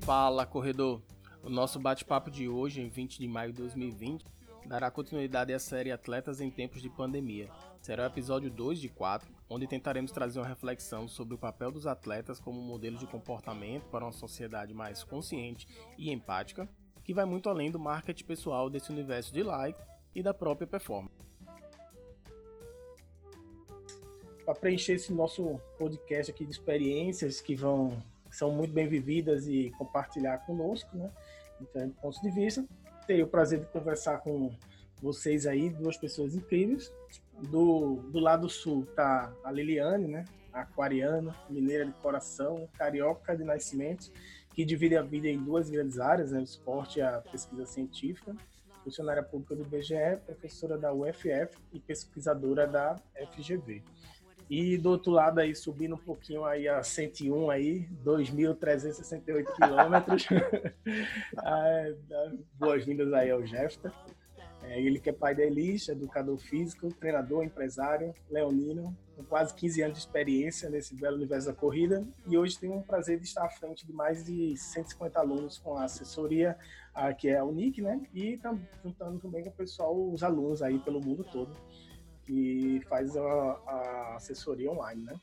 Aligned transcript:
Fala, 0.00 0.44
corredor! 0.44 1.00
O 1.40 1.48
nosso 1.48 1.78
bate-papo 1.78 2.32
de 2.32 2.48
hoje, 2.48 2.80
em 2.80 2.88
20 2.88 3.20
de 3.20 3.28
maio 3.28 3.52
de 3.52 3.58
2020, 3.58 4.24
dará 4.66 4.90
continuidade 4.90 5.52
à 5.52 5.58
série 5.60 5.92
Atletas 5.92 6.40
em 6.40 6.50
Tempos 6.50 6.82
de 6.82 6.90
Pandemia. 6.90 7.48
Será 7.80 8.02
o 8.02 8.06
episódio 8.06 8.50
2 8.50 8.80
de 8.80 8.88
4, 8.88 9.32
onde 9.48 9.68
tentaremos 9.68 10.10
trazer 10.10 10.40
uma 10.40 10.48
reflexão 10.48 11.06
sobre 11.06 11.34
o 11.34 11.38
papel 11.38 11.70
dos 11.70 11.86
atletas 11.86 12.40
como 12.40 12.60
modelo 12.60 12.98
de 12.98 13.06
comportamento 13.06 13.84
para 13.84 14.04
uma 14.04 14.10
sociedade 14.10 14.74
mais 14.74 15.04
consciente 15.04 15.68
e 15.96 16.10
empática, 16.10 16.68
que 17.04 17.14
vai 17.14 17.24
muito 17.24 17.48
além 17.48 17.70
do 17.70 17.78
marketing 17.78 18.24
pessoal 18.24 18.68
desse 18.68 18.90
universo 18.90 19.32
de 19.32 19.44
like 19.44 19.80
e 20.12 20.24
da 20.24 20.34
própria 20.34 20.66
performance. 20.66 21.29
Para 24.44 24.54
preencher 24.54 24.94
esse 24.94 25.12
nosso 25.12 25.60
podcast 25.78 26.30
aqui 26.30 26.44
de 26.44 26.52
experiências 26.52 27.40
que 27.40 27.54
vão 27.54 28.02
são 28.30 28.50
muito 28.50 28.72
bem 28.72 28.88
vividas 28.88 29.46
e 29.46 29.72
compartilhar 29.76 30.38
conosco, 30.46 30.96
né? 30.96 31.10
Então, 31.60 31.90
pontos 32.00 32.20
de 32.20 32.30
vista. 32.30 32.64
Tenho 33.06 33.26
o 33.26 33.28
prazer 33.28 33.60
de 33.60 33.66
conversar 33.66 34.18
com 34.18 34.54
vocês 35.02 35.46
aí, 35.46 35.70
duas 35.70 35.96
pessoas 35.96 36.34
incríveis. 36.34 36.92
Do, 37.50 37.96
do 38.10 38.18
lado 38.18 38.48
sul 38.48 38.86
tá 38.94 39.32
a 39.42 39.50
Liliane, 39.50 40.06
né? 40.06 40.24
Aquariana, 40.52 41.34
mineira 41.48 41.86
de 41.86 41.92
coração, 41.94 42.68
carioca 42.76 43.36
de 43.36 43.44
nascimento, 43.44 44.10
que 44.54 44.64
divide 44.64 44.96
a 44.96 45.02
vida 45.02 45.28
em 45.28 45.42
duas 45.42 45.70
grandes 45.70 45.98
áreas, 45.98 46.32
né? 46.32 46.40
O 46.40 46.44
esporte 46.44 46.98
e 46.98 47.02
a 47.02 47.18
pesquisa 47.18 47.66
científica. 47.66 48.34
Funcionária 48.84 49.22
pública 49.22 49.54
do 49.54 49.62
IBGE, 49.62 50.18
professora 50.24 50.78
da 50.78 50.92
UFF 50.92 51.56
e 51.72 51.78
pesquisadora 51.78 52.66
da 52.66 52.96
FGV. 53.32 53.82
E 54.50 54.76
do 54.76 54.90
outro 54.90 55.12
lado 55.12 55.38
aí, 55.38 55.54
subindo 55.54 55.94
um 55.94 55.98
pouquinho 55.98 56.44
aí 56.44 56.66
a 56.66 56.82
101 56.82 57.50
aí, 57.50 57.88
2.368 58.04 59.46
quilômetros. 59.54 60.26
Ah, 61.38 61.92
boas-vindas 62.58 63.12
aí 63.12 63.30
ao 63.30 63.46
Jefta. 63.46 63.92
É, 64.64 64.80
ele 64.80 64.98
que 64.98 65.08
é 65.08 65.12
pai 65.12 65.34
da 65.34 65.44
Elis, 65.44 65.88
educador 65.88 66.36
físico, 66.36 66.92
treinador, 66.92 67.44
empresário, 67.44 68.12
leonino, 68.28 68.96
com 69.16 69.22
quase 69.22 69.54
15 69.54 69.82
anos 69.82 69.98
de 69.98 70.00
experiência 70.00 70.68
nesse 70.68 70.96
belo 70.96 71.16
universo 71.16 71.46
da 71.46 71.54
corrida. 71.54 72.04
E 72.26 72.36
hoje 72.36 72.58
tem 72.58 72.70
um 72.70 72.82
prazer 72.82 73.18
de 73.18 73.26
estar 73.26 73.44
à 73.44 73.48
frente 73.48 73.86
de 73.86 73.92
mais 73.92 74.24
de 74.24 74.56
150 74.56 75.18
alunos 75.20 75.58
com 75.58 75.76
a 75.76 75.84
assessoria, 75.84 76.58
a, 76.92 77.14
que 77.14 77.28
é 77.28 77.38
a 77.38 77.44
Unic, 77.44 77.80
né? 77.80 78.00
E 78.12 78.36
tá 78.36 78.52
juntando 78.82 79.20
também 79.20 79.44
com 79.44 79.50
o 79.50 79.52
pessoal, 79.52 79.96
os 80.10 80.24
alunos 80.24 80.60
aí 80.60 80.78
pelo 80.80 81.00
mundo 81.00 81.24
todo 81.24 81.54
que 82.30 82.80
faz 82.88 83.16
a, 83.16 83.22
a 83.22 84.14
assessoria 84.16 84.70
online, 84.70 85.02
né? 85.02 85.14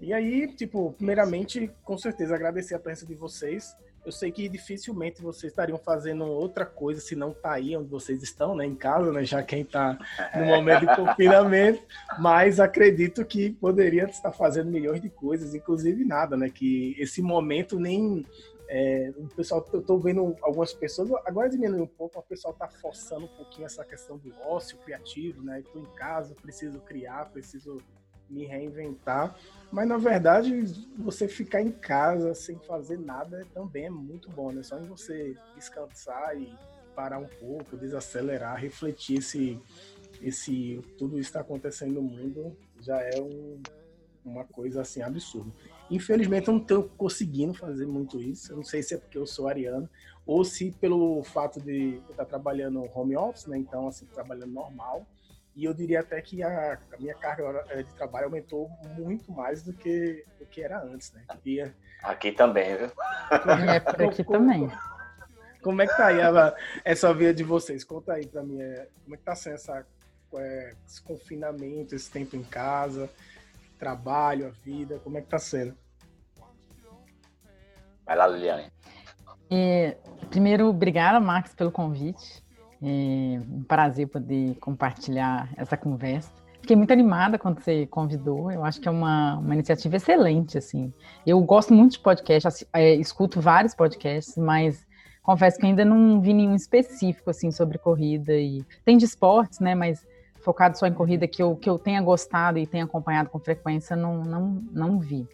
E 0.00 0.14
aí, 0.14 0.46
tipo, 0.54 0.94
primeiramente, 0.96 1.70
com 1.84 1.98
certeza 1.98 2.34
agradecer 2.34 2.74
a 2.74 2.78
presença 2.78 3.04
de 3.04 3.14
vocês. 3.14 3.76
Eu 4.06 4.10
sei 4.10 4.32
que 4.32 4.48
dificilmente 4.48 5.20
vocês 5.20 5.52
estariam 5.52 5.76
fazendo 5.76 6.24
outra 6.24 6.64
coisa 6.64 7.02
se 7.02 7.14
não 7.14 7.34
tá 7.34 7.52
aí 7.52 7.76
onde 7.76 7.90
vocês 7.90 8.22
estão, 8.22 8.56
né, 8.56 8.64
em 8.64 8.74
casa, 8.74 9.12
né, 9.12 9.22
já 9.24 9.42
quem 9.42 9.60
está 9.60 9.98
no 10.34 10.46
momento 10.46 10.86
de 10.86 10.96
confinamento, 10.96 11.82
mas 12.18 12.58
acredito 12.58 13.22
que 13.26 13.50
poderia 13.50 14.04
estar 14.04 14.32
fazendo 14.32 14.70
milhões 14.70 15.02
de 15.02 15.10
coisas, 15.10 15.54
inclusive 15.54 16.02
nada, 16.02 16.34
né, 16.34 16.48
que 16.48 16.96
esse 16.98 17.20
momento 17.20 17.78
nem 17.78 18.24
é, 18.72 19.12
o 19.16 19.26
pessoal, 19.26 19.66
eu 19.72 19.80
estou 19.80 19.98
vendo 19.98 20.36
algumas 20.42 20.72
pessoas, 20.72 21.10
agora 21.26 21.50
diminuiu 21.50 21.82
um 21.82 21.88
pouco, 21.88 22.20
o 22.20 22.22
pessoal 22.22 22.54
está 22.54 22.68
forçando 22.68 23.24
um 23.24 23.36
pouquinho 23.36 23.66
essa 23.66 23.84
questão 23.84 24.16
do 24.16 24.32
ócio 24.42 24.78
criativo, 24.78 25.42
né? 25.42 25.58
Estou 25.58 25.82
em 25.82 25.92
casa, 25.96 26.36
preciso 26.40 26.78
criar, 26.78 27.28
preciso 27.32 27.78
me 28.28 28.46
reinventar. 28.46 29.36
Mas 29.72 29.88
na 29.88 29.98
verdade, 29.98 30.62
você 30.96 31.26
ficar 31.26 31.60
em 31.60 31.72
casa 31.72 32.32
sem 32.32 32.60
fazer 32.60 32.96
nada 32.96 33.44
também 33.52 33.86
é 33.86 33.90
muito 33.90 34.30
bom, 34.30 34.52
né? 34.52 34.62
Só 34.62 34.78
em 34.78 34.86
você 34.86 35.36
descansar 35.56 36.40
e 36.40 36.56
parar 36.94 37.18
um 37.18 37.26
pouco, 37.26 37.76
desacelerar, 37.76 38.56
refletir 38.56 39.20
se 39.20 39.60
esse 40.22 40.80
tudo 40.96 41.18
isso 41.18 41.30
está 41.30 41.40
acontecendo 41.40 41.94
no 41.94 42.02
mundo 42.02 42.56
já 42.80 43.00
é 43.00 43.20
um, 43.20 43.60
uma 44.24 44.44
coisa 44.44 44.82
assim 44.82 45.02
absurda. 45.02 45.50
Infelizmente, 45.90 46.48
eu 46.48 46.54
não 46.54 46.60
estou 46.60 46.84
conseguindo 46.96 47.52
fazer 47.52 47.86
muito 47.86 48.20
isso. 48.20 48.52
Eu 48.52 48.56
não 48.56 48.64
sei 48.64 48.82
se 48.82 48.94
é 48.94 48.98
porque 48.98 49.18
eu 49.18 49.26
sou 49.26 49.48
ariano 49.48 49.88
ou 50.24 50.44
se 50.44 50.70
pelo 50.70 51.22
fato 51.24 51.60
de 51.60 52.00
eu 52.06 52.10
estar 52.12 52.24
trabalhando 52.24 52.88
home 52.94 53.16
office, 53.16 53.46
né? 53.46 53.58
Então, 53.58 53.88
assim, 53.88 54.06
trabalhando 54.06 54.52
normal. 54.52 55.04
E 55.56 55.64
eu 55.64 55.74
diria 55.74 56.00
até 56.00 56.20
que 56.22 56.42
a, 56.42 56.78
a 56.92 56.96
minha 56.98 57.14
carga 57.14 57.64
eh, 57.70 57.82
de 57.82 57.92
trabalho 57.94 58.26
aumentou 58.26 58.70
muito 58.96 59.32
mais 59.32 59.62
do 59.62 59.72
que, 59.72 60.24
do 60.38 60.46
que 60.46 60.62
era 60.62 60.80
antes, 60.80 61.12
né? 61.12 61.22
E, 61.44 61.60
aqui 62.02 62.30
também, 62.30 62.76
viu? 62.76 62.92
É, 63.68 63.80
por 63.80 64.02
aqui 64.04 64.22
como, 64.22 64.38
também. 64.38 64.70
Como 65.60 65.82
é 65.82 65.86
que 65.86 65.96
tá 65.96 66.06
aí 66.06 66.20
a, 66.20 66.54
essa 66.84 67.12
vida 67.12 67.34
de 67.34 67.42
vocês? 67.42 67.82
Conta 67.82 68.12
aí 68.12 68.26
para 68.26 68.42
mim, 68.42 68.60
é, 68.60 68.88
como 69.02 69.14
é 69.14 69.18
que 69.18 69.24
tá 69.24 69.34
sendo 69.34 69.54
essa, 69.54 69.84
é, 70.34 70.74
esse 70.86 71.02
confinamento, 71.02 71.94
esse 71.94 72.10
tempo 72.10 72.36
em 72.36 72.44
casa? 72.44 73.10
Trabalho, 73.80 74.46
a 74.46 74.50
vida? 74.50 75.00
Como 75.02 75.16
é 75.16 75.22
que 75.22 75.28
tá 75.28 75.38
sendo? 75.38 75.74
Vai 78.04 78.16
lá, 78.16 78.26
Liliane. 78.26 78.70
É, 79.50 79.96
primeiro, 80.28 80.68
obrigada, 80.68 81.18
Max, 81.18 81.54
pelo 81.54 81.72
convite. 81.72 82.44
É 82.82 83.40
um 83.50 83.64
prazer 83.64 84.06
poder 84.08 84.54
compartilhar 84.56 85.48
essa 85.56 85.76
conversa. 85.76 86.30
Fiquei 86.60 86.76
muito 86.76 86.92
animada 86.92 87.38
quando 87.38 87.60
você 87.60 87.86
convidou. 87.86 88.50
Eu 88.52 88.64
acho 88.64 88.80
que 88.80 88.88
é 88.88 88.90
uma, 88.90 89.38
uma 89.38 89.54
iniciativa 89.54 89.96
excelente, 89.96 90.58
assim. 90.58 90.92
Eu 91.26 91.40
gosto 91.40 91.72
muito 91.72 91.92
de 91.92 92.00
podcast, 92.00 92.66
é, 92.72 92.94
escuto 92.94 93.40
vários 93.40 93.74
podcasts, 93.74 94.36
mas 94.36 94.86
confesso 95.22 95.58
que 95.58 95.66
ainda 95.66 95.84
não 95.84 96.20
vi 96.20 96.34
nenhum 96.34 96.54
específico, 96.54 97.30
assim, 97.30 97.50
sobre 97.50 97.78
corrida. 97.78 98.34
e 98.34 98.64
Tem 98.84 98.96
de 98.96 99.06
esportes, 99.06 99.58
né, 99.58 99.74
mas 99.74 100.06
focado 100.40 100.78
só 100.78 100.86
em 100.86 100.92
corrida 100.92 101.26
que 101.26 101.42
eu, 101.42 101.56
que 101.56 101.68
eu 101.68 101.78
tenha 101.78 102.00
gostado 102.00 102.58
e 102.58 102.66
tenha 102.66 102.84
acompanhado 102.84 103.28
com 103.28 103.38
frequência, 103.38 103.94
não, 103.94 104.24
não, 104.24 104.62
não 104.72 104.98
vi. 104.98 105.26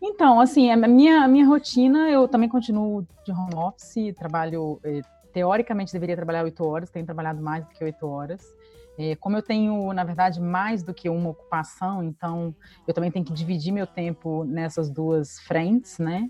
Então, 0.00 0.40
assim, 0.40 0.70
a 0.70 0.76
minha, 0.76 1.22
a 1.22 1.28
minha 1.28 1.46
rotina, 1.46 2.10
eu 2.10 2.26
também 2.26 2.48
continuo 2.48 3.06
de 3.24 3.30
home 3.30 3.54
office, 3.54 4.12
trabalho, 4.16 4.80
eh, 4.82 5.00
teoricamente 5.32 5.92
deveria 5.92 6.16
trabalhar 6.16 6.42
oito 6.42 6.64
horas, 6.64 6.90
tenho 6.90 7.06
trabalhado 7.06 7.40
mais 7.40 7.64
do 7.64 7.70
que 7.70 7.84
oito 7.84 8.06
horas. 8.08 8.42
Eh, 8.98 9.14
como 9.16 9.36
eu 9.36 9.42
tenho, 9.42 9.92
na 9.92 10.02
verdade, 10.02 10.40
mais 10.40 10.82
do 10.82 10.92
que 10.92 11.08
uma 11.08 11.30
ocupação, 11.30 12.02
então 12.02 12.54
eu 12.86 12.92
também 12.92 13.12
tenho 13.12 13.24
que 13.24 13.32
dividir 13.32 13.72
meu 13.72 13.86
tempo 13.86 14.44
nessas 14.44 14.90
duas 14.90 15.38
frentes, 15.40 15.98
né? 15.98 16.28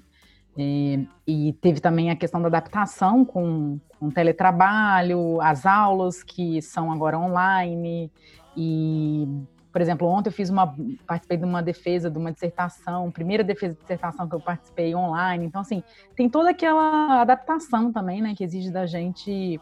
E, 0.56 1.08
e, 1.26 1.52
teve 1.54 1.80
também 1.80 2.10
a 2.10 2.16
questão 2.16 2.40
da 2.40 2.48
adaptação 2.48 3.24
com, 3.24 3.78
com 3.98 4.10
teletrabalho, 4.10 5.40
as 5.40 5.64
aulas 5.64 6.22
que 6.22 6.60
são 6.60 6.92
agora 6.92 7.18
online. 7.18 8.12
E, 8.54 9.26
por 9.72 9.80
exemplo, 9.80 10.06
ontem 10.06 10.28
eu 10.28 10.32
fiz 10.32 10.50
uma, 10.50 10.74
participei 11.06 11.38
de 11.38 11.44
uma 11.44 11.62
defesa 11.62 12.10
de 12.10 12.18
uma 12.18 12.30
dissertação, 12.30 13.10
primeira 13.10 13.42
defesa 13.42 13.74
de 13.74 13.80
dissertação 13.80 14.28
que 14.28 14.34
eu 14.34 14.40
participei 14.40 14.94
online. 14.94 15.46
Então, 15.46 15.62
assim, 15.62 15.82
tem 16.14 16.28
toda 16.28 16.50
aquela 16.50 17.22
adaptação 17.22 17.90
também, 17.90 18.20
né, 18.20 18.34
que 18.34 18.44
exige 18.44 18.70
da 18.70 18.84
gente 18.84 19.58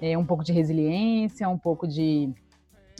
é, 0.00 0.18
um 0.18 0.26
pouco 0.26 0.42
de 0.42 0.52
resiliência, 0.52 1.48
um 1.48 1.58
pouco 1.58 1.86
de 1.86 2.34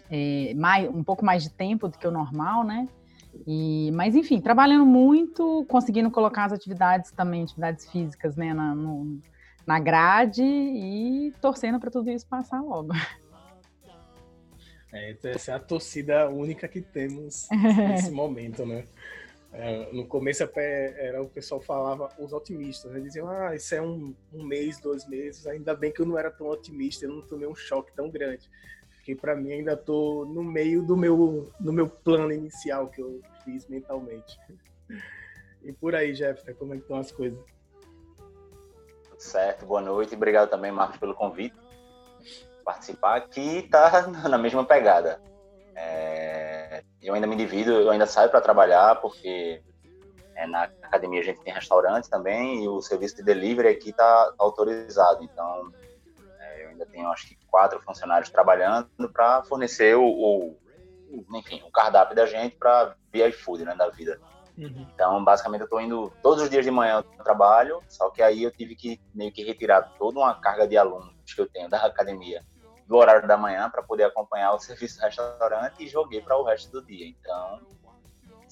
é, 0.08 0.54
mais, 0.54 0.88
um 0.88 1.02
pouco 1.02 1.24
mais 1.24 1.42
de 1.42 1.50
tempo 1.50 1.88
do 1.88 1.98
que 1.98 2.06
o 2.06 2.10
normal, 2.10 2.62
né? 2.62 2.86
E, 3.46 3.90
mas 3.92 4.14
enfim, 4.14 4.40
trabalhando 4.40 4.86
muito, 4.86 5.64
conseguindo 5.68 6.10
colocar 6.10 6.44
as 6.44 6.52
atividades 6.52 7.10
também, 7.12 7.42
atividades 7.42 7.90
físicas, 7.90 8.36
né, 8.36 8.52
na, 8.52 8.74
no, 8.74 9.20
na 9.66 9.78
grade 9.78 10.42
e 10.42 11.32
torcendo 11.40 11.80
para 11.80 11.90
tudo 11.90 12.10
isso 12.10 12.26
passar 12.26 12.60
logo. 12.60 12.92
É, 14.94 15.16
essa 15.24 15.52
é 15.52 15.54
a 15.54 15.58
torcida 15.58 16.28
única 16.28 16.68
que 16.68 16.82
temos 16.82 17.48
nesse 17.50 18.10
momento, 18.12 18.66
né? 18.66 18.84
É, 19.50 19.90
no 19.90 20.06
começo 20.06 20.46
era 20.54 21.22
o 21.22 21.30
pessoal 21.30 21.62
falava 21.62 22.10
os 22.18 22.34
otimistas, 22.34 22.92
né? 22.92 23.00
diziam, 23.00 23.26
ah, 23.26 23.56
isso 23.56 23.74
é 23.74 23.80
um, 23.80 24.14
um 24.30 24.44
mês, 24.44 24.78
dois 24.78 25.08
meses, 25.08 25.46
ainda 25.46 25.74
bem 25.74 25.90
que 25.90 26.02
eu 26.02 26.04
não 26.04 26.18
era 26.18 26.30
tão 26.30 26.46
otimista, 26.46 27.06
eu 27.06 27.10
não 27.10 27.22
tomei 27.22 27.48
um 27.48 27.54
choque 27.54 27.90
tão 27.94 28.10
grande 28.10 28.50
que 29.02 29.14
para 29.14 29.34
mim 29.34 29.52
ainda 29.52 29.76
tô 29.76 30.24
no 30.24 30.42
meio 30.44 30.82
do 30.82 30.96
meu, 30.96 31.50
do 31.58 31.72
meu 31.72 31.88
plano 31.88 32.32
inicial 32.32 32.88
que 32.88 33.02
eu 33.02 33.20
fiz 33.44 33.66
mentalmente. 33.66 34.38
E 35.62 35.72
por 35.72 35.94
aí, 35.94 36.14
Jefferson, 36.14 36.54
como 36.54 36.74
é 36.74 36.76
que 36.76 36.82
estão 36.82 36.98
as 36.98 37.10
coisas? 37.10 37.38
Certo, 39.18 39.66
boa 39.66 39.80
noite. 39.80 40.14
Obrigado 40.14 40.50
também, 40.50 40.72
Marcos, 40.72 40.98
pelo 40.98 41.14
convite. 41.14 41.56
Participar 42.64 43.16
aqui 43.16 43.68
tá 43.70 44.06
na 44.28 44.38
mesma 44.38 44.64
pegada. 44.64 45.20
É, 45.74 46.82
eu 47.00 47.14
ainda 47.14 47.26
me 47.26 47.36
divido, 47.36 47.72
eu 47.72 47.90
ainda 47.90 48.06
saio 48.06 48.30
para 48.30 48.40
trabalhar, 48.40 49.00
porque 49.00 49.62
é, 50.34 50.46
na 50.46 50.64
academia 50.82 51.20
a 51.20 51.24
gente 51.24 51.40
tem 51.40 51.52
restaurante 51.52 52.08
também 52.08 52.64
e 52.64 52.68
o 52.68 52.80
serviço 52.82 53.16
de 53.16 53.22
delivery 53.22 53.68
aqui 53.68 53.90
está 53.90 54.34
autorizado. 54.38 55.22
Então, 55.22 55.72
ainda 56.82 56.86
tenho 56.86 57.10
acho 57.10 57.28
que 57.28 57.38
quatro 57.46 57.80
funcionários 57.80 58.30
trabalhando 58.30 58.88
para 59.12 59.42
fornecer 59.44 59.96
o, 59.96 60.04
o, 60.04 60.58
enfim, 61.34 61.62
o 61.66 61.70
cardápio 61.70 62.16
da 62.16 62.26
gente 62.26 62.56
para 62.56 62.96
via 63.12 63.28
iFood, 63.28 63.64
né, 63.64 63.74
da 63.74 63.88
vida. 63.88 64.20
Uhum. 64.56 64.86
Então, 64.94 65.24
basicamente, 65.24 65.60
eu 65.60 65.64
estou 65.64 65.80
indo 65.80 66.12
todos 66.22 66.42
os 66.42 66.50
dias 66.50 66.64
de 66.64 66.70
manhã 66.70 66.96
ao 66.96 67.24
trabalho, 67.24 67.82
só 67.88 68.10
que 68.10 68.22
aí 68.22 68.42
eu 68.42 68.50
tive 68.50 68.76
que 68.76 69.00
meio 69.14 69.32
que 69.32 69.42
retirar 69.42 69.82
toda 69.98 70.18
uma 70.18 70.34
carga 70.40 70.66
de 70.66 70.76
alunos 70.76 71.12
que 71.34 71.40
eu 71.40 71.48
tenho 71.48 71.68
da 71.68 71.78
academia 71.78 72.44
do 72.86 72.96
horário 72.96 73.26
da 73.26 73.36
manhã 73.36 73.70
para 73.70 73.82
poder 73.82 74.04
acompanhar 74.04 74.52
o 74.52 74.58
serviço 74.60 74.98
do 74.98 75.04
restaurante 75.04 75.82
e 75.82 75.88
joguei 75.88 76.20
para 76.20 76.36
o 76.36 76.44
resto 76.44 76.70
do 76.70 76.86
dia. 76.86 77.06
Então, 77.06 77.60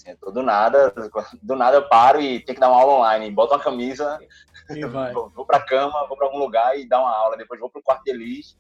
assim, 0.08 0.16
do 0.32 0.42
nada, 0.42 0.92
do 1.42 1.56
nada 1.56 1.76
eu 1.76 1.88
paro 1.88 2.20
e 2.20 2.40
tenho 2.40 2.54
que 2.54 2.60
dar 2.60 2.70
uma 2.70 2.80
aula 2.80 2.94
online, 2.94 3.30
boto 3.30 3.54
uma 3.54 3.62
camisa, 3.62 4.18
vou, 5.12 5.28
vou 5.30 5.46
para 5.46 5.60
cama, 5.60 6.06
vou 6.06 6.16
para 6.16 6.26
algum 6.26 6.38
lugar 6.38 6.78
e 6.78 6.88
dar 6.88 7.00
uma 7.00 7.14
aula, 7.14 7.36
depois 7.36 7.60
vou 7.60 7.70
para 7.70 7.80
o 7.80 7.82
quarto 7.82 8.04
de 8.04 8.10
Elis, 8.10 8.56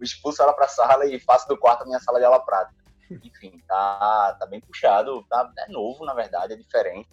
expulso 0.00 0.42
ela 0.42 0.52
para 0.52 0.66
a 0.66 0.68
sala 0.68 1.06
e 1.06 1.18
faço 1.20 1.48
do 1.48 1.56
quarto 1.56 1.82
a 1.82 1.86
minha 1.86 2.00
sala 2.00 2.18
de 2.18 2.24
aula 2.24 2.40
prática. 2.40 2.82
Enfim, 3.10 3.62
tá, 3.66 4.36
tá 4.38 4.46
bem 4.46 4.60
puxado, 4.60 5.22
tá, 5.28 5.50
é 5.58 5.70
novo, 5.70 6.04
na 6.04 6.14
verdade, 6.14 6.54
é 6.54 6.56
diferente. 6.56 7.08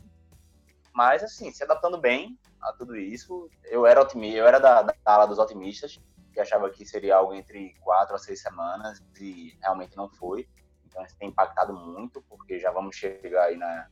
Mas, 0.94 1.24
assim, 1.24 1.52
se 1.52 1.64
adaptando 1.64 1.98
bem 1.98 2.38
a 2.62 2.74
tudo 2.74 2.96
isso, 2.96 3.50
eu 3.66 3.86
era 3.86 4.02
otimista, 4.02 4.38
eu 4.38 4.48
era 4.48 4.60
da, 4.60 4.82
da 4.82 4.94
ala 5.06 5.26
dos 5.26 5.40
otimistas, 5.40 6.00
que 6.34 6.40
achava 6.40 6.70
que 6.70 6.86
seria 6.86 7.16
algo 7.16 7.34
entre 7.34 7.76
quatro 7.82 8.16
a 8.16 8.20
seis 8.20 8.42
semanas, 8.42 9.02
e 9.20 9.58
realmente 9.62 9.96
não 9.96 10.10
foi. 10.10 10.48
Então, 10.92 11.04
isso 11.06 11.16
tem 11.18 11.30
impactado 11.30 11.74
muito, 11.74 12.22
porque 12.30 12.60
já 12.60 12.70
vamos 12.70 12.96
chegar 12.96 13.46
aí 13.46 13.58
na. 13.58 13.88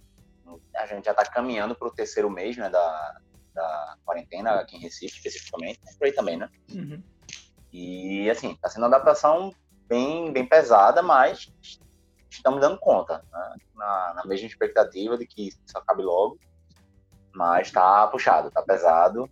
A 0.75 0.85
gente 0.85 1.05
já 1.05 1.11
está 1.11 1.23
caminhando 1.25 1.75
para 1.75 1.87
o 1.87 1.93
terceiro 1.93 2.29
mês 2.29 2.57
né, 2.57 2.69
da, 2.69 3.21
da 3.53 3.97
quarentena 4.03 4.59
aqui 4.59 4.75
em 4.75 4.79
Recife, 4.79 5.17
especificamente, 5.17 5.79
por 5.97 6.05
aí 6.05 6.11
também, 6.11 6.37
né? 6.37 6.49
Uhum. 6.73 7.01
E, 7.71 8.29
assim, 8.29 8.51
está 8.51 8.67
sendo 8.67 8.83
uma 8.83 8.95
adaptação 8.95 9.53
bem, 9.87 10.33
bem 10.33 10.45
pesada, 10.45 11.01
mas 11.01 11.53
estamos 12.29 12.59
dando 12.59 12.79
conta, 12.79 13.23
né? 13.31 13.55
na, 13.75 14.13
na, 14.15 14.25
mesma 14.25 14.47
expectativa 14.47 15.17
de 15.17 15.25
que 15.25 15.49
isso 15.49 15.77
acabe 15.77 16.03
logo, 16.03 16.39
mas 17.33 17.67
está 17.67 18.07
puxado, 18.07 18.47
está 18.47 18.61
pesado, 18.61 19.29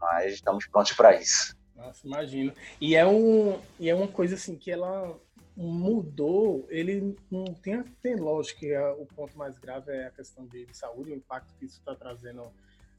mas 0.00 0.34
estamos 0.34 0.66
prontos 0.66 0.92
para 0.92 1.14
isso. 1.14 1.56
Nossa, 1.76 2.06
imagino. 2.06 2.52
E 2.80 2.96
é, 2.96 3.06
um, 3.06 3.60
e 3.78 3.90
é 3.90 3.94
uma 3.94 4.08
coisa 4.08 4.34
assim 4.34 4.56
que 4.56 4.70
ela 4.70 5.14
mudou, 5.56 6.66
ele 6.68 7.16
não 7.30 7.44
tem, 7.44 7.82
tem 8.02 8.16
lógico 8.16 8.60
que 8.60 8.72
é, 8.72 8.88
o 8.90 9.06
ponto 9.06 9.36
mais 9.38 9.56
grave 9.58 9.92
é 9.92 10.06
a 10.06 10.10
questão 10.10 10.46
de, 10.46 10.66
de 10.66 10.76
saúde, 10.76 11.12
o 11.12 11.14
impacto 11.14 11.54
que 11.58 11.64
isso 11.64 11.78
está 11.78 11.94
trazendo. 11.94 12.50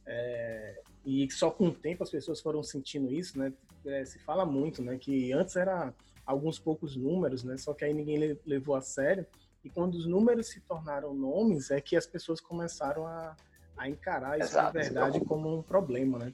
É, 0.06 0.82
e 1.06 1.30
só 1.32 1.52
com 1.52 1.68
o 1.68 1.74
tempo 1.74 2.04
as 2.04 2.10
pessoas 2.10 2.40
foram 2.40 2.64
sentindo 2.64 3.12
isso, 3.12 3.38
né? 3.38 3.52
É, 3.86 4.06
se 4.06 4.20
fala 4.20 4.46
muito, 4.46 4.82
né? 4.82 4.98
Que 4.98 5.34
antes 5.34 5.56
era 5.56 5.94
alguns 6.26 6.58
poucos 6.58 6.96
números, 6.96 7.44
né? 7.44 7.58
Só 7.58 7.74
que 7.74 7.84
aí 7.84 7.94
ninguém 7.94 8.40
levou 8.46 8.76
a 8.76 8.82
sério. 8.82 9.26
E 9.64 9.70
quando 9.70 9.96
os 9.96 10.06
números 10.06 10.48
se 10.48 10.62
tornaram 10.62 11.14
nomes, 11.14 11.72
é 11.72 11.82
que 11.82 11.96
as 11.96 12.06
pessoas 12.06 12.40
começaram 12.40 13.06
a, 13.06 13.36
a 13.76 13.90
encarar 13.90 14.40
isso 14.40 14.50
Exato, 14.50 14.78
na 14.78 14.84
verdade 14.84 15.20
como 15.22 15.58
um 15.58 15.62
problema, 15.62 16.20
né? 16.20 16.34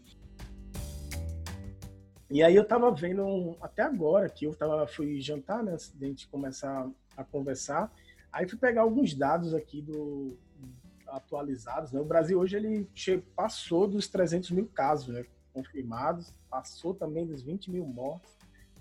E 2.31 2.41
aí 2.41 2.55
eu 2.55 2.65
tava 2.65 2.89
vendo 2.91 3.57
até 3.61 3.83
agora 3.83 4.29
que 4.29 4.45
eu 4.45 4.55
tava 4.55 4.87
fui 4.87 5.19
jantar, 5.19 5.63
né, 5.63 5.73
antes 5.73 5.91
de 5.93 6.05
a 6.05 6.07
gente 6.07 6.27
começar 6.29 6.89
a 7.15 7.23
conversar. 7.23 7.91
Aí 8.31 8.47
fui 8.47 8.57
pegar 8.57 8.81
alguns 8.81 9.13
dados 9.13 9.53
aqui 9.53 9.81
do 9.81 10.37
atualizados, 11.07 11.91
né? 11.91 11.99
O 11.99 12.05
Brasil 12.05 12.39
hoje 12.39 12.55
ele 12.55 12.87
passou 13.35 13.85
dos 13.85 14.07
300 14.07 14.51
mil 14.51 14.65
casos, 14.67 15.09
né, 15.09 15.25
confirmados, 15.53 16.33
passou 16.49 16.93
também 16.93 17.25
dos 17.25 17.43
20 17.43 17.69
mil 17.69 17.85
mortos 17.85 18.31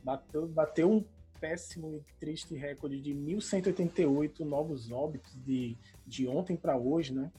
bateu, 0.02 0.46
bateu 0.46 0.90
um 0.90 1.04
péssimo 1.40 1.94
e 1.94 2.02
triste 2.18 2.54
recorde 2.54 3.00
de 3.00 3.14
1.188 3.14 4.40
novos 4.40 4.90
óbitos 4.90 5.34
de, 5.44 5.76
de 6.06 6.28
ontem 6.28 6.56
para 6.56 6.76
hoje, 6.76 7.14
né? 7.14 7.30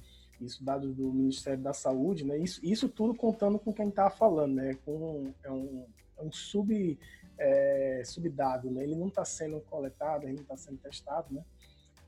Isso 0.41 0.63
dados 0.63 0.95
do 0.95 1.11
Ministério 1.11 1.61
da 1.61 1.73
Saúde, 1.73 2.25
né? 2.25 2.37
Isso, 2.37 2.59
isso 2.63 2.89
tudo 2.89 3.13
contando 3.13 3.59
com 3.59 3.73
quem 3.73 3.89
estava 3.89 4.09
falando, 4.09 4.55
né? 4.55 4.75
Com, 4.85 5.31
é 5.43 5.51
um, 5.51 5.85
é 6.17 6.23
um 6.23 6.31
sub, 6.31 6.99
é, 7.37 8.01
subdado, 8.05 8.69
né? 8.71 8.83
Ele 8.83 8.95
não 8.95 9.07
está 9.07 9.23
sendo 9.23 9.59
coletado, 9.61 10.23
ele 10.23 10.33
não 10.33 10.41
está 10.43 10.57
sendo 10.57 10.77
testado, 10.77 11.33
né? 11.33 11.43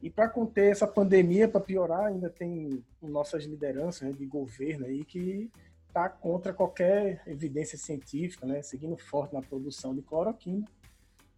E 0.01 0.09
para 0.09 0.27
conter 0.27 0.69
essa 0.69 0.85
pandemia, 0.85 1.47
para 1.47 1.61
piorar, 1.61 2.07
ainda 2.07 2.29
tem 2.29 2.83
nossas 3.01 3.45
lideranças 3.45 4.01
né, 4.01 4.11
de 4.11 4.25
governo 4.25 4.85
aí 4.85 5.05
que 5.05 5.49
está 5.87 6.09
contra 6.09 6.51
qualquer 6.51 7.21
evidência 7.25 7.77
científica, 7.77 8.45
né, 8.45 8.61
seguindo 8.61 8.97
forte 8.97 9.33
na 9.33 9.41
produção 9.41 9.95
de 9.95 10.01
cloroquina, 10.01 10.65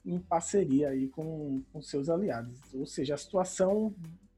em 0.04 0.18
parceria 0.18 0.90
aí 0.90 1.10
com, 1.10 1.62
com 1.72 1.80
seus 1.80 2.10
aliados. 2.10 2.60
Ou 2.74 2.88
seja, 2.88 3.14
a 3.14 3.18
situação 3.18 3.94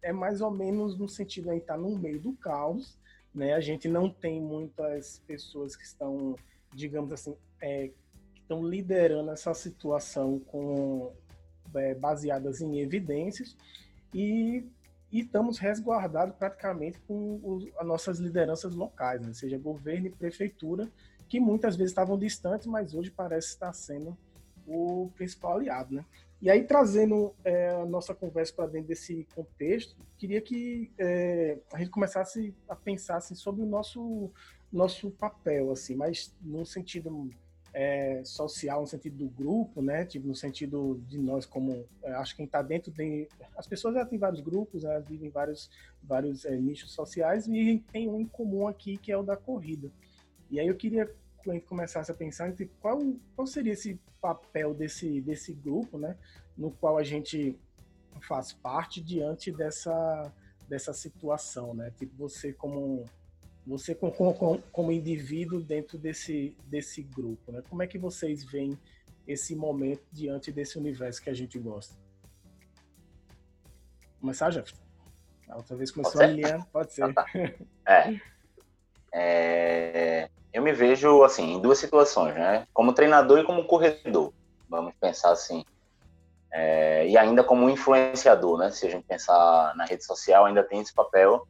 é 0.08 0.14
mais 0.14 0.40
ou 0.40 0.50
menos 0.50 0.98
no 0.98 1.08
sentido 1.08 1.50
aí 1.50 1.60
tá 1.60 1.78
no 1.78 1.98
meio 1.98 2.20
do 2.20 2.34
caos, 2.34 2.98
né? 3.36 3.54
A 3.54 3.60
gente 3.60 3.88
não 3.90 4.10
tem 4.10 4.42
muitas 4.42 5.22
pessoas 5.28 5.76
que 5.76 5.84
estão, 5.84 6.36
digamos 6.74 7.12
assim, 7.12 7.36
é, 7.60 7.90
que 8.34 8.42
estão 8.42 8.66
liderando 8.66 9.32
essa 9.32 9.54
situação 9.54 10.40
com 10.40 11.12
é, 11.76 11.94
baseadas 11.94 12.62
em 12.62 12.80
evidências 12.80 13.56
e 14.14 14.66
e 15.10 15.22
estamos 15.22 15.58
resguardados 15.58 16.36
praticamente 16.36 17.00
com 17.08 17.40
os, 17.42 17.66
as 17.78 17.88
nossas 17.88 18.20
lideranças 18.20 18.76
locais, 18.76 19.22
né? 19.22 19.34
seja 19.34 19.58
governo 19.58 20.08
e 20.08 20.10
prefeitura, 20.10 20.90
que 21.30 21.40
muitas 21.40 21.78
vezes 21.78 21.92
estavam 21.92 22.18
distantes, 22.18 22.68
mas 22.68 22.94
hoje 22.94 23.10
parece 23.10 23.48
estar 23.50 23.72
sendo 23.72 24.18
o 24.66 25.10
principal 25.16 25.54
aliado. 25.54 25.96
Né? 25.96 26.06
E 26.42 26.50
aí, 26.50 26.64
trazendo 26.64 27.34
é, 27.44 27.70
a 27.70 27.86
nossa 27.86 28.14
conversa 28.14 28.54
para 28.54 28.68
dentro 28.68 28.90
desse 28.90 29.28
contexto, 29.34 29.96
queria 30.18 30.40
que 30.40 30.92
é, 30.98 31.58
a 31.74 31.80
gente 31.80 31.90
começasse 31.90 32.54
a 32.70 32.76
pensar 32.76 33.18
assim, 33.18 33.34
sobre 33.34 33.64
o 33.64 33.66
nosso, 33.66 34.32
nosso 34.72 35.10
papel, 35.10 35.72
assim, 35.72 35.96
mas 35.96 36.36
num 36.42 36.64
sentido 36.64 37.30
é, 37.74 38.24
social 38.24 38.82
no 38.82 38.88
sentido 38.88 39.18
do 39.18 39.30
grupo, 39.30 39.82
né? 39.82 40.04
Tipo, 40.06 40.28
no 40.28 40.36
sentido 40.36 41.00
de 41.08 41.18
nós 41.18 41.46
como 41.46 41.86
é, 42.02 42.12
acho 42.14 42.32
que 42.32 42.38
quem 42.38 42.46
está 42.46 42.62
dentro 42.62 42.92
de 42.92 43.28
as 43.56 43.68
pessoas 43.68 43.94
já 43.94 44.06
têm 44.06 44.18
vários 44.18 44.42
grupos, 44.42 44.84
elas 44.84 45.06
vivem 45.08 45.30
vários 45.30 45.70
vários 46.02 46.44
é, 46.46 46.56
nichos 46.56 46.92
sociais 46.92 47.48
e 47.48 47.84
tem 47.92 48.10
um 48.10 48.20
em 48.20 48.26
comum 48.26 48.68
aqui 48.68 48.98
que 48.98 49.12
é 49.12 49.18
o 49.18 49.22
da 49.22 49.38
corrida. 49.38 49.92
E 50.50 50.60
aí 50.60 50.68
eu 50.68 50.76
queria 50.76 51.06
que 51.06 51.14
a 51.46 51.54
gente 51.54 51.66
começasse 51.66 52.12
a 52.12 52.16
pensar 52.16 52.50
entre 52.50 52.70
qual 52.82 53.00
qual 53.36 53.48
seria 53.48 53.74
esse 53.74 54.00
papel 54.22 54.74
desse 54.74 55.22
desse 55.22 55.54
grupo, 55.54 55.98
né? 55.98 56.18
No 56.58 56.72
qual 56.72 56.98
a 56.98 57.04
gente 57.04 57.58
faz 58.22 58.54
parte 58.54 59.02
diante 59.02 59.52
dessa 59.52 60.34
dessa 60.68 60.94
situação, 60.94 61.74
né? 61.74 61.92
Tipo 61.98 62.16
você 62.18 62.52
como 62.52 63.06
você 63.68 63.94
como, 63.94 64.14
como 64.72 64.92
indivíduo 64.92 65.60
dentro 65.60 65.98
desse, 65.98 66.56
desse 66.66 67.04
grupo, 67.04 67.52
né? 67.52 67.62
Como 67.70 67.84
é 67.84 67.88
que 67.88 67.98
vocês 67.98 68.44
veem 68.44 68.80
esse 69.28 69.56
momento 69.56 70.04
diante 70.10 70.54
desse 70.54 70.78
universo 70.78 71.22
que 71.22 71.30
a 71.30 71.34
gente 71.34 71.60
gosta? 71.60 71.94
Começar, 74.22 74.50
Jeff? 74.52 74.74
A 75.50 75.58
outra 75.58 75.76
vez 75.76 75.92
começou 75.92 76.22
a 76.22 76.28
Lilian, 76.28 76.62
pode 76.72 76.94
ser. 76.94 77.04
Ah, 77.04 77.14
tá. 77.14 77.26
é. 77.86 78.22
é. 79.14 80.30
Eu 80.58 80.64
me 80.64 80.74
vejo, 80.74 81.24
assim, 81.24 81.54
em 81.54 81.62
duas 81.62 81.78
situações, 81.78 82.34
né? 82.34 82.66
Como 82.74 82.92
treinador 82.92 83.38
e 83.38 83.44
como 83.44 83.66
corredor. 83.66 84.34
Vamos 84.68 84.92
pensar 85.00 85.32
assim. 85.32 85.64
É, 86.52 87.08
e 87.08 87.16
ainda 87.16 87.44
como 87.44 87.70
influenciador, 87.70 88.58
né? 88.58 88.72
Se 88.72 88.88
a 88.88 88.90
gente 88.90 89.06
pensar 89.06 89.76
na 89.76 89.86
rede 89.86 90.04
social, 90.04 90.46
ainda 90.46 90.64
tem 90.64 90.82
esse 90.82 90.92
papel 90.92 91.48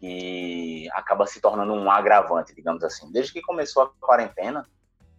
que 0.00 0.88
acaba 0.90 1.24
se 1.24 1.40
tornando 1.40 1.72
um 1.72 1.88
agravante, 1.88 2.52
digamos 2.52 2.82
assim. 2.82 3.12
Desde 3.12 3.32
que 3.32 3.40
começou 3.40 3.84
a 3.84 3.90
quarentena, 4.04 4.66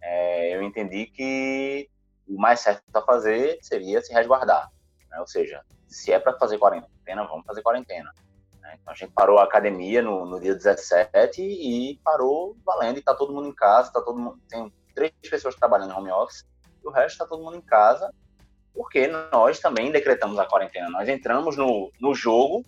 é, 0.02 0.54
eu 0.54 0.62
entendi 0.62 1.06
que 1.06 1.88
o 2.28 2.38
mais 2.38 2.60
certo 2.60 2.82
a 2.94 3.00
fazer 3.00 3.58
seria 3.62 4.02
se 4.02 4.12
resguardar. 4.12 4.70
Né? 5.10 5.18
Ou 5.18 5.26
seja, 5.26 5.64
se 5.86 6.12
é 6.12 6.18
para 6.18 6.36
fazer 6.36 6.58
quarentena, 6.58 7.24
vamos 7.24 7.46
fazer 7.46 7.62
quarentena. 7.62 8.12
Né? 8.68 8.78
Então 8.80 8.92
a 8.92 8.96
gente 8.96 9.12
parou 9.12 9.38
a 9.38 9.44
academia 9.44 10.02
no, 10.02 10.26
no 10.26 10.38
dia 10.38 10.54
17 10.54 11.40
e 11.40 11.98
parou 12.04 12.54
valendo, 12.64 12.96
e 12.96 12.98
está 13.00 13.14
todo 13.14 13.32
mundo 13.32 13.48
em 13.48 13.54
casa, 13.54 13.90
tá 13.90 14.02
todo 14.02 14.18
mundo, 14.18 14.38
tem 14.48 14.70
três 14.94 15.12
pessoas 15.30 15.54
trabalhando 15.54 15.92
em 15.92 15.96
home 15.96 16.10
office, 16.10 16.46
e 16.84 16.86
o 16.86 16.90
resto 16.90 17.12
está 17.12 17.26
todo 17.26 17.42
mundo 17.42 17.56
em 17.56 17.62
casa, 17.62 18.12
porque 18.74 19.08
nós 19.32 19.58
também 19.58 19.90
decretamos 19.90 20.38
a 20.38 20.46
quarentena. 20.46 20.90
Nós 20.90 21.08
entramos 21.08 21.56
no, 21.56 21.90
no 21.98 22.14
jogo 22.14 22.64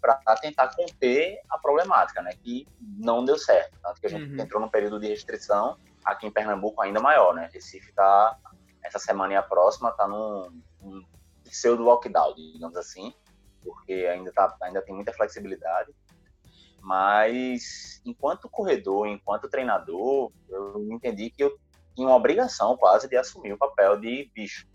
para 0.00 0.36
tentar 0.36 0.74
conter 0.74 1.40
a 1.48 1.56
problemática, 1.56 2.20
né? 2.20 2.32
Que 2.42 2.68
não 2.80 3.24
deu 3.24 3.38
certo. 3.38 3.78
Tanto 3.80 3.98
que 3.98 4.06
a 4.06 4.10
gente 4.10 4.30
uhum. 4.30 4.40
entrou 4.40 4.60
num 4.60 4.68
período 4.68 5.00
de 5.00 5.08
restrição 5.08 5.78
aqui 6.04 6.26
em 6.26 6.30
Pernambuco 6.30 6.82
ainda 6.82 7.00
maior, 7.00 7.34
né? 7.34 7.48
Recife 7.50 7.88
está, 7.88 8.36
essa 8.82 8.98
semana 8.98 9.32
e 9.32 9.36
a 9.36 9.42
próxima, 9.42 9.88
está 9.88 10.06
num, 10.06 10.60
num 10.82 11.02
pseudo 11.44 11.82
lockdown, 11.82 12.34
digamos 12.34 12.76
assim, 12.76 13.14
porque 13.64 13.92
ainda, 13.92 14.30
tá, 14.32 14.54
ainda 14.62 14.82
tem 14.82 14.94
muita 14.94 15.12
flexibilidade. 15.12 15.92
Mas, 16.84 18.02
enquanto 18.04 18.48
corredor, 18.48 19.06
enquanto 19.06 19.48
treinador, 19.48 20.30
eu 20.50 20.86
entendi 20.92 21.30
que 21.30 21.42
eu 21.42 21.58
tinha 21.94 22.06
uma 22.06 22.16
obrigação 22.16 22.76
quase 22.76 23.08
de 23.08 23.16
assumir 23.16 23.54
o 23.54 23.58
papel 23.58 23.98
de 23.98 24.30
bicho. 24.34 24.68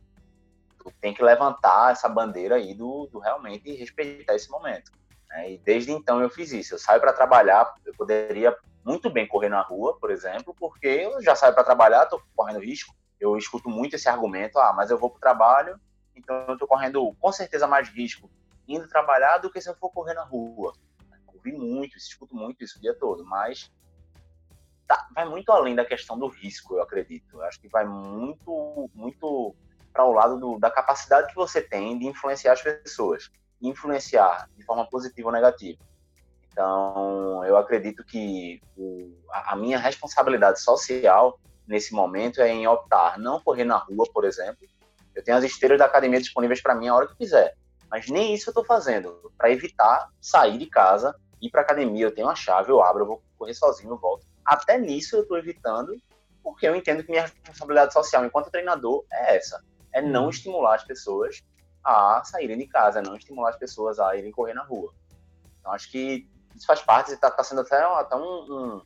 Tu 0.79 0.91
tem 0.99 1.13
que 1.13 1.23
levantar 1.23 1.91
essa 1.91 2.09
bandeira 2.09 2.55
aí 2.55 2.73
do, 2.73 3.07
do 3.11 3.19
realmente 3.19 3.75
respeitar 3.75 4.33
esse 4.33 4.49
momento 4.49 4.91
Né? 5.27 5.51
E 5.53 5.57
desde 5.59 5.91
então 5.91 6.19
eu 6.19 6.29
fiz 6.29 6.51
isso. 6.51 6.73
Eu 6.73 6.79
saio 6.79 6.99
para 6.99 7.13
trabalhar, 7.13 7.71
eu 7.85 7.93
poderia 7.93 8.57
muito 8.83 9.09
bem 9.09 9.27
correr 9.27 9.49
na 9.49 9.61
rua, 9.61 9.95
por 9.99 10.09
exemplo, 10.09 10.55
porque 10.57 10.87
eu 10.87 11.21
já 11.21 11.35
saio 11.35 11.53
para 11.53 11.63
trabalhar, 11.63 12.03
estou 12.03 12.21
correndo 12.35 12.59
risco. 12.59 12.95
Eu 13.19 13.37
escuto 13.37 13.69
muito 13.69 13.95
esse 13.95 14.09
argumento, 14.09 14.57
ah, 14.57 14.73
mas 14.73 14.89
eu 14.89 14.97
vou 14.97 15.11
para 15.11 15.17
o 15.17 15.21
trabalho, 15.21 15.79
então 16.15 16.45
eu 16.47 16.53
estou 16.53 16.67
correndo 16.67 17.13
com 17.19 17.31
certeza 17.31 17.67
mais 17.67 17.89
risco 17.89 18.31
indo 18.69 18.87
trabalhar 18.87 19.39
do 19.39 19.51
que 19.51 19.59
se 19.59 19.69
eu 19.69 19.75
for 19.75 19.89
correr 19.89 20.13
na 20.13 20.23
rua. 20.23 20.73
Ouvi 21.27 21.51
muito, 21.51 21.97
escuto 21.97 22.35
muito 22.35 22.63
isso 22.63 22.77
o 22.77 22.81
dia 22.81 22.93
todo, 22.93 23.25
mas 23.25 23.71
tá, 24.87 25.07
vai 25.13 25.25
muito 25.25 25.51
além 25.51 25.75
da 25.75 25.85
questão 25.85 26.17
do 26.17 26.27
risco, 26.27 26.75
eu 26.75 26.81
acredito. 26.81 27.37
Eu 27.37 27.43
acho 27.43 27.59
que 27.59 27.67
vai 27.67 27.85
muito, 27.85 28.89
muito 28.93 29.55
para 29.91 30.05
o 30.05 30.11
lado 30.11 30.39
do, 30.39 30.59
da 30.59 30.69
capacidade 30.69 31.29
que 31.29 31.35
você 31.35 31.61
tem 31.61 31.97
de 31.97 32.05
influenciar 32.05 32.53
as 32.53 32.61
pessoas, 32.61 33.29
influenciar 33.61 34.49
de 34.55 34.63
forma 34.63 34.87
positiva 34.87 35.29
ou 35.29 35.33
negativa. 35.33 35.79
Então, 36.51 37.43
eu 37.45 37.57
acredito 37.57 38.03
que 38.03 38.61
o, 38.75 39.17
a, 39.31 39.53
a 39.53 39.55
minha 39.55 39.77
responsabilidade 39.77 40.61
social 40.61 41.39
nesse 41.67 41.93
momento 41.93 42.41
é 42.41 42.49
em 42.49 42.67
optar 42.67 43.17
não 43.17 43.39
correr 43.39 43.63
na 43.63 43.77
rua, 43.77 44.05
por 44.11 44.25
exemplo. 44.25 44.67
Eu 45.15 45.23
tenho 45.23 45.37
as 45.37 45.43
esteiras 45.43 45.77
da 45.77 45.85
academia 45.85 46.19
disponíveis 46.19 46.61
para 46.61 46.75
mim 46.75 46.87
a 46.87 46.95
hora 46.95 47.07
que 47.07 47.15
quiser, 47.15 47.55
mas 47.89 48.07
nem 48.07 48.33
isso 48.33 48.49
eu 48.49 48.51
estou 48.51 48.65
fazendo 48.65 49.31
para 49.37 49.51
evitar 49.51 50.09
sair 50.21 50.57
de 50.57 50.67
casa, 50.67 51.15
ir 51.41 51.49
para 51.49 51.61
academia. 51.61 52.05
Eu 52.05 52.13
tenho 52.13 52.27
uma 52.27 52.35
chave, 52.35 52.71
eu 52.71 52.81
abro, 52.81 53.03
eu 53.03 53.07
vou 53.07 53.23
correr 53.37 53.53
sozinho, 53.53 53.91
eu 53.91 53.97
volto. 53.97 54.25
Até 54.45 54.77
nisso 54.77 55.15
eu 55.15 55.23
estou 55.23 55.37
evitando, 55.37 55.95
porque 56.43 56.67
eu 56.67 56.75
entendo 56.75 57.03
que 57.03 57.09
minha 57.09 57.23
responsabilidade 57.23 57.93
social 57.93 58.25
enquanto 58.25 58.51
treinador 58.51 59.03
é 59.11 59.37
essa: 59.37 59.63
é 59.91 60.01
não 60.01 60.23
uhum. 60.23 60.29
estimular 60.29 60.75
as 60.75 60.83
pessoas 60.83 61.43
a 61.83 62.21
saírem 62.23 62.57
de 62.57 62.67
casa, 62.67 62.99
é 62.99 63.01
não 63.01 63.15
estimular 63.15 63.49
as 63.49 63.57
pessoas 63.57 63.99
a 63.99 64.15
irem 64.15 64.31
correr 64.31 64.53
na 64.53 64.63
rua. 64.63 64.93
Então 65.59 65.71
acho 65.71 65.89
que 65.91 66.27
isso 66.55 66.65
faz 66.65 66.81
parte, 66.81 67.11
está 67.11 67.31
tá 67.31 67.43
sendo 67.43 67.61
até, 67.61 67.81
até 67.81 68.15
um, 68.15 68.21
um, 68.21 68.81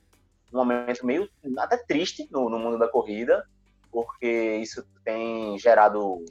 um, 0.54 0.58
momento 0.58 1.06
meio 1.06 1.30
até 1.58 1.78
triste 1.78 2.28
no, 2.32 2.50
no, 2.50 2.60
mundo 2.60 2.78
da 2.78 2.88
corrida, 2.88 3.48
porque 3.92 4.58
isso 4.58 4.86
tem 5.04 5.58
gerado 5.58 6.24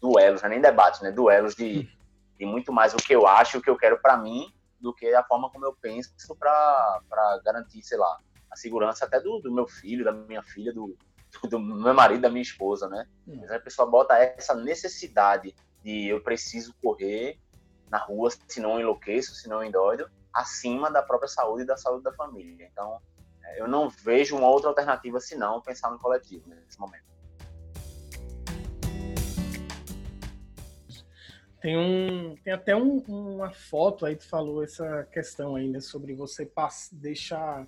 duelos, 0.00 0.42
né? 0.42 0.50
nem 0.50 0.60
debates, 0.60 1.00
né? 1.00 1.10
Duelos 1.10 1.54
de, 1.54 1.90
de 2.38 2.46
muito 2.46 2.72
mais 2.72 2.94
o 2.94 2.96
que 2.96 3.14
eu 3.14 3.26
acho, 3.26 3.58
o 3.58 3.62
que 3.62 3.68
eu 3.68 3.76
quero 3.76 4.00
para 4.00 4.16
mim, 4.16 4.52
do 4.80 4.94
que 4.94 5.12
a 5.12 5.24
forma 5.24 5.50
como 5.50 5.66
eu 5.66 5.76
penso 5.80 6.12
para 6.38 7.40
garantir, 7.44 7.82
sei 7.82 7.98
lá, 7.98 8.18
a 8.50 8.56
segurança 8.56 9.04
até 9.04 9.20
do, 9.20 9.40
do 9.40 9.52
meu 9.52 9.66
filho, 9.66 10.04
da 10.04 10.12
minha 10.12 10.42
filha, 10.42 10.72
do, 10.72 10.96
do 11.44 11.58
meu 11.58 11.94
marido, 11.94 12.22
da 12.22 12.30
minha 12.30 12.42
esposa, 12.42 12.88
né? 12.88 13.06
Hum. 13.26 13.44
a 13.50 13.58
pessoa 13.58 13.90
bota 13.90 14.16
essa 14.16 14.54
necessidade 14.54 15.54
de 15.82 16.08
eu 16.08 16.22
preciso 16.22 16.74
correr 16.80 17.38
na 17.90 17.98
rua, 17.98 18.30
senão 18.46 18.74
eu 18.74 18.80
enlouqueço, 18.80 19.34
senão 19.34 19.62
eu 19.62 19.68
endoido, 19.68 20.08
acima 20.32 20.90
da 20.90 21.02
própria 21.02 21.28
saúde 21.28 21.62
e 21.62 21.66
da 21.66 21.76
saúde 21.76 22.04
da 22.04 22.12
família. 22.12 22.68
Então, 22.70 23.00
é, 23.42 23.60
eu 23.60 23.66
não 23.66 23.88
vejo 23.88 24.36
uma 24.36 24.48
outra 24.48 24.68
alternativa 24.68 25.18
senão 25.20 25.60
pensar 25.60 25.90
no 25.90 25.98
coletivo 25.98 26.48
nesse 26.48 26.78
momento. 26.78 27.06
Tem, 31.60 31.76
um, 31.76 32.36
tem 32.36 32.52
até 32.52 32.74
um, 32.76 32.98
uma 33.08 33.50
foto 33.50 34.06
aí, 34.06 34.14
tu 34.14 34.28
falou 34.28 34.62
essa 34.62 35.04
questão 35.10 35.56
ainda 35.56 35.80
sobre 35.80 36.14
você 36.14 36.48
deixar 36.92 37.66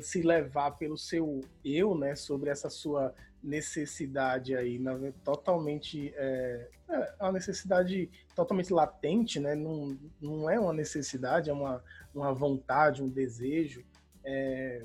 se 0.00 0.22
levar 0.22 0.72
pelo 0.72 0.96
seu 0.96 1.42
eu, 1.64 1.96
né, 1.96 2.16
sobre 2.16 2.50
essa 2.50 2.68
sua 2.68 3.14
necessidade 3.42 4.56
aí, 4.56 4.78
na, 4.78 5.12
totalmente 5.22 6.12
é, 6.16 6.68
é 6.88 7.22
uma 7.22 7.32
necessidade 7.32 8.10
totalmente 8.34 8.72
latente, 8.72 9.38
né, 9.38 9.54
não, 9.54 9.96
não 10.20 10.50
é 10.50 10.58
uma 10.58 10.72
necessidade, 10.72 11.50
é 11.50 11.52
uma, 11.52 11.82
uma 12.14 12.32
vontade, 12.32 13.02
um 13.02 13.08
desejo 13.08 13.84
é, 14.24 14.82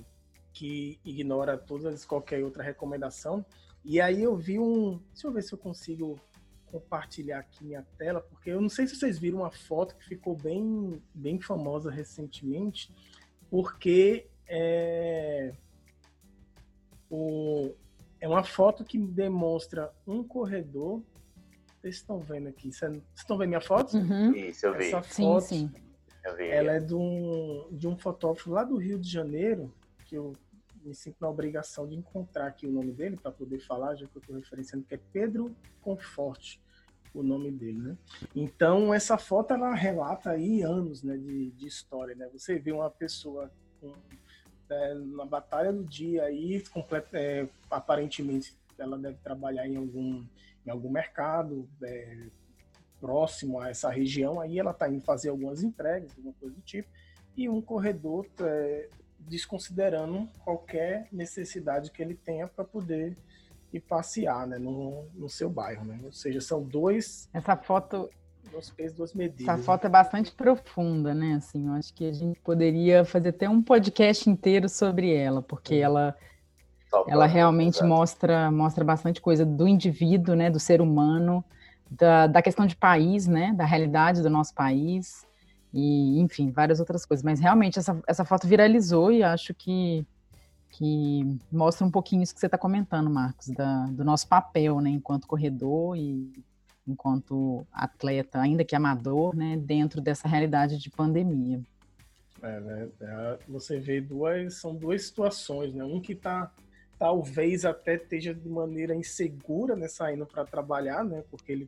que 0.53 0.99
ignora 1.03 1.57
todas 1.57 2.05
qualquer 2.05 2.43
outra 2.43 2.61
recomendação. 2.61 3.43
E 3.83 3.99
aí 3.99 4.21
eu 4.21 4.35
vi 4.35 4.59
um, 4.59 5.01
deixa 5.11 5.27
eu 5.27 5.31
ver 5.31 5.41
se 5.41 5.53
eu 5.53 5.57
consigo 5.57 6.19
compartilhar 6.71 7.39
aqui 7.39 7.63
minha 7.63 7.85
tela, 7.97 8.21
porque 8.21 8.49
eu 8.49 8.61
não 8.61 8.69
sei 8.69 8.87
se 8.87 8.95
vocês 8.95 9.19
viram 9.19 9.39
uma 9.39 9.51
foto 9.51 9.95
que 9.95 10.05
ficou 10.05 10.35
bem, 10.35 11.01
bem 11.13 11.39
famosa 11.39 11.91
recentemente, 11.91 12.93
porque 13.49 14.27
é, 14.47 15.53
o, 17.09 17.73
é 18.19 18.27
uma 18.27 18.43
foto 18.43 18.85
que 18.85 18.97
demonstra 18.97 19.91
um 20.07 20.23
corredor. 20.23 21.03
Vocês 21.81 21.95
estão 21.95 22.19
vendo 22.19 22.47
aqui? 22.47 22.71
Vocês 22.71 23.01
estão 23.15 23.37
vendo 23.37 23.49
minha 23.49 23.61
foto? 23.61 23.97
Uhum. 23.97 24.33
Isso, 24.33 24.65
eu 24.65 24.77
vi. 24.77 24.85
Essa 24.85 25.01
foto, 25.01 25.41
sim, 25.41 25.67
sim. 25.67 25.71
Ela 26.23 26.73
é 26.73 26.79
de 26.79 26.93
um, 26.93 27.67
de 27.71 27.87
um 27.87 27.97
fotógrafo 27.97 28.51
lá 28.51 28.63
do 28.63 28.77
Rio 28.77 28.99
de 28.99 29.09
Janeiro, 29.09 29.73
que 30.05 30.15
eu 30.15 30.35
me 30.83 30.93
sinto 30.93 31.17
na 31.19 31.29
obrigação 31.29 31.87
de 31.87 31.95
encontrar 31.95 32.47
aqui 32.47 32.65
o 32.65 32.71
nome 32.71 32.91
dele 32.91 33.17
para 33.17 33.31
poder 33.31 33.59
falar, 33.59 33.95
já 33.95 34.07
que 34.07 34.15
eu 34.15 34.19
estou 34.19 34.35
referenciando, 34.35 34.85
que 34.85 34.95
é 34.95 34.99
Pedro 35.11 35.55
Conforte, 35.81 36.61
o 37.13 37.21
nome 37.21 37.51
dele, 37.51 37.79
né? 37.79 37.97
Então, 38.35 38.93
essa 38.93 39.17
foto, 39.17 39.53
ela 39.53 39.73
relata 39.73 40.31
aí 40.31 40.61
anos 40.61 41.03
né, 41.03 41.17
de, 41.17 41.51
de 41.51 41.67
história, 41.67 42.15
né? 42.15 42.29
Você 42.31 42.57
vê 42.57 42.71
uma 42.71 42.89
pessoa 42.89 43.51
com, 43.79 43.93
é, 44.69 44.93
na 44.93 45.25
batalha 45.25 45.73
do 45.73 45.83
dia 45.83 46.23
aí, 46.23 46.63
é, 47.13 47.47
aparentemente, 47.69 48.55
ela 48.77 48.97
deve 48.97 49.17
trabalhar 49.17 49.67
em 49.67 49.75
algum, 49.75 50.25
em 50.65 50.69
algum 50.69 50.89
mercado 50.89 51.67
é, 51.83 52.27
próximo 52.99 53.59
a 53.59 53.69
essa 53.69 53.89
região, 53.89 54.39
aí 54.39 54.57
ela 54.57 54.71
está 54.71 54.87
indo 54.87 55.01
fazer 55.01 55.29
algumas 55.29 55.63
entregas, 55.63 56.11
alguma 56.15 56.33
coisa 56.35 56.55
do 56.55 56.61
tipo, 56.61 56.87
e 57.35 57.49
um 57.49 57.61
corredor 57.61 58.25
é, 58.39 58.89
desconsiderando 59.27 60.27
qualquer 60.43 61.07
necessidade 61.11 61.91
que 61.91 62.01
ele 62.01 62.15
tenha 62.15 62.47
para 62.47 62.63
poder 62.63 63.17
ir 63.73 63.79
passear 63.79 64.45
né, 64.47 64.57
no, 64.57 65.05
no 65.13 65.29
seu 65.29 65.49
bairro. 65.49 65.85
Né? 65.85 65.99
Ou 66.03 66.11
seja, 66.11 66.41
são 66.41 66.63
dois. 66.63 67.29
Essa 67.33 67.55
foto. 67.55 68.09
Dois 68.51 68.69
pesos, 68.71 68.97
duas 68.97 69.13
medidas. 69.13 69.47
Essa 69.47 69.63
foto 69.63 69.85
é 69.85 69.89
bastante 69.89 70.31
profunda, 70.31 71.13
né? 71.13 71.35
Assim, 71.35 71.67
eu 71.67 71.73
acho 71.73 71.93
que 71.93 72.05
a 72.09 72.11
gente 72.11 72.39
poderia 72.41 73.05
fazer 73.05 73.29
até 73.29 73.47
um 73.47 73.61
podcast 73.61 74.29
inteiro 74.29 74.67
sobre 74.67 75.13
ela, 75.13 75.41
porque 75.41 75.75
ela. 75.75 76.17
ela 77.07 77.27
realmente 77.27 77.83
mostra, 77.83 78.51
mostra 78.51 78.83
bastante 78.83 79.21
coisa 79.21 79.45
do 79.45 79.67
indivíduo, 79.67 80.35
né, 80.35 80.49
do 80.49 80.59
ser 80.59 80.81
humano, 80.81 81.45
da, 81.89 82.27
da 82.27 82.41
questão 82.41 82.65
de 82.65 82.75
país, 82.75 83.27
né, 83.27 83.53
da 83.53 83.63
realidade 83.63 84.21
do 84.21 84.29
nosso 84.29 84.53
país, 84.53 85.25
e 85.73 86.19
enfim, 86.19 86.51
várias 86.51 86.79
outras 86.79 87.05
coisas. 87.05 87.23
Mas 87.23 87.39
realmente 87.39 87.79
essa, 87.79 88.01
essa 88.07 88.25
foto 88.25 88.47
viralizou 88.47 89.11
e 89.11 89.23
acho 89.23 89.53
que, 89.53 90.05
que 90.69 91.37
mostra 91.51 91.85
um 91.85 91.91
pouquinho 91.91 92.23
isso 92.23 92.33
que 92.33 92.39
você 92.39 92.47
está 92.47 92.57
comentando, 92.57 93.09
Marcos, 93.09 93.47
da, 93.49 93.85
do 93.87 94.03
nosso 94.03 94.27
papel, 94.27 94.79
né, 94.81 94.89
enquanto 94.89 95.27
corredor 95.27 95.95
e 95.97 96.31
enquanto 96.87 97.65
atleta, 97.71 98.39
ainda 98.39 98.65
que 98.65 98.75
amador, 98.75 99.35
né, 99.35 99.57
dentro 99.57 100.01
dessa 100.01 100.27
realidade 100.27 100.77
de 100.77 100.89
pandemia. 100.89 101.61
É, 102.41 102.59
né? 102.59 102.89
É, 102.99 103.39
você 103.47 103.79
vê 103.79 104.01
duas, 104.01 104.55
são 104.55 104.75
duas 104.75 105.03
situações, 105.05 105.75
né? 105.75 105.83
Um 105.83 106.01
que 106.01 106.13
está 106.13 106.51
talvez 106.97 107.65
até 107.65 107.95
esteja 107.95 108.33
de 108.33 108.47
maneira 108.47 108.95
insegura, 108.95 109.75
né, 109.75 109.87
saindo 109.87 110.23
para 110.23 110.45
trabalhar, 110.45 111.03
né, 111.03 111.23
porque 111.31 111.51
ele 111.51 111.67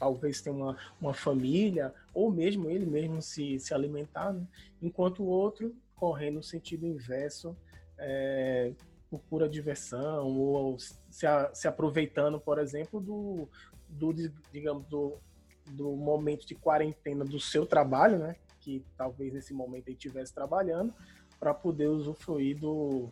talvez 0.00 0.40
tenha 0.40 0.56
uma, 0.56 0.76
uma 0.98 1.12
família, 1.12 1.94
ou 2.14 2.32
mesmo 2.32 2.70
ele 2.70 2.86
mesmo 2.86 3.20
se, 3.20 3.60
se 3.60 3.74
alimentar, 3.74 4.32
né? 4.32 4.46
enquanto 4.80 5.22
o 5.22 5.26
outro 5.26 5.76
correndo 5.94 6.36
no 6.36 6.42
sentido 6.42 6.86
inverso, 6.86 7.54
é, 7.98 8.72
por 9.10 9.20
pura 9.20 9.46
diversão, 9.46 10.26
ou 10.26 10.78
se, 11.10 11.26
a, 11.26 11.54
se 11.54 11.68
aproveitando, 11.68 12.40
por 12.40 12.58
exemplo, 12.58 12.98
do, 12.98 13.46
do 13.86 14.14
digamos, 14.50 14.86
do, 14.86 15.18
do 15.66 15.94
momento 15.94 16.46
de 16.46 16.54
quarentena 16.54 17.24
do 17.24 17.38
seu 17.38 17.66
trabalho, 17.66 18.18
né? 18.18 18.36
que 18.60 18.82
talvez 18.96 19.32
nesse 19.32 19.52
momento 19.52 19.88
ele 19.88 19.96
estivesse 19.96 20.32
trabalhando, 20.32 20.94
para 21.38 21.52
poder 21.52 21.88
usufruir 21.88 22.58
do, 22.58 23.08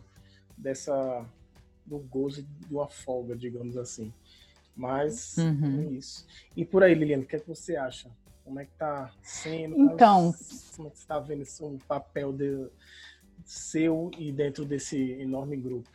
dessa, 0.57 1.25
do 1.85 1.99
gozo 1.99 2.43
de 2.43 2.73
uma 2.73 2.87
folga, 2.87 3.35
digamos 3.35 3.77
assim. 3.77 4.13
Mas 4.79 5.35
uhum. 5.37 5.81
é 5.81 5.93
isso. 5.93 6.25
E 6.55 6.63
por 6.63 6.83
aí, 6.83 6.93
Liliana, 6.93 7.23
o 7.23 7.25
que, 7.25 7.35
é 7.35 7.39
que 7.39 7.47
você 7.47 7.75
acha? 7.75 8.09
Como 8.45 8.61
é 8.61 8.63
que 8.63 8.71
tá 8.77 9.11
sendo? 9.21 9.77
Então. 9.77 10.33
Como 10.77 10.87
é 10.87 10.91
que 10.91 10.97
você 10.97 11.01
está 11.03 11.19
vendo 11.19 11.41
esse 11.41 11.61
um 11.61 11.77
papel 11.79 12.31
de, 12.31 12.69
seu 13.43 14.09
e 14.17 14.31
dentro 14.31 14.63
desse 14.63 15.11
enorme 15.19 15.57
grupo? 15.57 15.89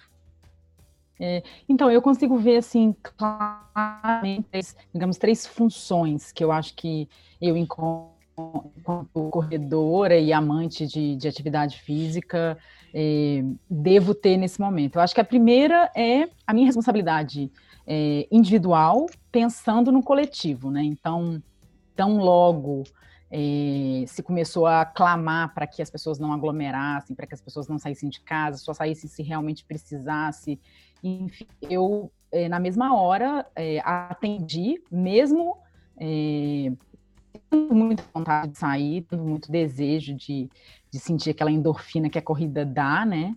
É, 1.18 1.42
então, 1.66 1.90
eu 1.90 2.02
consigo 2.02 2.36
ver, 2.36 2.58
assim, 2.58 2.94
claramente, 3.02 4.76
digamos, 4.92 5.16
três 5.16 5.46
funções 5.46 6.30
que 6.30 6.44
eu 6.44 6.52
acho 6.52 6.74
que 6.74 7.08
eu 7.40 7.56
encontro 7.56 8.13
enquanto 8.36 9.30
corredora 9.30 10.16
e 10.18 10.32
amante 10.32 10.86
de, 10.86 11.16
de 11.16 11.28
atividade 11.28 11.80
física, 11.80 12.58
eh, 12.92 13.44
devo 13.68 14.14
ter 14.14 14.36
nesse 14.36 14.60
momento. 14.60 14.96
Eu 14.96 15.02
acho 15.02 15.14
que 15.14 15.20
a 15.20 15.24
primeira 15.24 15.90
é 15.96 16.28
a 16.46 16.52
minha 16.52 16.66
responsabilidade 16.66 17.50
é, 17.86 18.26
individual 18.30 19.06
pensando 19.30 19.92
no 19.92 20.02
coletivo, 20.02 20.70
né? 20.70 20.82
Então, 20.82 21.42
tão 21.94 22.18
logo 22.18 22.84
é, 23.30 24.04
se 24.06 24.22
começou 24.22 24.66
a 24.66 24.84
clamar 24.84 25.52
para 25.54 25.66
que 25.66 25.82
as 25.82 25.90
pessoas 25.90 26.18
não 26.18 26.32
aglomerassem, 26.32 27.14
para 27.14 27.26
que 27.26 27.34
as 27.34 27.40
pessoas 27.40 27.68
não 27.68 27.78
saíssem 27.78 28.08
de 28.08 28.20
casa, 28.20 28.58
só 28.58 28.72
saíssem 28.72 29.08
se 29.08 29.22
realmente 29.22 29.64
precisasse. 29.64 30.58
Enfim, 31.02 31.46
eu, 31.62 32.10
na 32.48 32.58
mesma 32.58 32.96
hora, 32.96 33.46
atendi, 33.84 34.82
mesmo 34.90 35.58
tendo 37.50 37.74
muita 37.74 38.02
vontade 38.12 38.52
de 38.52 38.58
sair, 38.58 39.02
tendo 39.02 39.24
muito 39.24 39.50
desejo 39.50 40.14
de, 40.14 40.48
de 40.90 40.98
sentir 40.98 41.30
aquela 41.30 41.50
endorfina 41.50 42.08
que 42.08 42.18
a 42.18 42.22
corrida 42.22 42.64
dá, 42.64 43.04
né? 43.04 43.34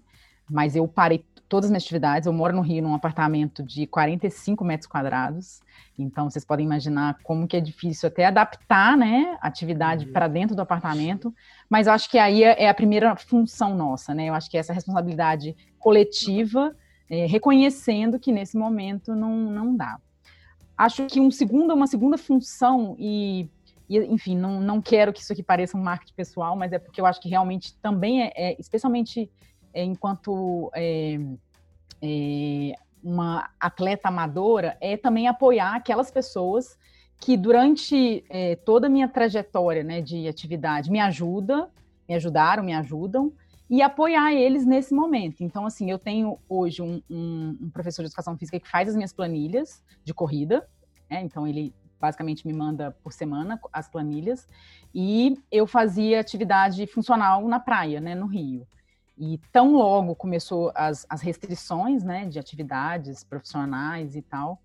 Mas 0.50 0.76
eu 0.76 0.88
parei 0.88 1.26
todas 1.48 1.66
as 1.66 1.72
minhas 1.72 1.84
atividades. 1.84 2.28
Eu 2.28 2.34
moro 2.34 2.56
no 2.56 2.62
Rio, 2.62 2.84
num 2.84 2.94
apartamento 2.94 3.64
de 3.64 3.88
45 3.88 4.64
metros 4.64 4.88
quadrados. 4.88 5.62
Então, 5.98 6.30
vocês 6.30 6.46
podem 6.46 6.66
imaginar 6.66 7.18
como 7.24 7.48
que 7.48 7.58
é 7.58 7.62
difícil 7.62 8.08
até 8.08 8.26
adaptar, 8.26 8.98
né, 8.98 9.38
a 9.42 9.48
atividade 9.48 10.06
uhum. 10.06 10.14
para 10.14 10.28
dentro 10.28 10.56
do 10.56 10.62
apartamento. 10.62 11.34
Mas 11.70 11.88
eu 11.88 11.94
acho 11.94 12.10
que 12.10 12.18
aí 12.18 12.44
é, 12.44 12.64
é 12.64 12.70
a 12.70 12.74
primeira 12.74 13.16
função 13.16 13.76
nossa, 13.76 14.14
né? 14.14 14.30
Eu 14.30 14.34
acho 14.34 14.50
que 14.50 14.58
essa 14.58 14.74
responsabilidade 14.74 15.56
coletiva, 15.80 16.76
é, 17.10 17.26
reconhecendo 17.26 18.20
que 18.20 18.32
nesse 18.32 18.58
momento 18.58 19.16
não, 19.16 19.36
não 19.36 19.76
dá. 19.76 20.00
Acho 20.78 21.08
que 21.08 21.20
um 21.20 21.32
segundo, 21.32 21.74
uma 21.74 21.88
segunda 21.88 22.18
função 22.18 22.96
e 23.00 23.50
e, 23.90 23.98
enfim, 24.00 24.36
não, 24.36 24.60
não 24.60 24.82
quero 24.82 25.14
que 25.14 25.22
isso 25.22 25.32
aqui 25.32 25.44
pareça 25.44 25.78
um 25.78 25.82
marketing 25.82 26.14
pessoal, 26.14 26.56
mas 26.56 26.74
é 26.74 26.80
porque 26.80 27.00
eu 27.00 27.06
acho 27.06 27.22
que 27.22 27.30
realmente 27.30 27.76
também 27.78 28.24
é, 28.24 28.34
é 28.36 28.56
especialmente 28.60 29.32
é, 29.74 29.84
enquanto 29.84 30.70
é, 30.76 31.20
é, 32.02 32.74
uma 33.04 33.50
atleta 33.60 34.10
amadora, 34.10 34.78
é 34.82 34.98
também 34.98 35.28
apoiar 35.28 35.76
aquelas 35.76 36.12
pessoas 36.12 36.78
que 37.20 37.38
durante 37.38 38.24
é, 38.30 38.56
toda 38.56 38.88
a 38.88 38.90
minha 38.90 39.08
trajetória 39.08 39.84
né, 39.84 40.02
de 40.02 40.28
atividade 40.28 40.92
me 40.92 41.00
ajudam, 41.00 41.70
me 42.08 42.16
ajudaram, 42.16 42.64
me 42.64 42.74
ajudam, 42.74 43.34
e 43.70 43.82
apoiar 43.82 44.34
eles 44.34 44.66
nesse 44.66 44.94
momento. 44.94 45.42
Então, 45.42 45.66
assim, 45.66 45.92
eu 45.92 46.00
tenho 46.00 46.40
hoje 46.48 46.82
um, 46.82 47.02
um, 47.10 47.58
um 47.62 47.70
professor 47.70 48.02
de 48.02 48.08
educação 48.08 48.38
física 48.38 48.60
que 48.60 48.70
faz 48.70 48.90
as 48.90 48.96
minhas 48.96 49.12
planilhas 49.12 49.84
de 50.04 50.14
corrida, 50.14 50.68
né, 51.10 51.22
então 51.22 51.46
ele 51.46 51.74
basicamente 52.00 52.46
me 52.46 52.54
manda 52.54 52.92
por 53.04 53.14
semana 53.14 53.60
as 53.72 53.90
planilhas, 53.90 54.48
e 54.94 55.38
eu 55.52 55.68
fazia 55.68 56.20
atividade 56.20 56.86
funcional 56.88 57.48
na 57.48 57.60
praia, 57.60 58.00
né, 58.00 58.16
no 58.16 58.26
Rio. 58.26 58.68
E 59.18 59.40
tão 59.52 59.74
logo 59.74 60.16
começou 60.16 60.72
as, 60.76 61.06
as 61.10 61.22
restrições 61.22 62.04
né, 62.04 62.26
de 62.26 62.38
atividades 62.38 63.24
profissionais 63.24 64.16
e 64.16 64.22
tal, 64.22 64.62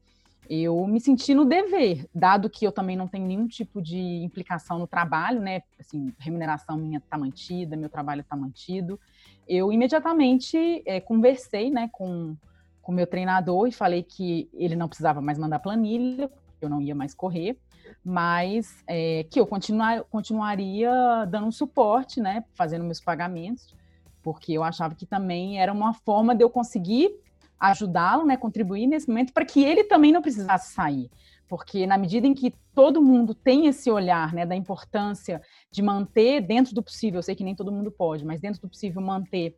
eu 0.51 0.87
me 0.87 1.01
senti 1.01 1.35
no 1.35 1.45
dever, 1.45 2.07
dado 2.15 2.51
que 2.51 2.67
eu 2.67 2.73
também 2.73 2.97
não 2.97 3.09
tenho 3.09 3.27
nenhum 3.27 3.47
tipo 3.47 3.81
de 3.81 3.99
implicação 3.99 4.79
no 4.79 4.87
trabalho, 4.87 5.41
né? 5.41 5.63
Assim, 5.79 6.13
remuneração 6.19 6.77
minha 6.77 6.99
está 6.99 7.17
mantida, 7.17 7.77
meu 7.77 7.89
trabalho 7.89 8.21
está 8.21 8.37
mantido. 8.37 9.01
Eu 9.49 9.73
imediatamente 9.73 10.83
é, 10.85 11.01
conversei, 11.01 11.71
né, 11.71 11.89
com 11.93 12.37
com 12.83 12.91
meu 12.91 13.07
treinador 13.07 13.69
e 13.69 13.73
falei 13.73 14.03
que 14.03 14.51
ele 14.53 14.75
não 14.75 14.89
precisava 14.89 15.21
mais 15.23 15.39
mandar 15.39 15.61
planilha, 15.61 16.29
eu 16.65 16.71
não 16.71 16.81
ia 16.81 16.95
mais 16.95 17.15
correr, 17.15 17.59
mas 18.05 18.83
é, 18.87 19.25
que 19.31 19.39
eu 19.39 19.47
continuar, 19.47 20.03
continuaria 20.05 20.91
dando 21.29 21.47
um 21.47 21.53
suporte, 21.53 22.21
né, 22.21 22.45
fazendo 22.55 22.85
meus 22.85 23.01
pagamentos 23.01 23.75
porque 24.23 24.53
eu 24.53 24.63
achava 24.63 24.95
que 24.95 25.05
também 25.05 25.61
era 25.61 25.73
uma 25.73 25.93
forma 25.93 26.35
de 26.35 26.45
eu 26.45 26.49
conseguir 26.49 27.11
ajudá-lo, 27.59 28.25
né, 28.25 28.37
contribuir 28.37 28.87
nesse 28.87 29.09
momento 29.09 29.33
para 29.33 29.45
que 29.45 29.63
ele 29.63 29.85
também 29.85 30.13
não 30.13 30.23
precisasse 30.23 30.73
sair, 30.73 31.11
porque 31.49 31.87
na 31.87 31.99
medida 31.99 32.27
em 32.27 32.35
que 32.35 32.55
todo 32.75 33.03
mundo 33.03 33.35
tem 33.35 33.67
esse 33.67 33.91
olhar, 33.91 34.33
né, 34.33 34.47
da 34.47 34.57
importância 34.57 35.41
de 35.71 35.83
manter 35.83 36.41
dentro 36.41 36.75
do 36.75 36.83
possível, 36.83 37.19
eu 37.19 37.23
sei 37.23 37.35
que 37.35 37.45
nem 37.45 37.55
todo 37.55 37.71
mundo 37.71 37.91
pode, 37.91 38.25
mas 38.25 38.41
dentro 38.41 38.61
do 38.61 38.69
possível 38.69 39.01
manter 39.01 39.57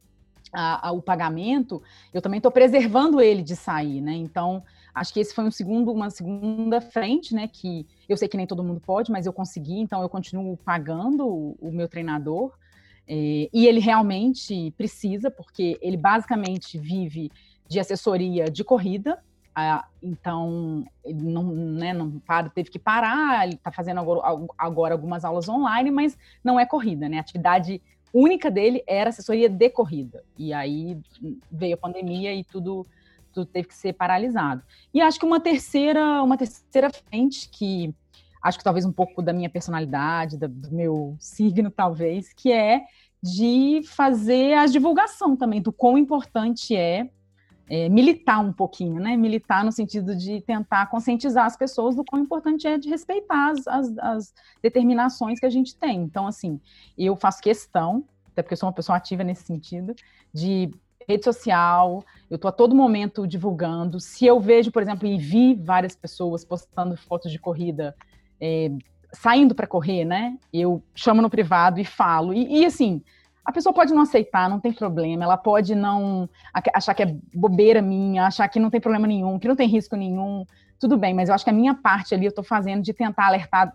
a, 0.52 0.88
a, 0.88 0.92
o 0.92 1.00
pagamento, 1.00 1.82
eu 2.12 2.20
também 2.20 2.38
estou 2.38 2.52
preservando 2.52 3.20
ele 3.20 3.42
de 3.42 3.56
sair, 3.56 4.00
né? 4.00 4.12
Então, 4.12 4.62
acho 4.94 5.12
que 5.12 5.20
esse 5.20 5.34
foi 5.34 5.44
um 5.44 5.50
segundo, 5.50 5.92
uma 5.92 6.10
segunda 6.10 6.80
frente, 6.80 7.34
né? 7.34 7.48
Que 7.48 7.86
eu 8.08 8.16
sei 8.16 8.28
que 8.28 8.36
nem 8.36 8.46
todo 8.46 8.62
mundo 8.62 8.80
pode, 8.80 9.10
mas 9.10 9.26
eu 9.26 9.32
consegui, 9.32 9.80
então 9.80 10.00
eu 10.02 10.08
continuo 10.08 10.56
pagando 10.56 11.26
o, 11.26 11.56
o 11.60 11.72
meu 11.72 11.88
treinador 11.88 12.52
é, 13.06 13.48
e 13.52 13.66
ele 13.66 13.80
realmente 13.80 14.72
precisa, 14.76 15.30
porque 15.30 15.78
ele 15.82 15.96
basicamente 15.96 16.78
vive 16.78 17.30
de 17.68 17.80
assessoria 17.80 18.44
de 18.46 18.62
corrida, 18.62 19.22
então 20.02 20.84
ele 21.04 21.22
não, 21.22 21.44
né, 21.44 21.92
não 21.92 22.18
para, 22.20 22.48
teve 22.48 22.70
que 22.70 22.78
parar, 22.78 23.46
ele 23.46 23.54
está 23.54 23.70
fazendo 23.70 24.00
agora, 24.00 24.46
agora, 24.58 24.94
algumas 24.94 25.24
aulas 25.24 25.48
online, 25.48 25.90
mas 25.90 26.18
não 26.42 26.58
é 26.58 26.66
corrida, 26.66 27.08
né? 27.08 27.18
A 27.18 27.20
atividade 27.20 27.80
única 28.12 28.50
dele 28.50 28.82
era 28.86 29.10
assessoria 29.10 29.48
de 29.48 29.70
corrida. 29.70 30.24
E 30.36 30.52
aí 30.52 30.98
veio 31.50 31.74
a 31.74 31.78
pandemia 31.78 32.34
e 32.34 32.42
tudo, 32.42 32.86
teve 33.42 33.68
que 33.68 33.74
ser 33.74 33.94
paralisado. 33.94 34.62
E 34.92 35.00
acho 35.00 35.18
que 35.18 35.24
uma 35.24 35.40
terceira, 35.40 36.22
uma 36.22 36.36
terceira 36.36 36.90
frente 36.90 37.48
que 37.48 37.94
acho 38.42 38.58
que 38.58 38.64
talvez 38.64 38.84
um 38.84 38.92
pouco 38.92 39.22
da 39.22 39.32
minha 39.32 39.48
personalidade, 39.48 40.36
do 40.36 40.70
meu 40.70 41.16
signo, 41.18 41.70
talvez, 41.70 42.30
que 42.34 42.52
é 42.52 42.82
de 43.22 43.80
fazer 43.86 44.52
a 44.52 44.66
divulgação 44.66 45.34
também 45.34 45.62
do 45.62 45.72
quão 45.72 45.96
importante 45.96 46.76
é, 46.76 47.08
é, 47.66 47.88
militar 47.88 48.40
um 48.40 48.52
pouquinho, 48.52 49.00
né? 49.00 49.16
Militar 49.16 49.64
no 49.64 49.72
sentido 49.72 50.14
de 50.14 50.42
tentar 50.42 50.86
conscientizar 50.90 51.46
as 51.46 51.56
pessoas 51.56 51.96
do 51.96 52.04
quão 52.04 52.20
importante 52.20 52.66
é 52.66 52.76
de 52.76 52.90
respeitar 52.90 53.52
as, 53.52 53.66
as, 53.66 53.98
as 53.98 54.34
determinações 54.62 55.40
que 55.40 55.46
a 55.46 55.50
gente 55.50 55.74
tem. 55.74 56.02
Então, 56.02 56.26
assim, 56.26 56.60
eu 56.98 57.16
faço 57.16 57.40
questão, 57.40 58.04
até 58.26 58.42
porque 58.42 58.52
eu 58.52 58.58
sou 58.58 58.68
uma 58.68 58.74
pessoa 58.74 58.98
ativa 58.98 59.24
nesse 59.24 59.44
sentido, 59.44 59.94
de 60.32 60.70
rede 61.08 61.24
social, 61.24 62.04
eu 62.30 62.36
estou 62.36 62.48
a 62.48 62.52
todo 62.52 62.74
momento 62.74 63.26
divulgando. 63.26 64.00
Se 64.00 64.26
eu 64.26 64.40
vejo, 64.40 64.70
por 64.70 64.82
exemplo, 64.82 65.06
e 65.06 65.18
vi 65.18 65.54
várias 65.54 65.94
pessoas 65.94 66.44
postando 66.44 66.96
fotos 66.96 67.30
de 67.30 67.38
corrida 67.38 67.94
é, 68.40 68.70
saindo 69.12 69.54
para 69.54 69.66
correr, 69.66 70.04
né? 70.04 70.36
Eu 70.52 70.82
chamo 70.94 71.22
no 71.22 71.30
privado 71.30 71.80
e 71.80 71.84
falo. 71.84 72.32
E, 72.32 72.60
e, 72.60 72.66
assim, 72.66 73.02
a 73.44 73.52
pessoa 73.52 73.72
pode 73.72 73.92
não 73.92 74.02
aceitar, 74.02 74.48
não 74.48 74.60
tem 74.60 74.72
problema. 74.72 75.24
Ela 75.24 75.36
pode 75.36 75.74
não 75.74 76.28
achar 76.72 76.94
que 76.94 77.02
é 77.02 77.16
bobeira 77.32 77.80
minha, 77.82 78.26
achar 78.26 78.48
que 78.48 78.58
não 78.58 78.70
tem 78.70 78.80
problema 78.80 79.06
nenhum, 79.06 79.38
que 79.38 79.48
não 79.48 79.56
tem 79.56 79.68
risco 79.68 79.96
nenhum. 79.96 80.44
Tudo 80.78 80.96
bem, 80.96 81.14
mas 81.14 81.28
eu 81.28 81.34
acho 81.34 81.44
que 81.44 81.50
a 81.50 81.54
minha 81.54 81.74
parte 81.74 82.14
ali 82.14 82.24
eu 82.24 82.30
estou 82.30 82.44
fazendo 82.44 82.82
de 82.82 82.92
tentar 82.92 83.26
alertar 83.26 83.74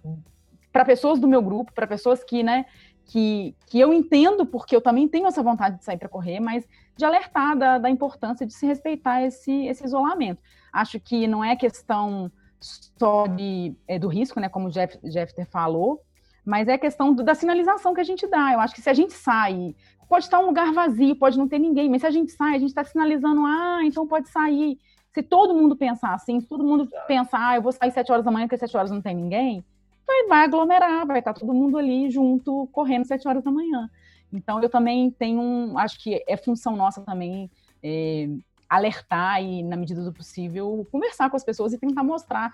para 0.71 0.85
pessoas 0.85 1.19
do 1.19 1.27
meu 1.27 1.41
grupo, 1.41 1.73
para 1.73 1.87
pessoas 1.87 2.23
que, 2.23 2.43
né, 2.43 2.65
que, 3.09 3.55
que 3.65 3.79
eu 3.79 3.91
entendo, 3.91 4.45
porque 4.45 4.75
eu 4.75 4.81
também 4.81 5.07
tenho 5.07 5.27
essa 5.27 5.41
vontade 5.41 5.79
de 5.79 5.83
sair 5.83 5.97
para 5.97 6.07
correr, 6.07 6.39
mas 6.39 6.63
de 6.95 7.03
alertar 7.03 7.57
da, 7.57 7.79
da 7.79 7.89
importância 7.89 8.45
de 8.45 8.53
se 8.53 8.67
respeitar 8.67 9.23
esse, 9.23 9.65
esse 9.65 9.83
isolamento. 9.83 10.41
Acho 10.71 10.99
que 10.99 11.27
não 11.27 11.43
é 11.43 11.55
questão 11.55 12.31
só 12.59 13.25
de, 13.25 13.75
é, 13.87 13.97
do 13.97 14.07
risco, 14.07 14.39
né, 14.39 14.47
como 14.47 14.67
o 14.67 14.71
Jeff, 14.71 14.99
Jeffter 15.03 15.47
falou, 15.47 16.01
mas 16.45 16.67
é 16.67 16.77
questão 16.77 17.11
do, 17.11 17.23
da 17.23 17.33
sinalização 17.33 17.95
que 17.95 18.01
a 18.01 18.03
gente 18.03 18.27
dá. 18.27 18.53
Eu 18.53 18.59
acho 18.59 18.75
que 18.75 18.81
se 18.81 18.89
a 18.89 18.93
gente 18.93 19.13
sai, 19.13 19.75
pode 20.07 20.25
estar 20.25 20.39
um 20.39 20.45
lugar 20.45 20.71
vazio, 20.71 21.15
pode 21.15 21.37
não 21.37 21.47
ter 21.47 21.57
ninguém, 21.57 21.89
mas 21.89 22.01
se 22.01 22.07
a 22.07 22.11
gente 22.11 22.31
sai, 22.31 22.55
a 22.55 22.59
gente 22.59 22.69
está 22.69 22.83
sinalizando, 22.83 23.43
ah, 23.43 23.79
então 23.83 24.05
pode 24.05 24.29
sair. 24.29 24.77
Se 25.11 25.23
todo 25.23 25.55
mundo 25.55 25.75
pensar 25.75 26.13
assim, 26.13 26.39
se 26.39 26.47
todo 26.47 26.63
mundo 26.63 26.87
pensar, 27.07 27.49
ah, 27.49 27.55
eu 27.55 27.61
vou 27.63 27.71
sair 27.71 27.89
sete 27.91 28.11
horas 28.11 28.23
da 28.23 28.29
manhã, 28.29 28.45
porque 28.45 28.57
sete 28.57 28.77
horas 28.77 28.91
não 28.91 29.01
tem 29.01 29.15
ninguém, 29.15 29.65
vai, 30.09 30.27
vai 30.27 30.43
aglomerar, 30.45 31.05
vai 31.05 31.19
estar 31.19 31.33
todo 31.33 31.53
mundo 31.53 31.77
ali 31.77 32.09
junto, 32.09 32.67
correndo 32.71 33.05
sete 33.05 33.27
horas 33.27 33.43
da 33.43 33.51
manhã. 33.51 33.89
Então, 34.33 34.61
eu 34.61 34.69
também 34.69 35.11
tenho 35.11 35.39
um, 35.39 35.77
acho 35.77 35.99
que 35.99 36.23
é 36.27 36.37
função 36.37 36.75
nossa 36.75 37.01
também 37.01 37.49
é, 37.81 38.27
alertar 38.67 39.43
e, 39.43 39.63
na 39.63 39.75
medida 39.75 40.03
do 40.03 40.13
possível, 40.13 40.87
conversar 40.91 41.29
com 41.29 41.37
as 41.37 41.43
pessoas 41.43 41.73
e 41.73 41.77
tentar 41.77 42.03
mostrar. 42.03 42.51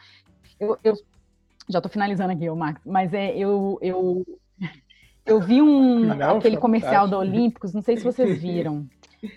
Eu, 0.60 0.78
eu 0.84 0.96
já 1.68 1.80
estou 1.80 1.91
finalizando 1.91 2.32
aqui, 2.32 2.50
Max, 2.50 2.82
mas 2.86 3.13
é, 3.13 3.36
eu, 3.36 3.78
eu, 3.82 4.26
eu 5.26 5.41
vi 5.41 5.62
um, 5.62 6.15
não, 6.15 6.38
aquele 6.38 6.58
comercial 6.58 7.08
da 7.08 7.18
Olímpicos, 7.18 7.74
não 7.74 7.82
sei 7.82 7.98
se 7.98 8.04
vocês 8.04 8.41
viram, 8.41 8.88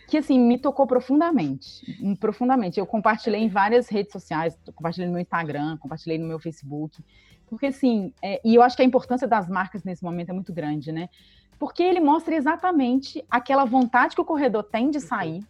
que 0.07 0.19
assim, 0.19 0.39
me 0.39 0.59
tocou 0.59 0.87
profundamente, 0.87 2.17
profundamente. 2.21 2.79
Eu 2.79 2.87
compartilhei 2.87 3.41
em 3.41 3.49
várias 3.49 3.89
redes 3.89 4.13
sociais, 4.13 4.57
compartilhei 4.75 5.07
no 5.07 5.15
meu 5.15 5.23
Instagram, 5.23 5.77
compartilhei 5.79 6.19
no 6.19 6.27
meu 6.27 6.39
Facebook, 6.39 7.03
porque 7.49 7.67
assim, 7.67 8.13
é, 8.23 8.41
e 8.45 8.55
eu 8.55 8.63
acho 8.63 8.77
que 8.77 8.83
a 8.83 8.85
importância 8.85 9.27
das 9.27 9.49
marcas 9.49 9.83
nesse 9.85 10.05
momento 10.05 10.31
é 10.31 10.33
muito 10.33 10.53
grande, 10.53 10.93
né? 10.93 11.09
Porque 11.59 11.83
ele 11.83 12.01
mostra 12.01 12.35
exatamente 12.35 13.25
aquela 13.31 13.65
vontade 13.65 14.15
que 14.15 14.21
o 14.21 14.25
corredor 14.25 14.63
tem 14.63 14.91
de 14.91 15.01
sair, 15.01 15.43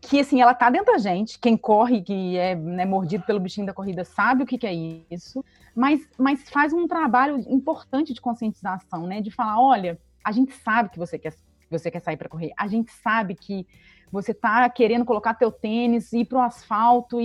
que 0.00 0.20
assim, 0.20 0.40
ela 0.40 0.52
tá 0.52 0.68
dentro 0.68 0.92
da 0.92 0.98
gente, 0.98 1.38
quem 1.38 1.56
corre, 1.56 2.02
que 2.02 2.36
é 2.36 2.54
né, 2.54 2.84
mordido 2.84 3.24
pelo 3.24 3.40
bichinho 3.40 3.66
da 3.66 3.72
corrida, 3.72 4.04
sabe 4.04 4.42
o 4.42 4.46
que, 4.46 4.58
que 4.58 4.66
é 4.66 4.74
isso, 5.10 5.44
mas, 5.74 6.06
mas 6.18 6.48
faz 6.48 6.72
um 6.72 6.86
trabalho 6.86 7.38
importante 7.48 8.12
de 8.12 8.20
conscientização, 8.20 9.06
né? 9.06 9.20
De 9.20 9.30
falar, 9.30 9.60
olha, 9.60 9.98
a 10.24 10.32
gente 10.32 10.52
sabe 10.52 10.90
que 10.90 10.98
você 10.98 11.18
quer, 11.18 11.34
você 11.70 11.90
quer 11.90 12.00
sair 12.00 12.16
para 12.16 12.28
correr, 12.28 12.52
a 12.56 12.66
gente 12.66 12.90
sabe 12.92 13.34
que 13.34 13.66
você 14.14 14.32
tá 14.32 14.68
querendo 14.68 15.04
colocar 15.04 15.34
teu 15.34 15.50
tênis, 15.50 16.12
ir 16.12 16.24
para 16.24 16.38
o 16.38 16.42
asfalto 16.42 17.20
e, 17.20 17.24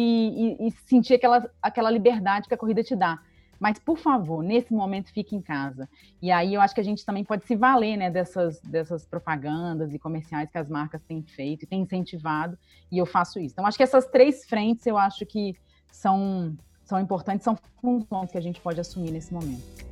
e, 0.58 0.68
e, 0.68 0.72
sentir 0.88 1.14
aquela, 1.14 1.48
aquela 1.62 1.92
liberdade 1.92 2.48
que 2.48 2.54
a 2.54 2.58
corrida 2.58 2.84
te 2.84 2.96
dá. 2.96 3.20
Mas, 3.60 3.78
por 3.78 3.98
favor, 3.98 4.42
nesse 4.42 4.74
momento 4.74 5.12
fique 5.12 5.36
em 5.36 5.42
casa. 5.42 5.90
E 6.22 6.32
aí 6.32 6.54
eu 6.54 6.62
acho 6.62 6.74
que 6.74 6.80
a 6.80 6.84
gente 6.84 7.06
também 7.06 7.26
pode 7.26 7.46
se 7.46 7.56
valer 7.56 7.98
né, 7.98 8.10
dessas, 8.10 8.62
dessas 8.62 9.06
propagandas 9.06 9.94
e 9.94 10.00
comerciais 10.00 10.50
que 10.50 10.58
as 10.58 10.70
marcas 10.70 11.02
têm 11.04 11.22
feito 11.22 11.64
e 11.64 11.68
têm 11.68 11.82
incentivado, 11.82 12.58
e 12.92 12.98
eu 12.98 13.06
faço 13.06 13.40
isso. 13.40 13.54
Então, 13.54 13.66
acho 13.66 13.78
que 13.78 13.84
essas 13.84 14.06
três 14.06 14.46
frentes 14.46 14.86
eu 14.88 14.98
acho 14.98 15.26
que 15.26 15.56
são, 15.92 16.56
são 16.86 17.00
importantes, 17.00 17.44
são 17.44 17.58
funções 17.82 18.32
que 18.32 18.38
a 18.38 18.42
gente 18.42 18.62
pode 18.62 18.80
assumir 18.80 19.12
nesse 19.12 19.34
momento. 19.34 19.89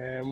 É, 0.00 0.22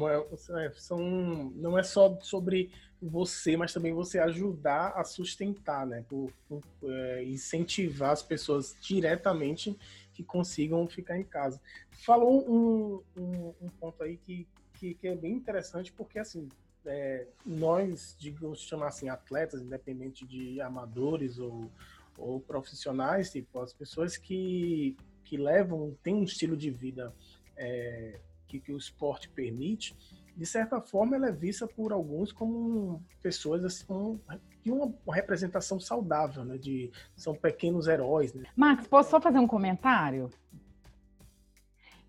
é, 0.65 0.73
são, 0.77 1.53
não 1.55 1.79
é 1.79 1.83
só 1.83 2.19
sobre 2.21 2.71
você, 3.01 3.57
mas 3.57 3.73
também 3.73 3.93
você 3.93 4.19
ajudar 4.19 4.93
a 4.97 5.05
sustentar, 5.05 5.87
né? 5.87 6.05
Por, 6.09 6.33
por 6.49 6.63
é, 6.85 7.25
incentivar 7.25 8.11
as 8.11 8.23
pessoas 8.23 8.75
diretamente 8.81 9.77
que 10.15 10.25
consigam 10.25 10.89
ficar 10.89 11.19
em 11.19 11.25
casa. 11.25 11.61
Falou 11.91 12.45
um, 12.51 13.03
um, 13.17 13.55
um 13.61 13.69
ponto 13.69 14.03
aí 14.03 14.17
que, 14.17 14.49
que, 14.75 14.95
que, 14.95 15.07
é 15.07 15.15
bem 15.15 15.35
interessante, 15.35 15.93
porque 15.93 16.19
assim, 16.19 16.49
é, 16.87 17.27
nós, 17.45 18.17
digamos, 18.19 18.61
chamar 18.63 18.89
assim, 18.89 19.09
atletas, 19.09 19.61
independente 19.61 20.27
de 20.27 20.61
amadores 20.61 21.39
ou, 21.39 21.71
ou 22.17 22.41
profissionais, 22.41 23.31
tipo, 23.31 23.61
as 23.61 23.73
pessoas 23.73 24.17
que, 24.17 24.97
que 25.25 25.37
levam, 25.37 25.97
têm 26.03 26.15
um 26.15 26.25
estilo 26.25 26.57
de 26.57 26.71
vida 26.71 27.15
é, 27.57 28.19
que, 28.49 28.59
que 28.59 28.73
o 28.73 28.79
esporte 28.79 29.29
permite, 29.29 29.95
de 30.37 30.47
certa 30.47 30.81
forma 30.81 31.17
ela 31.17 31.29
é 31.29 31.33
vista 31.33 31.67
por 31.67 31.93
alguns 31.93 32.33
como 32.33 33.03
pessoas 33.23 33.65
assim, 33.65 34.19
de 34.65 34.71
uma 34.71 34.93
representação 35.13 35.79
saudável, 35.79 36.45
né? 36.45 36.57
De, 36.57 36.91
são 37.17 37.35
pequenos 37.35 37.87
heróis. 37.87 38.33
Né? 38.33 38.45
Max, 38.57 38.87
posso 38.87 39.11
só 39.11 39.21
fazer 39.21 39.39
um 39.39 39.47
comentário? 39.47 40.31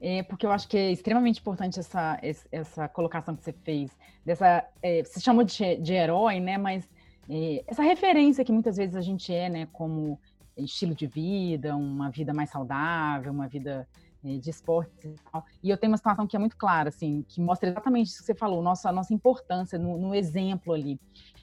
É, 0.02 0.24
porque 0.24 0.46
eu 0.46 0.52
acho 0.52 0.68
que 0.68 0.78
é 0.78 0.92
extremamente 0.92 1.42
importante 1.42 1.80
essa, 1.80 2.20
essa 2.52 2.88
colocação 2.88 3.36
que 3.36 3.44
você 3.44 3.52
fez, 3.52 3.92
dessa, 4.24 4.66
é, 4.82 5.04
você 5.04 5.20
chamou 5.20 5.44
de, 5.44 5.76
de 5.76 5.94
herói, 5.94 6.40
né? 6.40 6.58
Mas 6.58 6.88
é, 7.30 7.64
essa 7.68 7.84
referência 7.84 8.46
que 8.46 8.52
muitas 8.52 8.78
vezes 8.78 8.96
a 8.96 9.02
gente 9.02 9.34
é, 9.34 9.50
né? 9.50 9.68
Como 9.74 10.20
estilo 10.56 10.94
de 10.94 11.08
vida, 11.08 11.76
uma 11.76 12.10
vida 12.10 12.34
mais 12.34 12.50
saudável, 12.50 13.32
uma 13.32 13.48
vida 13.48 13.88
de 14.24 14.50
esportes 14.50 15.16
e 15.16 15.32
tal. 15.32 15.46
E 15.64 15.70
eu 15.70 15.78
tenho 15.78 15.92
uma 15.92 15.98
situação 15.98 16.28
que 16.28 16.36
é 16.36 16.40
muito 16.40 16.58
clara, 16.58 16.90
assim, 16.90 17.24
que 17.28 17.40
mostra 17.42 17.70
exatamente 17.70 18.08
isso 18.08 18.20
que 18.20 18.26
você 18.26 18.36
falou, 18.36 18.62
nossa, 18.62 18.92
nossa 18.92 19.14
importância 19.14 19.80
no, 19.80 19.98
no 19.98 20.14
exemplo 20.14 20.74
ali. 20.74 21.00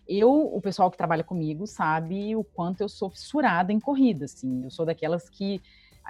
Eu, 0.07 0.31
o 0.33 0.61
pessoal 0.61 0.91
que 0.91 0.97
trabalha 0.97 1.25
comigo 1.25 1.67
sabe 1.67 2.37
o 2.37 2.45
quanto 2.45 2.81
eu 2.81 2.89
sou 2.89 3.11
fissurada 3.11 3.73
em 3.73 3.81
corrida, 3.81 4.27
assim. 4.27 4.63
Eu 4.65 4.71
sou 4.71 4.85
daquelas 4.85 5.29
que 5.29 5.61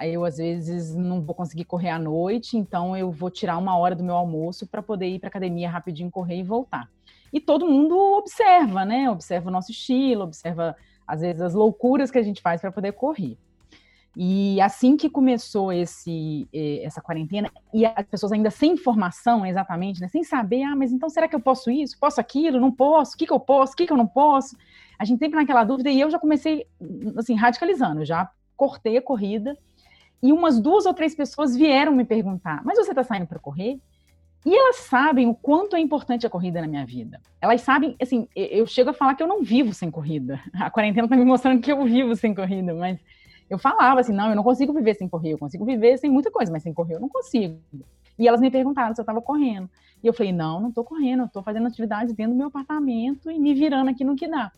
eu 0.01 0.23
às 0.23 0.37
vezes 0.37 0.93
não 0.93 1.21
vou 1.21 1.33
conseguir 1.33 1.65
correr 1.65 1.89
à 1.89 1.97
noite, 1.97 2.55
então 2.55 2.95
eu 2.95 3.09
vou 3.11 3.31
tirar 3.31 3.57
uma 3.57 3.75
hora 3.77 3.95
do 3.95 4.03
meu 4.03 4.15
almoço 4.15 4.67
para 4.67 4.83
poder 4.83 5.07
ir 5.07 5.19
para 5.19 5.29
academia 5.29 5.69
rapidinho 5.69 6.11
correr 6.11 6.37
e 6.37 6.43
voltar. 6.43 6.87
E 7.33 7.39
todo 7.39 7.67
mundo 7.67 7.97
observa, 8.17 8.85
né? 8.85 9.09
Observa 9.09 9.49
o 9.49 9.51
nosso 9.51 9.71
estilo, 9.71 10.23
observa 10.23 10.75
às 11.07 11.21
vezes 11.21 11.41
as 11.41 11.53
loucuras 11.53 12.11
que 12.11 12.17
a 12.17 12.23
gente 12.23 12.41
faz 12.41 12.61
para 12.61 12.71
poder 12.71 12.91
correr. 12.91 13.37
E 14.19 14.59
assim 14.59 14.97
que 14.97 15.11
começou 15.11 15.71
esse, 15.71 16.49
essa 16.81 16.99
quarentena, 16.99 17.51
e 17.71 17.85
as 17.85 18.03
pessoas 18.07 18.31
ainda 18.31 18.49
sem 18.49 18.71
informação 18.71 19.45
exatamente, 19.45 20.01
né, 20.01 20.07
sem 20.07 20.23
saber, 20.23 20.63
ah, 20.63 20.75
mas 20.75 20.91
então 20.91 21.07
será 21.07 21.27
que 21.27 21.35
eu 21.35 21.39
posso 21.39 21.69
isso? 21.69 21.99
Posso 21.99 22.19
aquilo? 22.19 22.59
Não 22.59 22.71
posso? 22.71 23.13
O 23.13 23.17
que, 23.17 23.27
que 23.27 23.31
eu 23.31 23.39
posso? 23.39 23.73
O 23.73 23.75
que, 23.75 23.85
que 23.85 23.93
eu 23.93 23.97
não 23.97 24.07
posso? 24.07 24.57
A 24.97 25.05
gente 25.05 25.19
sempre 25.19 25.39
naquela 25.39 25.63
dúvida, 25.63 25.91
e 25.91 26.01
eu 26.01 26.09
já 26.09 26.17
comecei, 26.17 26.65
assim, 27.15 27.35
radicalizando, 27.35 28.03
já 28.03 28.27
cortei 28.55 28.97
a 28.97 29.01
corrida, 29.03 29.55
e 30.23 30.33
umas 30.33 30.59
duas 30.59 30.87
ou 30.87 30.95
três 30.95 31.13
pessoas 31.13 31.55
vieram 31.55 31.91
me 31.91 32.03
perguntar, 32.03 32.63
mas 32.65 32.79
você 32.79 32.89
está 32.89 33.03
saindo 33.03 33.27
para 33.27 33.37
correr? 33.37 33.79
E 34.43 34.55
elas 34.55 34.77
sabem 34.77 35.27
o 35.27 35.35
quanto 35.35 35.75
é 35.75 35.79
importante 35.79 36.25
a 36.25 36.29
corrida 36.29 36.59
na 36.59 36.67
minha 36.67 36.85
vida. 36.87 37.21
Elas 37.39 37.61
sabem, 37.61 37.95
assim, 38.01 38.27
eu 38.35 38.65
chego 38.65 38.89
a 38.89 38.93
falar 38.93 39.13
que 39.13 39.21
eu 39.21 39.27
não 39.27 39.43
vivo 39.43 39.75
sem 39.75 39.91
corrida. 39.91 40.39
A 40.53 40.71
quarentena 40.71 41.05
está 41.05 41.15
me 41.15 41.25
mostrando 41.25 41.61
que 41.61 41.71
eu 41.71 41.83
vivo 41.85 42.15
sem 42.15 42.33
corrida, 42.33 42.73
mas 42.73 42.97
eu 43.49 43.57
falava 43.57 43.99
assim, 43.99 44.13
não, 44.13 44.29
eu 44.29 44.35
não 44.35 44.43
consigo 44.43 44.73
viver 44.73 44.95
sem 44.95 45.07
correr, 45.07 45.33
eu 45.33 45.37
consigo 45.37 45.65
viver 45.65 45.97
sem 45.97 46.09
muita 46.09 46.29
coisa, 46.31 46.51
mas 46.51 46.63
sem 46.63 46.73
correr 46.73 46.95
eu 46.95 46.99
não 46.99 47.09
consigo. 47.09 47.59
E 48.19 48.27
elas 48.27 48.41
me 48.41 48.49
perguntaram 48.49 48.93
se 48.95 48.99
eu 48.99 49.03
estava 49.03 49.21
correndo. 49.21 49.69
E 50.03 50.07
eu 50.07 50.13
falei, 50.13 50.31
não, 50.31 50.59
não 50.59 50.69
estou 50.69 50.83
correndo, 50.83 51.21
eu 51.21 51.25
estou 51.27 51.43
fazendo 51.43 51.67
atividade 51.67 52.13
dentro 52.13 52.33
do 52.33 52.37
meu 52.37 52.47
apartamento 52.47 53.31
e 53.31 53.39
me 53.39 53.53
virando 53.53 53.89
aqui 53.89 54.03
no 54.03 54.15
que 54.15 54.27
dá. 54.27 54.51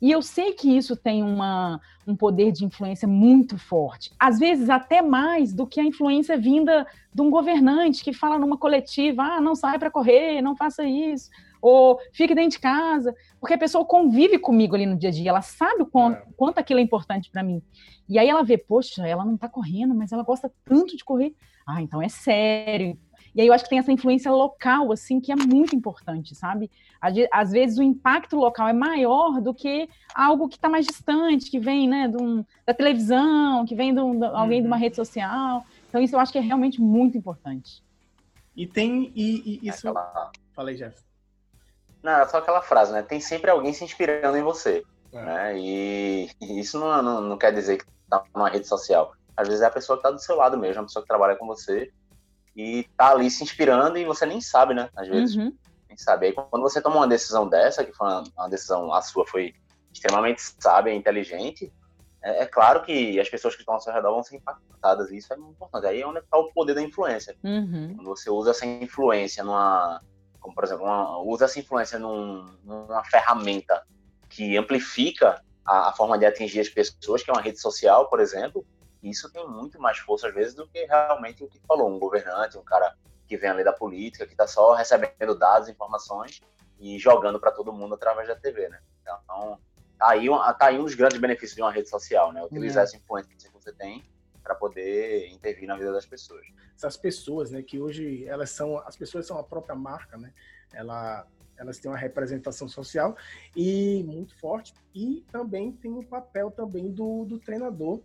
E 0.00 0.10
eu 0.10 0.20
sei 0.20 0.52
que 0.52 0.76
isso 0.76 0.94
tem 0.94 1.22
uma, 1.22 1.80
um 2.06 2.14
poder 2.14 2.52
de 2.52 2.64
influência 2.64 3.08
muito 3.08 3.56
forte, 3.56 4.12
às 4.18 4.38
vezes 4.38 4.68
até 4.68 5.00
mais 5.00 5.54
do 5.54 5.66
que 5.66 5.80
a 5.80 5.84
influência 5.84 6.36
vinda 6.36 6.86
de 7.14 7.22
um 7.22 7.30
governante 7.30 8.04
que 8.04 8.12
fala 8.12 8.38
numa 8.38 8.58
coletiva: 8.58 9.22
ah, 9.22 9.40
não 9.40 9.54
sai 9.54 9.78
para 9.78 9.90
correr, 9.90 10.42
não 10.42 10.54
faça 10.54 10.84
isso, 10.84 11.30
ou 11.66 11.98
fique 12.12 12.34
dentro 12.34 12.50
de 12.50 12.60
casa, 12.60 13.14
porque 13.40 13.54
a 13.54 13.58
pessoa 13.58 13.84
convive 13.84 14.38
comigo 14.38 14.74
ali 14.74 14.86
no 14.86 14.96
dia 14.96 15.08
a 15.08 15.12
dia, 15.12 15.30
ela 15.30 15.42
sabe 15.42 15.82
o 15.82 15.86
quanto, 15.86 16.18
é. 16.18 16.26
quanto 16.36 16.58
aquilo 16.58 16.78
é 16.78 16.82
importante 16.82 17.30
para 17.30 17.42
mim. 17.42 17.60
E 18.08 18.18
aí 18.18 18.28
ela 18.28 18.44
vê, 18.44 18.56
poxa, 18.56 19.06
ela 19.06 19.24
não 19.24 19.34
está 19.34 19.48
correndo, 19.48 19.94
mas 19.94 20.12
ela 20.12 20.22
gosta 20.22 20.52
tanto 20.64 20.96
de 20.96 21.04
correr. 21.04 21.34
Ah, 21.66 21.82
então 21.82 22.00
é 22.00 22.08
sério. 22.08 22.96
E 23.34 23.40
aí 23.40 23.48
eu 23.48 23.52
acho 23.52 23.64
que 23.64 23.70
tem 23.70 23.80
essa 23.80 23.92
influência 23.92 24.30
local, 24.30 24.92
assim, 24.92 25.20
que 25.20 25.32
é 25.32 25.36
muito 25.36 25.74
importante, 25.74 26.34
sabe? 26.34 26.70
Às 27.32 27.50
vezes 27.50 27.76
o 27.78 27.82
impacto 27.82 28.36
local 28.36 28.68
é 28.68 28.72
maior 28.72 29.40
do 29.42 29.52
que 29.52 29.88
algo 30.14 30.48
que 30.48 30.54
está 30.54 30.68
mais 30.68 30.86
distante, 30.86 31.50
que 31.50 31.58
vem, 31.58 31.88
né, 31.88 32.10
um, 32.18 32.44
da 32.64 32.72
televisão, 32.72 33.66
que 33.66 33.74
vem 33.74 33.92
de, 33.92 34.00
um, 34.00 34.18
de 34.18 34.24
alguém 34.24 34.58
uhum. 34.58 34.62
de 34.62 34.66
uma 34.68 34.76
uhum. 34.76 34.82
rede 34.82 34.96
social. 34.96 35.66
Então 35.88 36.00
isso 36.00 36.14
eu 36.14 36.20
acho 36.20 36.32
que 36.32 36.38
é 36.38 36.40
realmente 36.40 36.80
muito 36.80 37.18
importante. 37.18 37.82
E 38.56 38.66
tem, 38.66 39.12
e, 39.14 39.60
e 39.64 39.68
isso... 39.68 39.88
Aquela... 39.88 40.30
Falei, 40.54 40.76
Jeff. 40.76 41.06
Não, 42.06 42.20
é 42.20 42.26
só 42.28 42.38
aquela 42.38 42.62
frase, 42.62 42.92
né? 42.92 43.02
Tem 43.02 43.18
sempre 43.18 43.50
alguém 43.50 43.72
se 43.72 43.82
inspirando 43.82 44.36
em 44.38 44.42
você. 44.42 44.84
É. 45.12 45.24
Né? 45.24 45.58
E, 45.58 46.30
isso 46.40 46.78
não, 46.78 47.02
não, 47.02 47.20
não, 47.20 47.36
quer 47.36 47.52
dizer 47.52 47.78
que 47.78 47.84
tá 48.08 48.22
numa 48.32 48.48
rede 48.48 48.68
social. 48.68 49.12
Às 49.36 49.48
vezes 49.48 49.60
é 49.60 49.66
a 49.66 49.70
pessoa 49.70 49.96
que 49.96 50.04
tá 50.04 50.12
do 50.12 50.20
seu 50.20 50.36
lado 50.36 50.56
mesmo, 50.56 50.82
a 50.82 50.84
pessoa 50.84 51.02
que 51.02 51.08
trabalha 51.08 51.34
com 51.34 51.48
você 51.48 51.90
e 52.54 52.88
tá 52.96 53.10
ali 53.10 53.28
se 53.28 53.42
inspirando 53.42 53.98
e 53.98 54.04
você 54.04 54.24
nem 54.24 54.40
sabe, 54.40 54.72
né? 54.72 54.88
Às 54.94 55.08
vezes. 55.08 55.34
Uhum. 55.34 55.52
Nem 55.88 55.98
sabe. 55.98 56.26
Aí 56.26 56.32
quando 56.32 56.62
você 56.62 56.80
toma 56.80 56.94
uma 56.94 57.08
decisão 57.08 57.48
dessa, 57.48 57.84
que 57.84 57.92
foi 57.92 58.06
uma, 58.06 58.22
uma 58.36 58.48
decisão, 58.48 58.94
a 58.94 59.02
sua 59.02 59.26
foi 59.26 59.52
extremamente 59.92 60.40
sábia 60.60 60.92
e 60.92 60.96
inteligente, 60.96 61.72
é, 62.22 62.42
é, 62.42 62.46
claro 62.46 62.84
que 62.84 63.18
as 63.18 63.28
pessoas 63.28 63.56
que 63.56 63.62
estão 63.62 63.74
ao 63.74 63.80
seu 63.80 63.92
redor 63.92 64.12
vão 64.12 64.22
ser 64.22 64.36
impactadas. 64.36 65.10
E 65.10 65.16
isso 65.16 65.32
é 65.32 65.36
muito 65.36 65.54
importante. 65.54 65.86
Aí 65.86 66.02
é 66.02 66.06
onde 66.06 66.20
está 66.20 66.38
o 66.38 66.52
poder 66.52 66.74
da 66.74 66.82
influência. 66.82 67.36
Uhum. 67.42 67.94
Quando 67.96 68.06
você 68.06 68.30
usa 68.30 68.52
essa 68.52 68.64
influência 68.64 69.42
numa. 69.42 70.00
Como, 70.46 70.54
por 70.54 70.62
exemplo, 70.62 70.84
uma, 70.84 71.18
usa 71.18 71.46
essa 71.46 71.58
influência 71.58 71.98
num, 71.98 72.56
numa 72.62 73.02
ferramenta 73.02 73.84
que 74.28 74.56
amplifica 74.56 75.42
a, 75.64 75.88
a, 75.88 75.92
forma 75.92 76.16
de 76.16 76.24
atingir 76.24 76.60
as 76.60 76.68
pessoas, 76.68 77.24
que 77.24 77.30
é 77.30 77.32
uma 77.32 77.42
rede 77.42 77.60
social, 77.60 78.08
por 78.08 78.20
exemplo, 78.20 78.64
isso 79.02 79.28
tem 79.32 79.44
muito 79.48 79.80
mais 79.80 79.98
força 79.98 80.28
às 80.28 80.34
vezes 80.34 80.54
do 80.54 80.64
que 80.68 80.84
realmente 80.84 81.42
o 81.42 81.48
que 81.48 81.60
falou, 81.66 81.90
um 81.90 81.98
governante, 81.98 82.56
um 82.56 82.62
cara 82.62 82.94
que 83.26 83.36
vem 83.36 83.50
ali 83.50 83.64
da 83.64 83.72
política, 83.72 84.24
que 84.24 84.34
está 84.34 84.46
só 84.46 84.72
recebendo 84.72 85.36
dados, 85.36 85.68
informações 85.68 86.40
e 86.78 86.96
jogando 86.96 87.40
para 87.40 87.50
todo 87.50 87.72
mundo 87.72 87.96
através 87.96 88.28
da 88.28 88.36
TV, 88.36 88.68
né? 88.68 88.78
Então, 89.02 89.58
tá 89.98 90.10
aí, 90.10 90.28
tá 90.28 90.66
aí 90.66 90.78
um 90.78 90.84
dos 90.84 90.94
grandes 90.94 91.18
benefícios 91.18 91.56
de 91.56 91.62
uma 91.62 91.72
rede 91.72 91.88
social, 91.88 92.32
né? 92.32 92.44
Utilizar 92.44 92.82
é. 92.82 92.84
essa 92.84 92.96
influência 92.96 93.34
que 93.36 93.52
você 93.52 93.72
tem 93.72 94.04
para 94.46 94.54
poder 94.54 95.28
intervir 95.32 95.66
na 95.66 95.76
vida 95.76 95.92
das 95.92 96.06
pessoas. 96.06 96.46
Essas 96.76 96.96
pessoas, 96.96 97.50
né, 97.50 97.62
que 97.62 97.80
hoje 97.80 98.24
elas 98.28 98.50
são, 98.50 98.78
as 98.78 98.96
pessoas 98.96 99.26
são 99.26 99.36
a 99.38 99.42
própria 99.42 99.74
marca, 99.74 100.16
né? 100.16 100.32
Ela 100.72 101.26
elas 101.58 101.78
têm 101.78 101.90
uma 101.90 101.96
representação 101.96 102.68
social 102.68 103.16
e 103.56 104.04
muito 104.04 104.38
forte 104.38 104.74
e 104.94 105.24
também 105.32 105.72
tem 105.72 105.90
o 105.90 106.00
um 106.00 106.04
papel 106.04 106.50
também 106.50 106.92
do, 106.92 107.24
do 107.24 107.38
treinador 107.38 108.02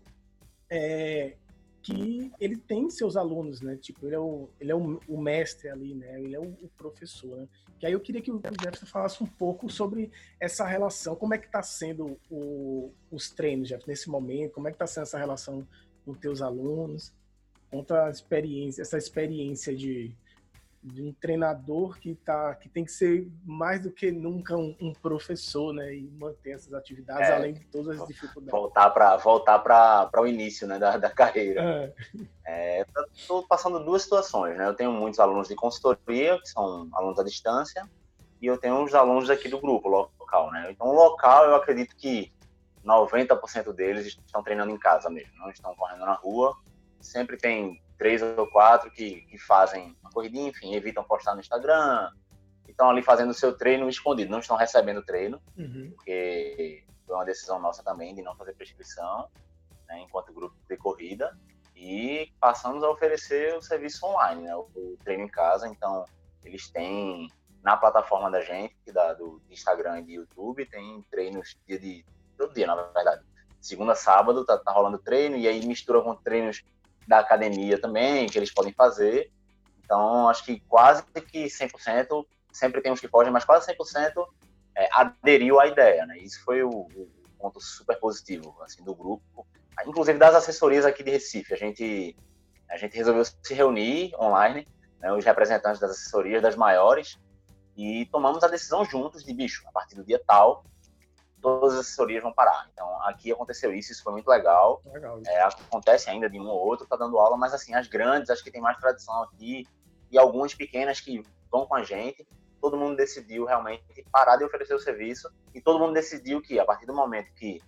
é, 0.70 1.36
que 1.82 2.32
ele 2.40 2.56
tem 2.56 2.90
seus 2.90 3.18
alunos, 3.18 3.60
né? 3.60 3.76
Tipo, 3.76 4.06
ele 4.06 4.16
é 4.16 4.20
o, 4.20 4.50
ele 4.60 4.72
é 4.72 4.76
o, 4.76 5.02
o 5.08 5.22
mestre 5.22 5.68
ali, 5.68 5.94
né? 5.94 6.22
Ele 6.22 6.36
é 6.36 6.40
o, 6.40 6.44
o, 6.44 6.70
professor, 6.78 7.36
né? 7.36 7.48
Que 7.78 7.88
aí 7.88 7.92
eu 7.94 8.00
queria 8.00 8.22
que 8.22 8.32
o 8.32 8.40
Jefferson 8.40 8.86
falasse 8.86 9.24
um 9.24 9.28
pouco 9.28 9.70
sobre 9.70 10.12
essa 10.40 10.66
relação, 10.66 11.16
como 11.16 11.34
é 11.34 11.38
que 11.38 11.48
está 11.48 11.62
sendo 11.62 12.18
o, 12.30 12.94
os 13.12 13.32
treinos, 13.32 13.68
Jeff, 13.68 13.86
nesse 13.88 14.10
momento, 14.10 14.54
como 14.54 14.68
é 14.68 14.72
que 14.72 14.76
está 14.76 14.88
sendo 14.88 15.04
essa 15.04 15.18
relação 15.18 15.68
com 16.06 16.14
teus 16.14 16.42
alunos, 16.42 17.14
conta 17.70 18.06
a 18.06 18.10
experiência, 18.10 18.82
essa 18.82 18.98
experiência 18.98 19.76
de, 19.76 20.14
de 20.84 21.02
um 21.02 21.14
treinador 21.14 21.98
que 22.00 22.16
tá 22.16 22.54
que 22.56 22.68
tem 22.68 22.84
que 22.84 22.92
ser 22.92 23.28
mais 23.46 23.82
do 23.82 23.92
que 23.92 24.12
nunca 24.12 24.58
um, 24.58 24.76
um 24.82 24.94
professor, 24.94 25.74
né, 25.74 25.96
e 25.96 26.10
manter 26.20 26.52
essas 26.52 26.74
atividades 26.74 27.30
é, 27.30 27.34
além 27.34 27.54
de 27.54 27.64
todas 27.66 28.00
as 28.00 28.08
dificuldades. 28.08 28.52
Voltar 28.52 28.90
para 28.90 29.16
voltar 29.18 29.60
para 29.60 30.22
o 30.22 30.28
início, 30.28 30.68
né, 30.68 30.78
da, 30.78 30.98
da 30.98 31.10
carreira. 31.10 31.94
É. 32.46 32.82
é 32.82 32.86
Estou 33.16 33.48
passando 33.48 33.84
duas 33.84 34.04
situações, 34.04 34.58
né? 34.58 34.68
Eu 34.68 34.74
tenho 34.74 34.92
muitos 34.92 35.20
alunos 35.20 35.48
de 35.48 35.56
consultoria 35.56 36.40
que 36.40 36.50
são 36.50 36.90
alunos 36.94 37.20
à 37.20 37.24
distância 37.24 37.88
e 38.42 38.48
eu 38.48 38.58
tenho 38.58 38.84
os 38.84 38.94
alunos 38.96 39.30
aqui 39.30 39.48
do 39.48 39.60
grupo 39.60 39.88
local, 39.88 40.52
né? 40.52 40.72
Então, 40.72 40.92
local 40.92 41.46
eu 41.46 41.56
acredito 41.56 41.96
que 41.96 42.32
90% 42.86 43.74
deles 43.74 44.08
estão 44.26 44.44
treinando 44.44 44.72
em 44.72 44.78
casa 44.78 45.10
mesmo, 45.10 45.38
não 45.38 45.50
estão 45.50 45.76
correndo 45.76 46.02
na 46.02 46.14
rua. 46.14 46.56
Sempre 47.00 47.38
tem 47.38 47.82
três 47.98 48.22
ou 48.22 48.48
quatro 48.48 48.90
que, 48.92 49.22
que 49.22 49.38
fazem 49.38 49.96
uma 50.02 50.12
corridinha, 50.12 50.50
enfim, 50.50 50.74
evitam 50.74 51.04
postar 51.04 51.36
no 51.36 51.40
Instagram, 51.40 52.12
estão 52.68 52.90
ali 52.90 53.04
fazendo 53.04 53.30
o 53.30 53.34
seu 53.34 53.56
treino 53.56 53.88
escondido, 53.88 54.32
não 54.32 54.40
estão 54.40 54.58
recebendo 54.58 55.04
treino, 55.04 55.40
uhum. 55.56 55.92
porque 55.96 56.84
foi 57.06 57.16
uma 57.16 57.26
decisão 57.26 57.60
nossa 57.60 57.84
também 57.84 58.16
de 58.16 58.24
não 58.24 58.36
fazer 58.36 58.54
prescrição, 58.54 59.30
né, 59.88 60.00
enquanto 60.00 60.34
grupo 60.34 60.56
de 60.68 60.78
corrida, 60.78 61.38
e 61.76 62.32
passamos 62.40 62.84
a 62.84 62.90
oferecer 62.90 63.56
o 63.56 63.62
serviço 63.62 64.06
online, 64.06 64.44
né, 64.44 64.56
o, 64.56 64.62
o 64.76 64.98
treino 65.04 65.24
em 65.24 65.30
casa, 65.30 65.68
então 65.68 66.06
eles 66.44 66.70
têm 66.72 67.30
na 67.62 67.78
plataforma 67.78 68.32
da 68.32 68.42
gente, 68.42 68.76
da, 68.92 69.14
do 69.14 69.40
Instagram 69.50 70.00
e 70.00 70.04
do 70.04 70.12
YouTube, 70.12 70.66
tem 70.66 71.04
treinos 71.12 71.56
dia 71.68 71.78
de 71.78 72.04
todo 72.42 72.54
dia, 72.54 72.68
na 72.68 72.76
verdade. 72.76 73.22
Segunda, 73.60 73.94
sábado, 73.94 74.44
tá, 74.44 74.58
tá 74.58 74.72
rolando 74.72 74.98
treino, 74.98 75.38
e 75.38 75.48
aí 75.48 75.66
mistura 75.66 76.02
com 76.02 76.16
treinos 76.16 76.64
da 77.08 77.20
academia 77.20 77.80
também, 77.80 78.28
que 78.28 78.38
eles 78.38 78.54
podem 78.54 78.74
fazer. 78.74 79.32
Então, 79.84 80.28
acho 80.30 80.44
que 80.44 80.60
quase 80.62 81.04
que 81.04 81.46
100%, 81.46 82.26
sempre 82.52 82.82
tem 82.82 82.92
uns 82.92 83.00
que 83.00 83.08
fogem, 83.08 83.32
mas 83.32 83.46
quase 83.46 83.72
100% 83.72 84.26
é, 84.76 84.90
aderiu 84.94 85.60
à 85.60 85.68
ideia, 85.68 86.06
né? 86.06 86.18
Isso 86.18 86.44
foi 86.44 86.64
o, 86.64 86.70
o, 86.70 87.10
ponto 87.38 87.60
super 87.60 88.00
positivo, 88.00 88.56
assim, 88.62 88.84
do 88.84 88.96
grupo. 88.96 89.46
Inclusive 89.86 90.18
das 90.18 90.36
assessorias 90.36 90.86
aqui 90.86 91.04
de 91.04 91.12
Recife. 91.12 91.54
A 91.54 91.58
gente, 91.58 92.16
a 92.70 92.78
gente 92.78 92.96
resolveu 92.96 93.26
se 93.26 93.54
reunir 93.54 94.14
online, 94.20 94.68
né, 95.00 95.12
os 95.12 95.26
representantes 95.26 95.80
das 95.80 95.92
assessorias, 95.92 96.42
das 96.42 96.56
maiores, 96.56 97.20
e 97.76 98.06
tomamos 98.12 98.44
a 98.44 98.48
decisão 98.48 98.86
juntos 98.86 99.24
de, 99.24 99.34
bicho, 99.34 99.64
a 99.68 99.72
partir 99.72 99.96
do 99.96 100.04
dia 100.04 100.22
tal, 100.26 100.64
todas 101.42 101.74
as 101.74 101.80
assessorias 101.82 102.22
vão 102.22 102.32
parar. 102.32 102.70
Então, 102.72 103.02
aqui 103.04 103.32
aconteceu 103.32 103.74
isso, 103.74 103.92
isso 103.92 104.04
foi 104.04 104.14
muito 104.14 104.28
legal. 104.28 104.82
legal 104.86 105.20
é, 105.26 105.42
acontece 105.42 106.10
ainda 106.10 106.30
de 106.30 106.40
um 106.40 106.48
ou 106.48 106.60
outro, 106.60 106.88
tá 106.88 106.96
dando 106.96 107.18
aula, 107.18 107.36
mas 107.36 107.54
assim, 107.54 107.74
as 107.74 107.88
grandes, 107.88 108.30
acho 108.30 108.44
que 108.44 108.52
tem 108.52 108.62
mais 108.62 108.78
tradição 108.78 109.24
aqui, 109.24 109.68
e 110.10 110.18
algumas 110.18 110.54
pequenas 110.54 111.00
que 111.00 111.24
vão 111.52 111.66
com 111.66 111.76
a 111.76 111.84
gente, 111.84 112.26
todo 112.62 112.78
mundo 112.78 112.96
decidiu 112.96 113.46
realmente 113.46 113.84
parar 114.12 114.38
de 114.38 114.44
oferecer 114.44 114.76
o 114.76 114.80
serviço, 114.80 115.30
e 115.54 115.60
todo 115.60 115.80
mundo 115.80 115.94
decidiu 115.94 116.42
que, 116.42 116.60
a 116.60 116.66
partir 116.66 116.86
do 116.86 116.94
momento 116.94 117.34
que 117.34 117.62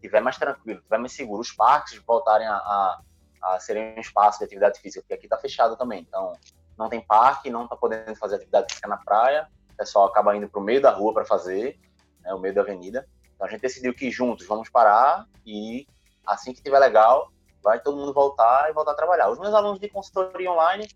tiver 0.00 0.20
mais 0.20 0.38
tranquilo, 0.38 0.80
tiver 0.80 0.98
mais 0.98 1.12
seguro, 1.12 1.40
os 1.40 1.52
parques 1.52 2.00
voltarem 2.06 2.46
a, 2.46 2.54
a, 2.54 3.00
a 3.42 3.60
serem 3.60 3.94
um 3.96 4.00
espaço 4.00 4.38
de 4.38 4.44
atividade 4.44 4.80
física, 4.80 5.02
porque 5.02 5.14
aqui 5.14 5.26
está 5.26 5.36
fechado 5.36 5.76
também, 5.76 6.00
então 6.00 6.32
não 6.78 6.88
tem 6.88 7.00
parque, 7.00 7.50
não 7.50 7.64
está 7.64 7.76
podendo 7.76 8.16
fazer 8.16 8.36
atividade 8.36 8.68
física 8.70 8.88
na 8.88 8.96
praia, 8.96 9.48
o 9.72 9.76
pessoal 9.76 10.06
acaba 10.06 10.34
indo 10.36 10.48
para 10.48 10.60
o 10.60 10.62
meio 10.62 10.80
da 10.80 10.90
rua 10.90 11.12
para 11.12 11.24
fazer, 11.24 11.78
né, 12.20 12.32
o 12.32 12.38
meio 12.38 12.54
da 12.54 12.62
avenida. 12.62 13.06
Então 13.38 13.46
a 13.46 13.50
gente 13.50 13.60
decidiu 13.60 13.94
que 13.94 14.10
juntos 14.10 14.48
vamos 14.48 14.68
parar 14.68 15.24
e 15.46 15.86
assim 16.26 16.52
que 16.52 16.60
tiver 16.60 16.80
legal, 16.80 17.30
vai 17.62 17.80
todo 17.80 17.96
mundo 17.96 18.12
voltar 18.12 18.68
e 18.68 18.72
voltar 18.72 18.90
a 18.90 18.96
trabalhar. 18.96 19.30
Os 19.30 19.38
meus 19.38 19.54
alunos 19.54 19.78
de 19.78 19.88
consultoria 19.88 20.50
online, 20.50 20.88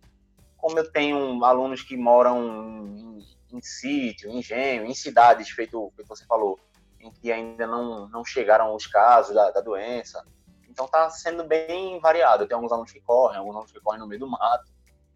como 0.56 0.76
eu 0.76 0.90
tenho 0.90 1.44
alunos 1.44 1.82
que 1.82 1.96
moram 1.96 2.84
em, 2.88 3.24
em 3.52 3.62
sítio, 3.62 4.28
em 4.28 4.38
engenho, 4.38 4.84
em 4.84 4.92
cidades, 4.92 5.50
feito, 5.50 5.92
feito 5.94 6.08
você 6.08 6.26
falou, 6.26 6.58
em 6.98 7.12
que 7.12 7.30
ainda 7.30 7.64
não, 7.64 8.08
não 8.08 8.24
chegaram 8.24 8.74
os 8.74 8.88
casos 8.88 9.32
da, 9.32 9.52
da 9.52 9.60
doença. 9.60 10.26
Então 10.68 10.86
está 10.86 11.08
sendo 11.10 11.44
bem 11.44 12.00
variado. 12.00 12.48
Tem 12.48 12.56
alguns 12.56 12.72
alunos 12.72 12.90
que 12.90 13.00
correm, 13.00 13.38
alguns 13.38 13.54
alunos 13.54 13.70
que 13.70 13.80
correm 13.80 14.00
no 14.00 14.08
meio 14.08 14.18
do 14.18 14.28
mato. 14.28 14.68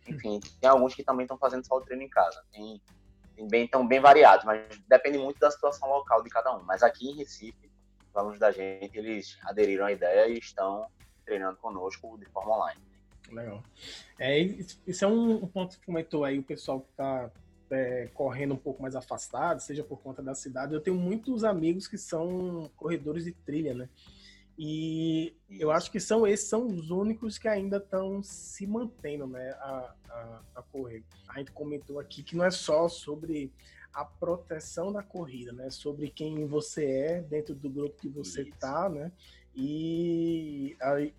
Enfim, 0.07 0.39
tem 0.61 0.71
alguns 0.71 0.95
que 0.95 1.03
também 1.03 1.25
estão 1.25 1.37
fazendo 1.37 1.67
só 1.67 1.75
o 1.75 1.81
treino 1.81 2.05
em 2.05 2.09
casa. 2.09 2.41
Tem 2.53 2.81
bem, 3.49 3.65
estão 3.65 3.87
bem 3.87 4.01
variados, 4.01 4.45
mas 4.45 4.63
depende 4.89 5.19
muito 5.19 5.39
da 5.39 5.51
situação 5.51 5.89
local 5.89 6.23
de 6.23 6.31
cada 6.31 6.57
um. 6.57 6.63
Mas 6.63 6.83
aqui 6.83 7.11
em 7.11 7.17
Recife, 7.17 7.71
os 8.11 8.17
alunos 8.17 8.39
da 8.39 8.51
gente, 8.51 8.97
eles 8.97 9.39
aderiram 9.45 9.87
à 9.87 9.93
ideia 9.93 10.29
e 10.29 10.39
estão 10.39 10.87
treinando 11.25 11.57
conosco 11.59 12.17
de 12.19 12.27
forma 12.27 12.57
online. 12.57 12.81
Legal. 13.31 13.63
É, 14.19 14.39
isso 14.39 15.05
é 15.05 15.09
um 15.09 15.47
ponto 15.47 15.79
que 15.79 15.85
comentou 15.85 16.25
aí 16.25 16.39
o 16.39 16.43
pessoal 16.43 16.81
que 16.81 16.91
está 16.91 17.31
é, 17.71 18.09
correndo 18.15 18.55
um 18.55 18.59
pouco 18.59 18.81
mais 18.81 18.95
afastado, 18.95 19.61
seja 19.61 19.83
por 19.83 20.01
conta 20.01 20.23
da 20.23 20.35
cidade. 20.35 20.73
Eu 20.73 20.81
tenho 20.81 20.97
muitos 20.97 21.45
amigos 21.45 21.89
que 21.89 21.99
são 21.99 22.71
corredores 22.77 23.25
de 23.25 23.33
trilha, 23.33 23.75
né? 23.75 23.89
E 24.59 25.37
eu 25.51 25.71
acho 25.71 25.91
que 25.91 26.01
são 26.01 26.27
esses 26.27 26.49
são 26.49 26.67
os 26.67 26.91
únicos 26.91 27.37
que 27.37 27.47
ainda 27.47 27.77
estão 27.77 28.23
se 28.23 28.67
mantendo 28.67 29.27
né, 29.27 29.51
a, 29.61 29.95
a, 30.09 30.41
a, 30.57 30.63
correr. 30.63 31.05
A 31.29 31.39
gente 31.39 31.53
comentou 31.53 32.01
aqui 32.01 32.23
que 32.23 32.35
não 32.35 32.45
é 32.45 32.51
só 32.51 32.89
sobre 32.89 33.53
a 33.93 34.05
proteção 34.05 34.93
da 34.93 35.03
corrida, 35.03 35.53
né? 35.53 35.71
Sobre 35.71 36.11
quem 36.11 36.47
você 36.47 36.85
é 36.85 37.23
dentro 37.23 37.55
do 37.55 37.69
grupo 37.69 38.01
que 38.01 38.09
você 38.09 38.43
está, 38.43 38.89
né? 38.89 39.13
E 39.55 40.77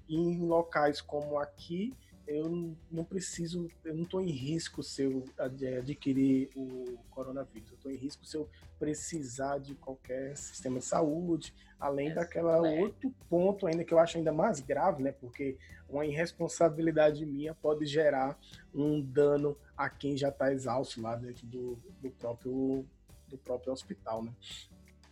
em 0.07 0.45
locais 0.45 1.01
como 1.01 1.39
aqui, 1.39 1.93
eu 2.27 2.75
não 2.91 3.03
preciso, 3.03 3.67
eu 3.83 3.95
não 3.95 4.03
estou 4.03 4.21
em 4.21 4.29
risco 4.29 4.83
se 4.83 5.03
eu 5.03 5.25
adquirir 5.79 6.49
o 6.55 6.97
coronavírus. 7.09 7.69
Eu 7.69 7.75
estou 7.75 7.91
em 7.91 7.95
risco 7.95 8.25
se 8.25 8.37
eu 8.37 8.47
precisar 8.79 9.59
de 9.59 9.75
qualquer 9.75 10.35
sistema 10.37 10.79
de 10.79 10.85
saúde, 10.85 11.53
além 11.79 12.13
daquela 12.13 12.67
é. 12.67 12.81
outro 12.81 13.13
ponto 13.29 13.67
ainda 13.67 13.83
que 13.83 13.93
eu 13.93 13.99
acho 13.99 14.17
ainda 14.17 14.31
mais 14.31 14.59
grave, 14.59 15.03
né? 15.03 15.11
Porque 15.11 15.57
uma 15.89 16.05
irresponsabilidade 16.05 17.25
minha 17.25 17.53
pode 17.53 17.85
gerar 17.85 18.37
um 18.73 19.01
dano 19.01 19.57
a 19.75 19.89
quem 19.89 20.17
já 20.17 20.29
está 20.29 20.51
exausto 20.51 21.01
lá 21.01 21.15
dentro 21.15 21.45
do, 21.45 21.79
do 22.01 22.09
próprio 22.11 22.85
do 23.27 23.37
próprio 23.37 23.73
hospital, 23.73 24.23
né? 24.23 24.33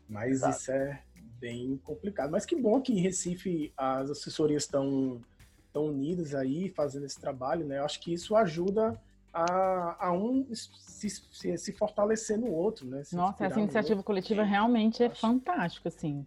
Mas 0.07 0.31
Exato. 0.31 0.57
isso 0.57 0.71
é 0.71 1.03
bem 1.39 1.77
complicado. 1.83 2.31
Mas 2.31 2.45
que 2.45 2.55
bom 2.55 2.81
que 2.81 2.93
em 2.93 3.01
Recife 3.01 3.73
as 3.75 4.09
assessorias 4.09 4.63
estão 4.63 5.21
estão 5.67 5.87
unidas 5.87 6.33
aí 6.33 6.69
fazendo 6.69 7.05
esse 7.05 7.19
trabalho, 7.19 7.65
né? 7.65 7.79
Eu 7.79 7.83
acho 7.85 7.99
que 7.99 8.13
isso 8.13 8.33
ajuda 8.35 8.97
a, 9.35 10.07
a 10.07 10.11
um 10.13 10.47
se, 10.53 11.09
se, 11.09 11.57
se, 11.57 11.71
fortalecer 11.73 12.39
no 12.39 12.49
outro, 12.53 12.87
né? 12.87 13.03
Se 13.03 13.15
Nossa, 13.15 13.45
essa 13.45 13.59
iniciativa 13.59 14.01
coletiva 14.01 14.43
realmente 14.43 15.03
é 15.03 15.09
fantástica, 15.09 15.89
assim. 15.89 16.25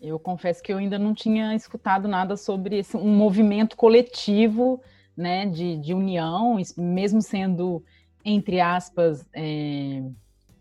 Eu 0.00 0.18
confesso 0.18 0.62
que 0.62 0.72
eu 0.72 0.78
ainda 0.78 0.98
não 0.98 1.12
tinha 1.12 1.54
escutado 1.54 2.08
nada 2.08 2.34
sobre 2.34 2.78
esse, 2.78 2.96
um 2.96 3.14
movimento 3.14 3.76
coletivo, 3.76 4.80
né, 5.14 5.44
de, 5.46 5.76
de 5.76 5.92
união, 5.92 6.56
mesmo 6.76 7.20
sendo, 7.20 7.84
entre 8.24 8.60
aspas, 8.60 9.26
é, 9.34 10.02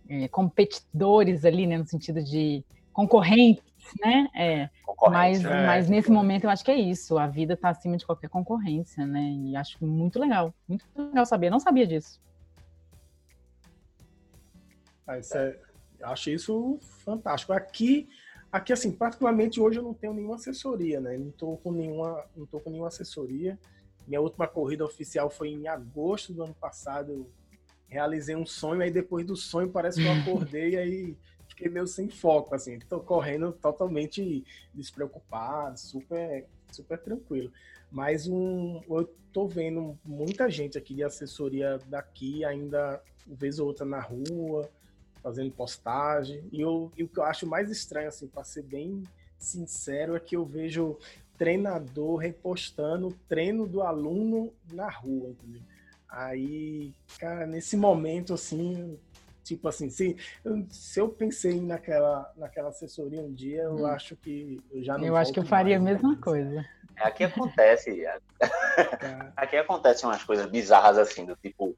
é, 0.09 0.27
competidores 0.27 1.45
ali, 1.45 1.65
né, 1.65 1.77
no 1.77 1.85
sentido 1.85 2.21
de 2.21 2.63
concorrentes, 2.91 3.63
né? 3.99 4.27
É. 4.35 4.69
Mas, 5.09 5.43
é. 5.43 5.65
mas 5.65 5.89
nesse 5.89 6.11
momento 6.11 6.45
eu 6.45 6.49
acho 6.49 6.63
que 6.63 6.71
é 6.71 6.77
isso. 6.77 7.17
A 7.17 7.27
vida 7.27 7.53
está 7.53 7.69
acima 7.69 7.97
de 7.97 8.05
qualquer 8.05 8.29
concorrência, 8.29 9.05
né? 9.05 9.21
E 9.21 9.55
acho 9.55 9.83
muito 9.85 10.19
legal, 10.19 10.53
muito 10.67 10.85
legal 10.95 11.25
saber. 11.25 11.47
Eu 11.47 11.51
não 11.51 11.59
sabia 11.59 11.85
disso. 11.85 12.21
Ah, 15.07 15.17
é, 15.17 15.59
acho 16.03 16.29
isso 16.29 16.79
fantástico. 17.03 17.53
Aqui, 17.53 18.09
aqui 18.51 18.73
assim, 18.73 18.91
particularmente 18.91 19.59
hoje 19.59 19.79
eu 19.79 19.83
não 19.83 19.93
tenho 19.93 20.13
nenhuma 20.13 20.35
assessoria, 20.35 20.99
né? 20.99 21.17
Não 21.17 21.29
estou 21.29 21.57
com 21.57 21.71
nenhuma, 21.71 22.23
não 22.35 22.45
tô 22.45 22.59
com 22.59 22.69
nenhuma 22.69 22.87
assessoria. 22.87 23.59
Minha 24.07 24.21
última 24.21 24.47
corrida 24.47 24.85
oficial 24.85 25.29
foi 25.29 25.49
em 25.49 25.67
agosto 25.67 26.33
do 26.33 26.43
ano 26.43 26.55
passado. 26.55 27.11
Eu 27.11 27.29
realizei 27.87 28.35
um 28.35 28.45
sonho, 28.45 28.81
aí 28.81 28.91
depois 28.91 29.25
do 29.25 29.35
sonho 29.35 29.69
parece 29.69 30.01
que 30.01 30.07
eu 30.07 30.13
acordei 30.21 30.75
aí 30.75 31.17
fiquei 31.55 31.69
meio 31.69 31.87
sem 31.87 32.09
foco, 32.09 32.53
assim, 32.53 32.77
tô 32.79 32.99
correndo 32.99 33.53
totalmente 33.53 34.43
despreocupado, 34.73 35.79
super, 35.79 36.45
super 36.69 36.99
tranquilo. 36.99 37.51
Mas 37.89 38.27
um, 38.27 38.81
eu 38.89 39.09
tô 39.31 39.47
vendo 39.47 39.97
muita 40.03 40.49
gente 40.49 40.77
aqui 40.77 40.93
de 40.93 41.03
assessoria 41.03 41.79
daqui, 41.87 42.43
ainda 42.43 43.01
vez 43.25 43.57
ou 43.57 43.67
outra 43.67 43.85
na 43.85 44.01
rua, 44.01 44.69
fazendo 45.23 45.49
postagem. 45.51 46.43
E, 46.51 46.59
eu, 46.59 46.91
e 46.97 47.03
o 47.03 47.07
que 47.07 47.19
eu 47.19 47.23
acho 47.23 47.47
mais 47.47 47.71
estranho, 47.71 48.09
assim, 48.09 48.27
para 48.27 48.43
ser 48.43 48.63
bem 48.63 49.03
sincero, 49.39 50.15
é 50.15 50.19
que 50.19 50.35
eu 50.35 50.45
vejo 50.45 50.97
treinador 51.37 52.17
repostando 52.17 53.07
o 53.07 53.13
treino 53.29 53.65
do 53.65 53.81
aluno 53.81 54.53
na 54.71 54.89
rua, 54.89 55.29
entendeu? 55.29 55.61
Aí, 56.07 56.93
cara, 57.19 57.45
nesse 57.45 57.75
momento, 57.75 58.33
assim, 58.33 58.97
Tipo 59.45 59.67
assim, 59.67 59.91
se, 59.91 60.17
se 60.71 60.99
eu 60.99 61.07
pensei 61.07 61.61
naquela, 61.61 62.33
naquela 62.35 62.69
assessoria 62.69 63.21
um 63.21 63.31
dia, 63.31 63.61
eu 63.61 63.75
hum. 63.75 63.85
acho 63.85 64.15
que 64.15 64.59
eu 64.71 64.83
já 64.83 64.97
não 64.97 65.05
Eu 65.05 65.15
acho 65.15 65.31
que 65.31 65.39
eu 65.39 65.45
faria 65.45 65.79
mais, 65.79 65.91
a 65.91 65.93
mesma 65.93 66.19
coisa. 66.19 66.65
É, 66.97 67.03
aqui 67.03 67.23
acontece. 67.25 68.03
aqui 69.37 69.55
acontecem 69.55 70.09
umas 70.09 70.23
coisas 70.23 70.47
bizarras 70.47 70.97
assim, 70.97 71.25
do 71.25 71.35
tipo, 71.35 71.77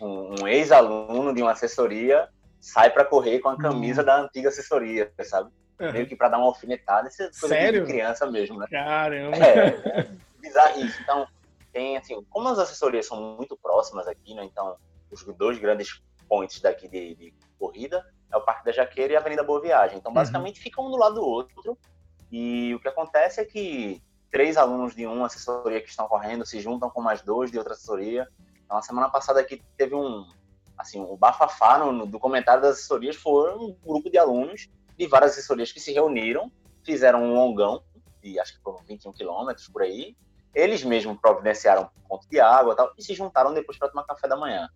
um, 0.00 0.42
um 0.42 0.48
ex-aluno 0.48 1.32
de 1.32 1.40
uma 1.42 1.52
assessoria 1.52 2.28
sai 2.60 2.90
para 2.90 3.04
correr 3.04 3.38
com 3.38 3.50
a 3.50 3.56
camisa 3.56 4.02
hum. 4.02 4.04
da 4.04 4.22
antiga 4.22 4.48
assessoria, 4.48 5.12
sabe? 5.22 5.48
Uhum. 5.78 5.92
Meio 5.92 6.08
que 6.08 6.16
para 6.16 6.30
dar 6.30 6.38
uma 6.38 6.48
alfinetada, 6.48 7.06
isso 7.06 7.22
é 7.22 7.26
coisa 7.26 7.48
Sério? 7.48 7.84
de 7.84 7.92
criança 7.92 8.28
mesmo, 8.28 8.58
né? 8.58 8.66
Caramba! 8.68 9.36
É, 9.36 9.68
é 10.00 10.08
bizarrice. 10.40 11.00
Então, 11.02 11.28
tem 11.72 11.96
assim, 11.96 12.20
como 12.30 12.48
as 12.48 12.58
assessorias 12.58 13.06
são 13.06 13.36
muito 13.36 13.56
próximas 13.56 14.08
aqui, 14.08 14.34
né? 14.34 14.42
Então, 14.44 14.76
os 15.10 15.22
dois 15.36 15.58
grandes 15.58 16.02
points 16.28 16.60
daqui 16.60 16.88
de, 16.88 17.14
de, 17.14 17.34
corrida 17.58 18.04
é 18.30 18.36
o 18.36 18.40
Parque 18.40 18.64
da 18.64 18.72
Jaqueira 18.72 19.12
e 19.12 19.16
a 19.16 19.20
Avenida 19.20 19.42
Boa 19.42 19.60
Viagem. 19.60 19.98
Então, 19.98 20.10
uhum. 20.10 20.14
basicamente, 20.14 20.56
uhum. 20.58 20.62
fica 20.62 20.82
um 20.82 20.90
do 20.90 20.96
lado 20.96 21.16
do 21.16 21.24
outro. 21.24 21.78
E 22.30 22.74
o 22.74 22.80
que 22.80 22.88
acontece 22.88 23.40
é 23.40 23.44
que 23.44 24.02
três 24.30 24.56
alunos 24.56 24.94
de 24.94 25.06
uma 25.06 25.26
assessoria 25.26 25.80
que 25.80 25.88
estão 25.88 26.06
correndo 26.08 26.44
se 26.44 26.60
juntam 26.60 26.90
com 26.90 27.00
mais 27.00 27.22
dois 27.22 27.50
de 27.50 27.58
outra 27.58 27.72
assessoria. 27.72 28.28
Então, 28.64 28.76
a 28.76 28.82
semana 28.82 29.08
passada 29.08 29.40
aqui 29.40 29.62
teve 29.76 29.94
um, 29.94 30.26
assim, 30.76 31.00
o 31.00 31.16
bafafá 31.16 31.78
no, 31.78 31.92
no, 31.92 32.06
do 32.06 32.18
comentário 32.18 32.60
das 32.60 32.76
assessorias 32.76 33.16
foi 33.16 33.54
um 33.54 33.76
grupo 33.84 34.10
de 34.10 34.18
alunos 34.18 34.68
de 34.96 35.06
várias 35.06 35.32
assessorias 35.32 35.72
que 35.72 35.80
se 35.80 35.92
reuniram, 35.92 36.50
fizeram 36.82 37.22
um 37.22 37.34
longão, 37.34 37.82
de 38.22 38.38
acho 38.40 38.56
que 38.56 38.62
foram 38.62 38.78
21 38.86 39.12
quilômetros 39.12 39.68
por 39.68 39.82
aí. 39.82 40.16
Eles 40.54 40.82
mesmos 40.82 41.18
providenciaram 41.20 41.90
um 42.04 42.08
ponto 42.08 42.28
de 42.28 42.40
água 42.40 42.72
e 42.72 42.76
tal, 42.76 42.92
e 42.96 43.02
se 43.02 43.14
juntaram 43.14 43.52
depois 43.52 43.78
para 43.78 43.88
tomar 43.88 44.04
café 44.04 44.26
da 44.26 44.36
manhã. 44.36 44.68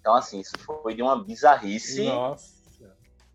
Então, 0.00 0.14
assim, 0.14 0.40
isso 0.40 0.56
foi 0.58 0.94
de 0.94 1.02
uma 1.02 1.22
bizarrice. 1.22 2.04
Nossa. 2.04 2.58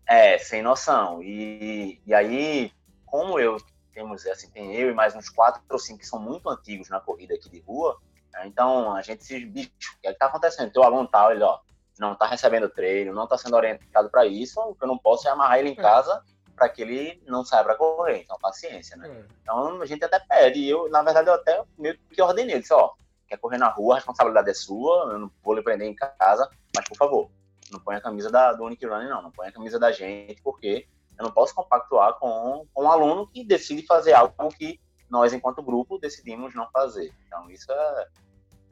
É, 0.06 0.36
sem 0.38 0.62
noção. 0.62 1.22
E, 1.22 2.00
e 2.06 2.12
aí, 2.12 2.70
como 3.06 3.38
eu 3.38 3.56
temos, 3.94 4.26
assim, 4.26 4.50
tem 4.50 4.74
eu 4.74 4.90
e 4.90 4.94
mais 4.94 5.14
uns 5.14 5.28
quatro 5.28 5.62
ou 5.70 5.78
cinco 5.78 6.00
que 6.00 6.06
são 6.06 6.18
muito 6.18 6.48
antigos 6.50 6.88
na 6.88 7.00
corrida 7.00 7.34
aqui 7.34 7.48
de 7.48 7.60
rua, 7.60 7.96
né? 8.32 8.44
então 8.44 8.94
a 8.94 9.00
gente 9.00 9.24
se 9.24 9.46
bicho, 9.46 9.70
o 9.96 10.00
que 10.00 10.08
é 10.08 10.10
está 10.10 10.26
acontecendo? 10.26 10.72
Teu 10.72 10.82
aluno 10.82 11.06
tal, 11.06 11.30
ele, 11.30 11.44
ó, 11.44 11.60
não 11.98 12.12
está 12.12 12.26
recebendo 12.26 12.68
treino, 12.68 13.14
não 13.14 13.24
está 13.24 13.38
sendo 13.38 13.54
orientado 13.54 14.10
para 14.10 14.26
isso, 14.26 14.60
o 14.60 14.74
que 14.74 14.82
eu 14.82 14.88
não 14.88 14.98
posso 14.98 15.28
é 15.28 15.30
amarrar 15.30 15.60
ele 15.60 15.70
em 15.70 15.72
é. 15.72 15.76
casa 15.76 16.22
para 16.56 16.68
que 16.68 16.82
ele 16.82 17.22
não 17.26 17.44
saia 17.44 17.64
para 17.64 17.76
correr. 17.76 18.22
Então, 18.22 18.38
paciência, 18.38 18.96
né? 18.96 19.08
É. 19.08 19.24
Então, 19.42 19.80
a 19.80 19.86
gente 19.86 20.04
até 20.04 20.20
pede. 20.20 20.60
E 20.60 20.70
eu, 20.70 20.88
na 20.88 21.02
verdade, 21.02 21.28
eu 21.28 21.34
até 21.34 21.62
meio 21.76 21.98
que 21.98 22.22
ordenei. 22.22 22.56
Eu 22.56 22.60
disse, 22.60 22.72
ó, 22.72 22.92
quer 23.34 23.40
correr 23.40 23.58
na 23.58 23.68
rua, 23.68 23.94
a 23.94 23.96
responsabilidade 23.96 24.50
é 24.50 24.54
sua, 24.54 25.12
eu 25.12 25.18
não 25.18 25.30
vou 25.42 25.54
lhe 25.54 25.62
prender 25.62 25.88
em 25.88 25.94
casa, 25.94 26.48
mas, 26.74 26.88
por 26.88 26.96
favor, 26.96 27.30
não 27.70 27.80
põe 27.80 27.96
a 27.96 28.00
camisa 28.00 28.30
da, 28.30 28.52
do 28.52 28.64
Unique 28.64 28.86
Running, 28.86 29.08
não. 29.08 29.22
Não 29.22 29.30
põe 29.30 29.48
a 29.48 29.52
camisa 29.52 29.78
da 29.78 29.90
gente, 29.90 30.40
porque 30.42 30.86
eu 31.18 31.24
não 31.24 31.32
posso 31.32 31.54
compactuar 31.54 32.14
com, 32.14 32.66
com 32.72 32.84
um 32.84 32.90
aluno 32.90 33.26
que 33.26 33.44
decide 33.44 33.84
fazer 33.86 34.12
algo 34.12 34.48
que 34.50 34.80
nós, 35.10 35.32
enquanto 35.32 35.62
grupo, 35.62 35.98
decidimos 35.98 36.54
não 36.54 36.68
fazer. 36.70 37.12
Então, 37.26 37.50
isso 37.50 37.70
é, 37.70 38.08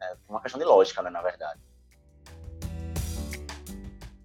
é 0.03 0.17
uma 0.29 0.41
questão 0.41 0.59
de 0.59 0.65
lógica, 0.65 1.03
né, 1.03 1.11
na 1.11 1.23
verdade 1.23 1.61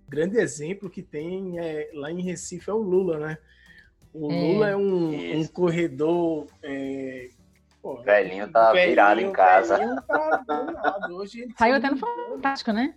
grande 0.07 0.37
exemplo 0.37 0.89
que 0.89 1.01
tem 1.01 1.59
é, 1.59 1.89
lá 1.93 2.11
em 2.11 2.21
Recife 2.21 2.69
é 2.69 2.73
o 2.73 2.77
Lula, 2.77 3.19
né? 3.19 3.37
O 4.13 4.31
é. 4.31 4.41
Lula 4.41 4.69
é 4.69 4.75
um, 4.75 5.39
um 5.39 5.47
corredor. 5.47 6.47
É, 6.63 7.29
pô, 7.81 8.01
velhinho 8.01 8.51
tá 8.51 8.71
velhinho, 8.71 8.89
virado 8.89 9.21
em 9.21 9.31
casa. 9.31 9.77
Tá 10.07 11.07
Hoje 11.11 11.41
ele 11.41 11.53
Saiu 11.57 11.75
até 11.75 11.89
no 11.89 11.97
Fantástico, 11.97 12.71
né? 12.71 12.95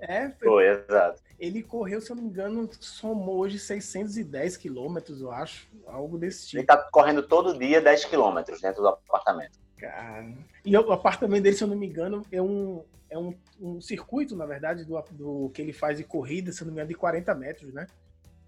É, 0.00 0.30
foi, 0.30 0.48
foi, 0.48 0.68
exato. 0.68 1.20
Ele 1.38 1.62
correu, 1.62 2.00
se 2.00 2.10
eu 2.10 2.16
não 2.16 2.22
me 2.22 2.28
engano, 2.28 2.68
somou 2.80 3.38
hoje 3.38 3.58
610 3.58 4.56
quilômetros, 4.56 5.20
eu 5.20 5.30
acho. 5.32 5.68
Algo 5.86 6.18
desse 6.18 6.46
tipo. 6.46 6.60
Ele 6.60 6.66
tá 6.66 6.76
correndo 6.90 7.22
todo 7.22 7.58
dia 7.58 7.80
10 7.80 8.04
quilômetros 8.06 8.60
dentro 8.60 8.82
do 8.82 8.88
apartamento. 8.88 9.58
Cara. 9.76 10.32
E 10.64 10.76
o 10.76 10.92
apartamento 10.92 11.42
dele, 11.42 11.56
se 11.56 11.62
eu 11.62 11.68
não 11.68 11.76
me 11.76 11.86
engano, 11.86 12.24
é 12.32 12.42
um, 12.42 12.84
é 13.10 13.18
um, 13.18 13.34
um 13.60 13.80
circuito, 13.80 14.36
na 14.36 14.46
verdade, 14.46 14.84
do, 14.84 15.00
do 15.12 15.50
que 15.50 15.62
ele 15.62 15.72
faz 15.72 15.96
de 15.96 16.04
corrida, 16.04 16.52
se 16.52 16.60
não 16.62 16.68
me 16.68 16.74
engano, 16.74 16.88
de 16.88 16.94
40 16.94 17.34
metros, 17.34 17.72
né? 17.72 17.86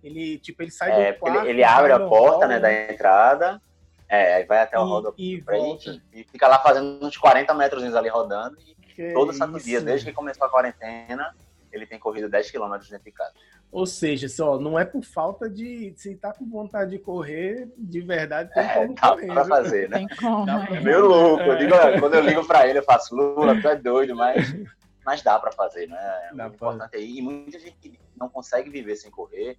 Ele, 0.02 0.38
tipo, 0.38 0.62
ele 0.62 0.70
sai 0.70 0.90
é, 0.90 1.12
do 1.12 1.18
quarto... 1.18 1.40
Ele, 1.40 1.50
ele 1.50 1.64
abre 1.64 1.92
a 1.92 2.00
porta, 2.00 2.48
né, 2.48 2.58
da 2.58 2.72
entrada, 2.72 3.60
é, 4.10 4.34
aí 4.34 4.44
vai 4.44 4.60
até 4.60 4.76
o 4.76 4.84
rodo 4.84 5.14
e, 5.16 5.40
frente, 5.40 6.02
e 6.12 6.24
fica 6.24 6.48
lá 6.48 6.58
fazendo 6.58 6.98
uns 7.06 7.16
40 7.16 7.54
metros 7.54 7.94
ali 7.94 8.08
rodando, 8.08 8.58
e 8.66 8.74
que 8.74 9.12
todo 9.12 9.32
santo 9.32 9.60
dia, 9.60 9.80
desde 9.80 10.06
que 10.06 10.12
começou 10.12 10.44
a 10.44 10.50
quarentena, 10.50 11.32
ele 11.70 11.86
tem 11.86 11.96
corrido 11.96 12.28
10 12.28 12.50
quilômetros 12.50 12.90
dentro 12.90 13.04
de 13.04 13.12
casa. 13.12 13.32
Ou 13.70 13.86
seja, 13.86 14.28
só, 14.28 14.58
não 14.58 14.76
é 14.76 14.84
por 14.84 15.04
falta 15.04 15.48
de. 15.48 15.94
Se 15.96 16.16
tá 16.16 16.32
com 16.32 16.44
vontade 16.44 16.90
de 16.90 16.98
correr, 16.98 17.72
de 17.78 18.00
verdade, 18.00 18.52
tem 18.52 18.64
é, 18.64 18.74
como 18.74 18.94
dá 18.94 19.08
correr. 19.10 19.26
Pra 19.28 19.44
fazer, 19.44 19.88
né? 19.88 19.98
Tem 19.98 20.08
como. 20.16 20.44
Dá 20.44 20.66
pra... 20.66 20.80
Meio 20.80 21.06
louco. 21.06 21.44
Eu 21.44 21.56
digo, 21.56 21.74
quando 22.00 22.14
eu 22.14 22.20
ligo 22.22 22.44
pra 22.44 22.66
ele, 22.66 22.80
eu 22.80 22.82
faço, 22.82 23.14
Lula, 23.14 23.60
tu 23.60 23.68
é 23.68 23.76
doido, 23.76 24.16
mas, 24.16 24.56
mas 25.06 25.22
dá 25.22 25.38
pra 25.38 25.52
fazer, 25.52 25.86
né? 25.86 26.30
É 26.36 26.46
importante 26.46 26.96
aí. 26.96 27.18
E 27.18 27.22
muita 27.22 27.60
gente 27.60 27.96
não 28.16 28.28
consegue 28.28 28.70
viver 28.70 28.96
sem 28.96 29.08
correr. 29.08 29.56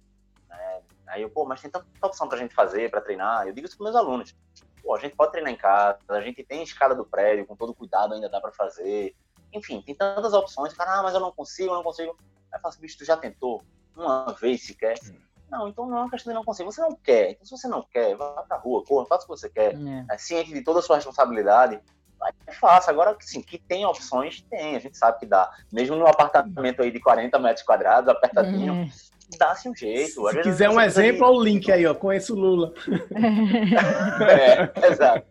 Né? 0.52 0.82
Aí 1.08 1.22
eu, 1.22 1.30
pô, 1.30 1.44
mas 1.44 1.60
tem 1.60 1.70
tanta 1.70 1.86
opção 2.02 2.28
pra 2.28 2.38
gente 2.38 2.54
fazer, 2.54 2.90
pra 2.90 3.00
treinar. 3.00 3.46
Eu 3.46 3.52
digo 3.52 3.66
isso 3.66 3.76
pros 3.76 3.92
meus 3.92 3.96
alunos. 3.96 4.34
Pô, 4.82 4.94
a 4.94 4.98
gente 4.98 5.16
pode 5.16 5.32
treinar 5.32 5.52
em 5.52 5.56
casa, 5.56 5.98
a 6.08 6.20
gente 6.20 6.42
tem 6.44 6.60
a 6.60 6.64
escada 6.64 6.94
do 6.94 7.04
prédio, 7.04 7.46
com 7.46 7.56
todo 7.56 7.74
cuidado 7.74 8.14
ainda 8.14 8.28
dá 8.28 8.40
pra 8.40 8.52
fazer. 8.52 9.14
Enfim, 9.52 9.82
tem 9.82 9.94
tantas 9.94 10.32
opções. 10.32 10.72
Cara, 10.72 10.98
ah, 10.98 11.02
mas 11.02 11.14
eu 11.14 11.20
não 11.20 11.32
consigo, 11.32 11.70
eu 11.70 11.76
não 11.76 11.82
consigo. 11.82 12.16
Aí 12.50 12.58
eu 12.58 12.60
faço, 12.60 12.80
bicho, 12.80 12.98
tu 12.98 13.04
já 13.04 13.16
tentou? 13.16 13.62
uma 13.96 14.34
vez 14.40 14.64
sequer. 14.64 14.98
Hum. 15.04 15.16
Não, 15.50 15.68
então 15.68 15.86
não 15.86 15.98
é 15.98 16.00
uma 16.00 16.10
questão 16.10 16.32
de 16.32 16.34
não 16.34 16.44
conseguir. 16.44 16.72
Você 16.72 16.80
não 16.80 16.96
quer. 16.96 17.32
Então, 17.32 17.44
se 17.44 17.50
você 17.50 17.68
não 17.68 17.82
quer, 17.82 18.16
vá 18.16 18.42
pra 18.42 18.56
rua, 18.56 18.84
corra, 18.84 19.06
faça 19.06 19.24
o 19.24 19.26
que 19.26 19.40
você 19.40 19.50
quer. 19.50 19.74
É. 19.74 20.14
É, 20.14 20.18
ciente 20.18 20.52
de 20.52 20.62
toda 20.62 20.78
a 20.80 20.82
sua 20.82 20.96
responsabilidade. 20.96 21.78
Vai, 22.18 22.32
faça. 22.58 22.90
Agora, 22.90 23.14
sim, 23.20 23.42
que 23.42 23.58
tem 23.58 23.84
opções, 23.84 24.40
tem. 24.48 24.76
A 24.76 24.78
gente 24.78 24.96
sabe 24.96 25.18
que 25.18 25.26
dá. 25.26 25.50
Mesmo 25.70 25.96
num 25.96 26.06
apartamento 26.06 26.80
aí 26.80 26.90
de 26.90 27.00
40 27.00 27.38
metros 27.38 27.66
quadrados, 27.66 28.08
apertadinho, 28.08 28.74
é. 28.74 28.90
Dá-se 29.38 29.68
um 29.68 29.74
jeito. 29.74 30.28
Se 30.30 30.42
quiser 30.42 30.70
um 30.70 30.80
exemplo, 30.80 31.26
olha 31.26 31.36
o 31.36 31.42
link 31.42 31.70
aí, 31.70 31.86
ó. 31.86 31.94
Conheço 31.94 32.34
o 32.34 32.38
Lula. 32.38 32.72
é, 34.28 34.88
exato. 34.90 35.26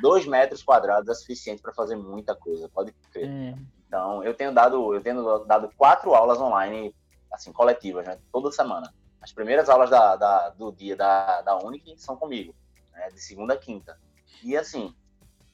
Dois 0.00 0.26
metros 0.26 0.62
quadrados 0.62 1.08
é 1.08 1.14
suficiente 1.14 1.60
para 1.60 1.72
fazer 1.72 1.96
muita 1.96 2.34
coisa, 2.34 2.68
pode 2.68 2.92
crer. 3.12 3.28
É. 3.28 3.54
Então, 3.86 4.22
eu 4.22 4.34
tenho 4.34 4.52
dado, 4.52 4.94
eu 4.94 5.00
tenho 5.00 5.38
dado 5.40 5.70
quatro 5.76 6.14
aulas 6.14 6.40
online 6.40 6.94
assim, 7.32 7.52
coletivas, 7.52 8.06
né? 8.06 8.18
Toda 8.32 8.50
semana. 8.52 8.92
As 9.20 9.32
primeiras 9.32 9.68
aulas 9.68 9.90
da, 9.90 10.16
da 10.16 10.50
do 10.50 10.70
dia 10.72 10.96
da, 10.96 11.42
da 11.42 11.56
Unic 11.58 12.00
são 12.00 12.16
comigo, 12.16 12.54
né? 12.92 13.08
De 13.10 13.20
segunda 13.20 13.54
a 13.54 13.58
quinta. 13.58 13.98
E, 14.42 14.56
assim, 14.56 14.94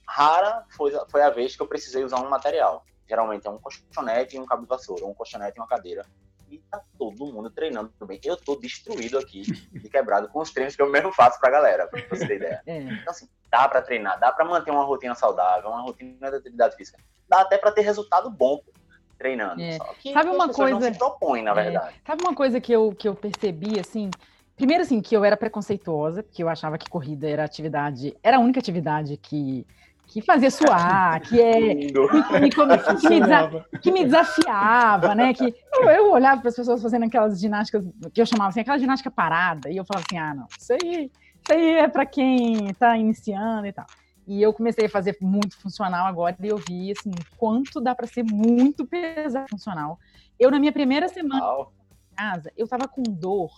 rara 0.07 0.65
foi, 0.71 0.93
foi 1.09 1.23
a 1.23 1.31
vez 1.31 1.57
que 1.57 1.63
eu 1.63 1.67
precisei 1.67 2.05
usar 2.05 2.21
um 2.21 2.29
material. 2.29 2.85
Geralmente 3.09 3.47
é 3.47 3.51
um 3.51 3.59
colchonete 3.59 4.37
e 4.37 4.41
um 4.41 4.47
cabo 4.47 4.63
de 4.63 4.69
vassoura, 4.69 5.07
um 5.07 5.15
colchonete 5.15 5.59
e 5.59 5.61
uma 5.61 5.67
cadeira. 5.67 6.07
E 6.51 6.59
tá 6.71 6.83
todo 6.99 7.33
mundo 7.33 7.49
treinando 7.49 7.93
bem. 8.03 8.21
Eu 8.25 8.37
tô 8.37 8.57
destruído 8.57 9.19
aqui, 9.19 9.43
de 9.43 9.89
quebrado, 9.89 10.29
com 10.29 10.41
os 10.41 10.53
treinos 10.53 10.75
que 10.75 10.83
eu 10.83 10.91
mesmo 10.91 11.13
faço 11.13 11.39
pra 11.39 11.51
galera, 11.51 11.87
pra 11.87 12.01
você 12.11 12.27
ter 12.27 12.37
ideia. 12.37 12.63
É. 12.67 12.79
Então, 12.81 13.11
assim, 13.11 13.29
dá 13.51 13.69
pra 13.69 13.81
treinar, 13.81 14.19
dá 14.19 14.33
pra 14.33 14.45
manter 14.45 14.73
uma 14.73 14.83
rotina 14.83 15.15
saudável, 15.15 15.71
uma 15.71 15.83
rotina 15.83 16.31
de 16.31 16.37
atividade 16.37 16.75
física. 16.75 16.99
Dá 17.29 17.43
até 17.43 17.57
pra 17.57 17.71
ter 17.71 17.83
resultado 17.83 18.29
bom 18.29 18.61
treinando. 19.17 19.63
É. 19.63 19.79
Sabe 20.13 20.31
uma 20.31 20.53
coisa? 20.53 20.75
Não 20.75 20.81
se 20.81 20.99
propõe, 20.99 21.43
na 21.43 21.53
é. 21.53 21.55
verdade. 21.55 21.95
Sabe 22.05 22.23
uma 22.23 22.35
coisa 22.35 22.61
que 22.61 22.73
eu, 22.73 22.93
que 22.93 23.07
eu 23.07 23.15
percebi, 23.15 23.79
assim? 23.79 24.11
Primeiro, 24.57 24.83
assim, 24.83 25.01
que 25.01 25.17
eu 25.17 25.25
era 25.25 25.37
preconceituosa, 25.37 26.23
porque 26.23 26.43
eu 26.43 26.49
achava 26.49 26.77
que 26.77 26.89
corrida 26.89 27.29
era 27.29 27.45
atividade, 27.45 28.17
era 28.23 28.39
a 28.39 28.41
única 28.41 28.59
atividade 28.59 29.17
que, 29.17 29.67
que 30.11 30.21
fazia 30.21 30.51
suar, 30.51 31.21
que 31.21 31.41
é 31.41 31.53
que, 31.53 31.87
que, 31.87 32.23
que, 32.23 32.41
me, 32.41 32.51
que, 33.81 33.93
me, 33.93 34.05
desafiava, 34.05 35.15
né? 35.15 35.33
Que 35.33 35.55
eu, 35.73 35.89
eu 35.89 36.11
olhava 36.11 36.41
para 36.41 36.51
as 36.51 36.57
pessoas 36.57 36.83
fazendo 36.83 37.05
aquelas 37.05 37.41
ginásticas 37.41 37.85
que 38.13 38.21
eu 38.21 38.27
chamava 38.27 38.51
assim, 38.51 38.61
aquela 38.61 38.79
ginástica 38.79 39.11
parada, 39.11 39.71
e 39.71 39.77
eu 39.77 39.85
falava 39.85 40.05
assim, 40.05 40.19
ah, 40.19 40.35
não, 40.35 40.47
isso 40.59 40.73
aí, 40.73 41.05
isso 41.05 41.53
aí 41.53 41.77
é 41.77 41.89
para 41.89 42.05
quem 42.05 42.71
está 42.71 42.97
iniciando 42.99 43.69
e 43.69 43.73
tal. 43.73 43.87
E 44.27 44.43
eu 44.43 44.53
comecei 44.53 44.87
a 44.87 44.91
fazer 44.91 45.17
muito 45.21 45.57
funcional 45.61 46.07
agora 46.07 46.37
e 46.41 46.49
eu 46.49 46.59
vi 46.59 46.91
assim 46.91 47.13
quanto 47.37 47.81
dá 47.81 47.95
para 47.95 48.07
ser 48.07 48.25
muito 48.25 48.85
pesado 48.87 49.49
funcional. 49.49 49.99
Eu 50.39 50.51
na 50.51 50.59
minha 50.59 50.73
primeira 50.73 51.09
semana 51.09 51.67
em 52.13 52.17
casa, 52.17 52.53
eu 52.57 52.67
tava 52.67 52.89
com 52.89 53.03
dor 53.03 53.51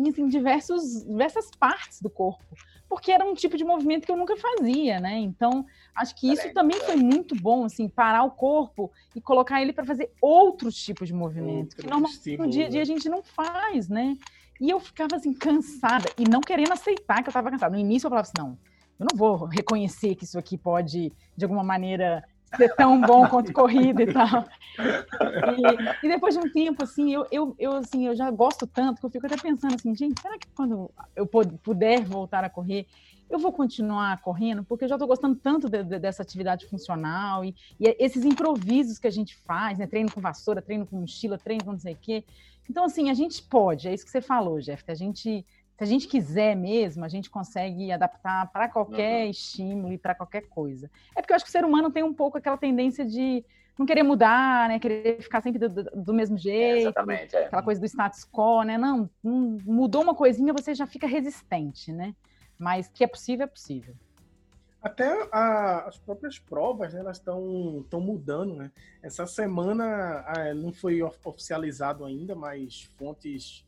em 0.00 0.10
assim, 0.10 0.28
diversos, 0.28 1.04
diversas 1.04 1.50
partes 1.50 2.00
do 2.00 2.10
corpo, 2.10 2.44
porque 2.88 3.12
era 3.12 3.24
um 3.24 3.34
tipo 3.34 3.56
de 3.56 3.64
movimento 3.64 4.04
que 4.04 4.12
eu 4.12 4.16
nunca 4.16 4.36
fazia, 4.36 4.98
né? 4.98 5.16
Então, 5.18 5.64
acho 5.94 6.14
que 6.16 6.32
isso 6.32 6.52
também 6.52 6.78
foi 6.80 6.96
muito 6.96 7.34
bom, 7.36 7.64
assim, 7.64 7.88
parar 7.88 8.24
o 8.24 8.30
corpo 8.30 8.90
e 9.14 9.20
colocar 9.20 9.62
ele 9.62 9.72
para 9.72 9.84
fazer 9.84 10.10
outros 10.20 10.74
tipos 10.74 11.06
de 11.06 11.14
movimento, 11.14 11.74
Outro 11.74 11.82
que 11.82 11.86
normalmente 11.86 12.36
no 12.36 12.48
dia 12.48 12.66
a 12.66 12.68
dia 12.68 12.82
a 12.82 12.86
gente 12.86 13.08
não 13.08 13.22
faz, 13.22 13.88
né? 13.88 14.16
E 14.60 14.68
eu 14.68 14.80
ficava 14.80 15.16
assim 15.16 15.32
cansada 15.32 16.10
e 16.18 16.28
não 16.28 16.40
querendo 16.40 16.72
aceitar 16.72 17.22
que 17.22 17.28
eu 17.28 17.30
estava 17.30 17.50
cansada. 17.50 17.74
No 17.74 17.80
início 17.80 18.06
eu 18.06 18.10
falava 18.10 18.26
assim, 18.26 18.32
não, 18.38 18.58
eu 18.98 19.06
não 19.10 19.16
vou 19.16 19.46
reconhecer 19.46 20.14
que 20.14 20.24
isso 20.24 20.38
aqui 20.38 20.58
pode, 20.58 21.12
de 21.34 21.44
alguma 21.44 21.64
maneira, 21.64 22.22
ser 22.56 22.74
tão 22.74 23.00
bom 23.00 23.26
quanto 23.28 23.52
corrida 23.52 24.02
e 24.02 24.06
tal. 24.12 24.44
E, 26.02 26.06
e, 26.06 26.08
depois 26.08 26.34
de 26.34 26.40
um 26.40 26.50
tempo, 26.50 26.82
assim, 26.82 27.12
eu, 27.12 27.26
eu, 27.30 27.54
eu, 27.58 27.72
assim, 27.72 28.06
eu 28.06 28.14
já 28.14 28.30
gosto 28.30 28.66
tanto 28.66 29.00
que 29.00 29.06
eu 29.06 29.10
fico 29.10 29.26
até 29.26 29.36
pensando 29.36 29.74
assim, 29.74 29.94
gente, 29.94 30.20
será 30.20 30.38
que 30.38 30.48
quando 30.48 30.90
eu 31.14 31.26
puder 31.26 32.04
voltar 32.04 32.44
a 32.44 32.50
correr, 32.50 32.86
eu 33.28 33.38
vou 33.38 33.52
continuar 33.52 34.20
correndo? 34.22 34.64
Porque 34.64 34.84
eu 34.84 34.88
já 34.88 34.96
estou 34.96 35.06
gostando 35.06 35.36
tanto 35.36 35.68
de, 35.68 35.84
de, 35.84 35.98
dessa 35.98 36.22
atividade 36.22 36.66
funcional 36.66 37.44
e, 37.44 37.54
e, 37.78 37.96
esses 37.98 38.24
improvisos 38.24 38.98
que 38.98 39.06
a 39.06 39.12
gente 39.12 39.36
faz, 39.36 39.78
né? 39.78 39.86
Treino 39.86 40.10
com 40.10 40.20
vassoura, 40.20 40.60
treino 40.60 40.86
com 40.86 40.96
mochila, 40.96 41.38
treino 41.38 41.64
com 41.64 41.72
não 41.72 41.78
sei 41.78 41.94
o 41.94 41.98
quê. 42.00 42.24
Então, 42.68 42.84
assim, 42.84 43.10
a 43.10 43.14
gente 43.14 43.42
pode, 43.42 43.88
é 43.88 43.94
isso 43.94 44.04
que 44.04 44.10
você 44.10 44.20
falou, 44.20 44.60
Jeff, 44.60 44.84
a 44.88 44.94
gente 44.94 45.44
se 45.80 45.84
a 45.84 45.86
gente 45.86 46.06
quiser 46.06 46.54
mesmo, 46.54 47.04
a 47.04 47.08
gente 47.08 47.30
consegue 47.30 47.90
adaptar 47.90 48.50
para 48.52 48.68
qualquer 48.68 49.24
uhum. 49.24 49.30
estímulo 49.30 49.92
e 49.92 49.98
para 49.98 50.14
qualquer 50.14 50.42
coisa. 50.42 50.90
É 51.16 51.22
porque 51.22 51.32
eu 51.32 51.36
acho 51.36 51.44
que 51.44 51.48
o 51.48 51.52
ser 51.52 51.64
humano 51.64 51.90
tem 51.90 52.02
um 52.02 52.12
pouco 52.12 52.36
aquela 52.36 52.58
tendência 52.58 53.04
de 53.04 53.42
não 53.78 53.86
querer 53.86 54.02
mudar, 54.02 54.68
né? 54.68 54.78
Querer 54.78 55.22
ficar 55.22 55.40
sempre 55.40 55.58
do, 55.58 55.84
do 55.84 56.12
mesmo 56.12 56.36
jeito. 56.36 56.76
É, 56.76 56.80
exatamente. 56.80 57.34
É. 57.34 57.46
Aquela 57.46 57.62
coisa 57.62 57.80
do 57.80 57.86
status 57.86 58.26
quo, 58.30 58.62
né? 58.62 58.76
Não, 58.76 59.08
não, 59.24 59.58
mudou 59.64 60.02
uma 60.02 60.14
coisinha, 60.14 60.52
você 60.52 60.74
já 60.74 60.86
fica 60.86 61.06
resistente, 61.06 61.90
né? 61.90 62.14
mas 62.60 62.88
que 62.88 63.02
é 63.02 63.06
possível, 63.06 63.44
é 63.44 63.46
possível. 63.46 63.94
Até 64.82 65.28
a, 65.32 65.88
as 65.88 65.98
próprias 65.98 66.38
provas, 66.38 66.92
né, 66.92 67.00
elas 67.00 67.16
estão 67.16 67.84
mudando, 67.94 68.54
né? 68.54 68.70
Essa 69.02 69.26
semana 69.26 70.24
ah, 70.26 70.54
não 70.54 70.72
foi 70.72 71.02
oficializado 71.02 72.04
ainda, 72.04 72.34
mas 72.34 72.82
fontes 72.98 73.64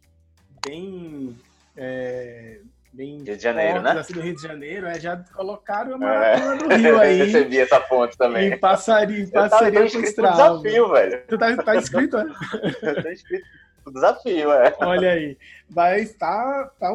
bem 0.64 1.34
é, 1.76 2.60
bem 2.92 3.22
Rio 3.22 3.36
de 3.36 3.42
Janeiro, 3.42 3.80
fortes, 3.80 3.94
né? 3.94 4.00
assim, 4.00 4.12
do 4.12 4.20
Rio 4.20 4.36
de 4.36 4.42
Janeiro, 4.42 4.86
é, 4.86 5.00
já 5.00 5.16
colocaram 5.16 5.94
a 5.94 5.98
maratona 5.98 6.54
é. 6.54 6.58
do 6.58 6.68
Rio 6.76 6.98
aí. 6.98 7.18
Eu 7.20 7.26
recebi 7.26 7.58
essa 7.58 7.80
fonte 7.80 8.16
também. 8.16 8.52
Em 8.52 8.58
passaria, 8.58 9.20
em 9.20 9.30
parceria 9.30 9.90
com 9.90 9.98
o 9.98 10.02
desafio, 10.02 10.92
velho. 10.92 11.22
Tu 11.26 11.38
tá, 11.38 11.56
tá 11.56 11.76
inscrito, 11.76 12.16
né? 12.18 12.34
Eu 12.82 13.02
tô 13.02 13.08
inscrito 13.10 13.46
o 13.84 13.90
desafio, 13.90 14.52
é. 14.52 14.76
Olha 14.80 15.12
aí. 15.12 15.36
Mas 15.68 16.14
tá, 16.14 16.70
tá, 16.78 16.88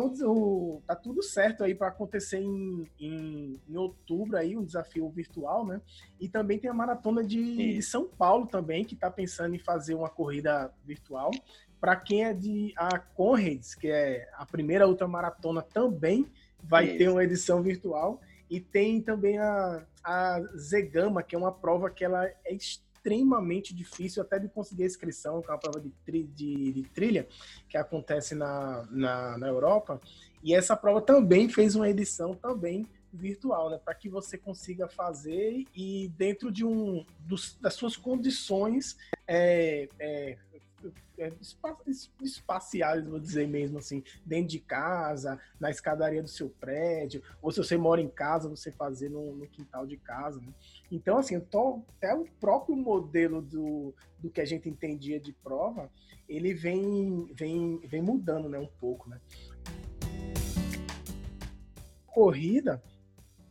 tá 0.85 0.95
tudo 0.95 1.21
certo 1.23 1.63
aí 1.63 1.75
para 1.75 1.87
acontecer 1.87 2.39
em, 2.39 2.87
em, 2.99 3.59
em, 3.67 3.75
outubro 3.75 4.37
aí, 4.37 4.55
um 4.55 4.63
desafio 4.63 5.09
virtual, 5.09 5.65
né? 5.65 5.81
E 6.19 6.29
também 6.29 6.59
tem 6.59 6.69
a 6.69 6.73
maratona 6.73 7.23
de, 7.23 7.75
de 7.75 7.81
São 7.81 8.05
Paulo 8.05 8.45
também, 8.45 8.85
que 8.85 8.93
está 8.93 9.09
pensando 9.09 9.55
em 9.55 9.59
fazer 9.59 9.95
uma 9.95 10.09
corrida 10.09 10.71
virtual. 10.85 11.31
Para 11.79 11.95
quem 11.95 12.23
é 12.23 12.33
de 12.33 12.73
a 12.75 12.99
Conrads, 12.99 13.75
que 13.75 13.87
é 13.87 14.29
a 14.33 14.45
primeira 14.45 14.87
ultramaratona, 14.87 15.61
também 15.61 16.25
vai 16.63 16.87
Isso. 16.87 16.97
ter 16.97 17.09
uma 17.09 17.23
edição 17.23 17.61
virtual. 17.61 18.19
E 18.49 18.59
tem 18.59 19.01
também 19.01 19.37
a, 19.37 19.85
a 20.03 20.41
Zegama, 20.57 21.21
que 21.21 21.35
é 21.35 21.37
uma 21.37 21.51
prova 21.51 21.89
que 21.89 22.03
ela 22.03 22.25
é 22.25 22.53
extremamente 22.53 23.73
difícil 23.73 24.21
até 24.21 24.39
de 24.39 24.49
conseguir 24.49 24.83
a 24.83 24.87
inscrição, 24.87 25.41
que 25.41 25.49
é 25.49 25.53
uma 25.53 25.59
prova 25.59 25.79
de, 25.79 25.89
tri, 26.05 26.23
de, 26.23 26.71
de 26.73 26.83
trilha 26.83 27.27
que 27.69 27.77
acontece 27.77 28.35
na, 28.35 28.85
na, 28.89 29.37
na, 29.37 29.47
Europa. 29.47 30.01
E 30.43 30.53
essa 30.53 30.75
prova 30.75 31.01
também 31.01 31.47
fez 31.49 31.75
uma 31.75 31.89
edição 31.89 32.33
também 32.33 32.87
virtual, 33.13 33.69
né, 33.69 33.79
para 33.83 33.95
que 33.95 34.09
você 34.09 34.37
consiga 34.37 34.87
fazer 34.87 35.65
e 35.75 36.11
dentro 36.17 36.51
de 36.51 36.65
um 36.65 37.05
dos, 37.19 37.57
das 37.59 37.73
suas 37.73 37.95
condições 37.95 38.97
é, 39.25 39.87
é, 39.97 40.31
é, 40.31 40.37
espaciais, 42.21 43.05
vou 43.05 43.19
dizer 43.19 43.47
mesmo 43.47 43.79
assim, 43.79 44.03
dentro 44.25 44.49
de 44.49 44.59
casa, 44.59 45.39
na 45.59 45.69
escadaria 45.69 46.21
do 46.21 46.29
seu 46.29 46.49
prédio, 46.49 47.21
ou 47.41 47.51
se 47.51 47.57
você 47.57 47.77
mora 47.77 48.01
em 48.01 48.09
casa, 48.09 48.49
você 48.49 48.71
fazer 48.71 49.09
no, 49.09 49.35
no 49.35 49.47
quintal 49.47 49.85
de 49.85 49.97
casa. 49.97 50.39
Né? 50.39 50.53
Então, 50.91 51.17
assim, 51.17 51.39
tô, 51.39 51.81
até 51.97 52.13
o 52.13 52.25
próprio 52.39 52.75
modelo 52.75 53.41
do, 53.41 53.93
do 54.19 54.29
que 54.29 54.41
a 54.41 54.45
gente 54.45 54.69
entendia 54.69 55.19
de 55.19 55.33
prova, 55.33 55.89
ele 56.27 56.53
vem, 56.53 57.31
vem, 57.33 57.79
vem 57.79 58.01
mudando 58.01 58.49
né, 58.49 58.59
um 58.59 58.69
pouco. 58.79 59.09
Né? 59.09 59.19
Corrida, 62.05 62.81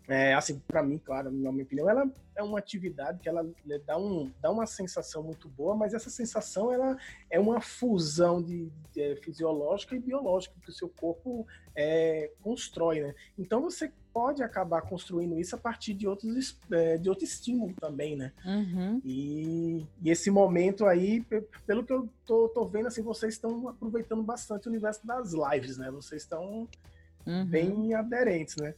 é, 0.08 0.34
assim, 0.34 0.60
para 0.68 0.82
mim, 0.82 0.98
claro, 0.98 1.30
na 1.32 1.50
minha 1.50 1.64
opinião, 1.64 1.90
ela 1.90 2.08
é 2.36 2.42
uma 2.42 2.58
atividade 2.58 3.18
que 3.18 3.28
ela 3.28 3.44
dá, 3.84 3.98
um, 3.98 4.30
dá 4.40 4.50
uma 4.50 4.66
sensação 4.66 5.22
muito 5.22 5.48
boa, 5.48 5.74
mas 5.74 5.94
essa 5.94 6.10
sensação 6.10 6.72
ela 6.72 6.96
é 7.28 7.40
uma 7.40 7.60
fusão 7.60 8.40
de, 8.40 8.70
de 8.92 9.00
é, 9.02 9.16
fisiológica 9.16 9.96
e 9.96 9.98
biológica 9.98 10.54
que 10.62 10.70
o 10.70 10.72
seu 10.72 10.88
corpo 10.88 11.44
é, 11.74 12.30
constrói, 12.40 13.00
né? 13.00 13.14
Então 13.36 13.60
você 13.60 13.90
pode 14.12 14.42
acabar 14.42 14.82
construindo 14.82 15.38
isso 15.38 15.56
a 15.56 15.58
partir 15.58 15.92
de 15.92 16.06
outros 16.06 16.56
é, 16.70 16.96
de 16.96 17.08
outro 17.08 17.24
estímulo 17.24 17.74
também, 17.74 18.16
né? 18.16 18.32
Uhum. 18.44 19.00
E, 19.04 19.86
e, 20.02 20.10
esse 20.10 20.30
momento 20.30 20.86
aí, 20.86 21.24
pelo 21.66 21.84
que 21.84 21.92
eu 21.92 22.08
tô, 22.24 22.48
tô 22.48 22.64
vendo, 22.64 22.86
assim, 22.86 23.02
vocês 23.02 23.34
estão 23.34 23.68
aproveitando 23.68 24.22
bastante 24.22 24.68
o 24.68 24.70
universo 24.70 25.04
das 25.04 25.32
lives, 25.32 25.76
né? 25.78 25.90
Vocês 25.90 26.22
estão 26.22 26.68
uhum. 27.26 27.44
bem 27.44 27.92
aderentes, 27.94 28.56
né? 28.56 28.72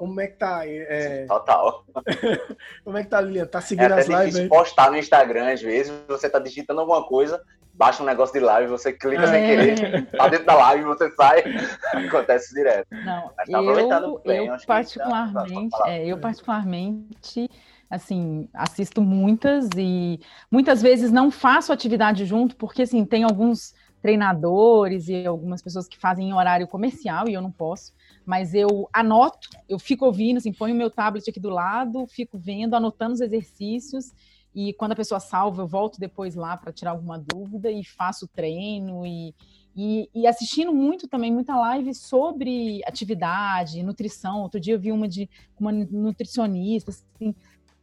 Como 0.00 0.18
é 0.18 0.28
que 0.28 0.38
tá? 0.38 0.66
É... 0.66 1.26
Total. 1.26 1.84
Como 2.82 2.96
é 2.96 3.04
que 3.04 3.10
tá, 3.10 3.20
Lilian? 3.20 3.44
Tá 3.44 3.60
seguindo 3.60 3.92
é 3.92 4.00
as 4.00 4.06
lives 4.06 4.36
aí? 4.36 4.48
postar 4.48 4.90
no 4.90 4.96
Instagram, 4.96 5.52
às 5.52 5.60
vezes, 5.60 5.92
você 6.08 6.30
tá 6.30 6.38
digitando 6.38 6.80
alguma 6.80 7.04
coisa, 7.04 7.38
baixa 7.74 8.02
um 8.02 8.06
negócio 8.06 8.32
de 8.32 8.40
live, 8.40 8.70
você 8.70 8.94
clica 8.94 9.24
é. 9.24 9.26
sem 9.26 9.46
querer, 9.46 10.06
tá 10.06 10.26
dentro 10.28 10.46
da 10.46 10.54
live, 10.54 10.84
você 10.84 11.10
sai, 11.10 11.44
acontece 12.08 12.54
direto. 12.54 12.86
Não, 12.90 13.28
tá 13.28 13.44
eu, 13.46 14.22
bem, 14.24 14.46
eu 14.46 14.56
particularmente, 14.66 15.76
tá, 15.76 15.90
é, 15.90 16.06
eu 16.06 16.16
particularmente, 16.16 17.50
assim, 17.90 18.48
assisto 18.54 19.02
muitas 19.02 19.68
e 19.76 20.18
muitas 20.50 20.80
vezes 20.80 21.12
não 21.12 21.30
faço 21.30 21.74
atividade 21.74 22.24
junto, 22.24 22.56
porque, 22.56 22.80
assim, 22.80 23.04
tem 23.04 23.22
alguns 23.22 23.74
treinadores 24.00 25.08
e 25.10 25.26
algumas 25.26 25.60
pessoas 25.60 25.86
que 25.86 25.98
fazem 25.98 26.30
em 26.30 26.32
horário 26.32 26.66
comercial 26.66 27.28
e 27.28 27.34
eu 27.34 27.42
não 27.42 27.52
posso 27.52 27.92
mas 28.24 28.54
eu 28.54 28.88
anoto, 28.92 29.48
eu 29.68 29.78
fico 29.78 30.04
ouvindo, 30.04 30.38
assim, 30.38 30.52
ponho 30.52 30.74
meu 30.74 30.90
tablet 30.90 31.28
aqui 31.28 31.40
do 31.40 31.50
lado, 31.50 32.06
fico 32.06 32.38
vendo, 32.38 32.74
anotando 32.74 33.14
os 33.14 33.20
exercícios, 33.20 34.12
e 34.54 34.72
quando 34.74 34.92
a 34.92 34.96
pessoa 34.96 35.20
salva, 35.20 35.62
eu 35.62 35.66
volto 35.66 36.00
depois 36.00 36.34
lá 36.34 36.56
para 36.56 36.72
tirar 36.72 36.90
alguma 36.90 37.18
dúvida 37.18 37.70
e 37.70 37.84
faço 37.84 38.26
treino 38.26 39.06
e, 39.06 39.32
e, 39.76 40.10
e, 40.12 40.26
assistindo 40.26 40.72
muito 40.72 41.06
também, 41.06 41.32
muita 41.32 41.56
live 41.56 41.94
sobre 41.94 42.80
atividade, 42.84 43.82
nutrição. 43.82 44.42
Outro 44.42 44.58
dia 44.58 44.74
eu 44.74 44.80
vi 44.80 44.90
uma 44.90 45.06
de 45.06 45.30
uma 45.58 45.70
nutricionista, 45.70 46.90
assim, 46.90 47.34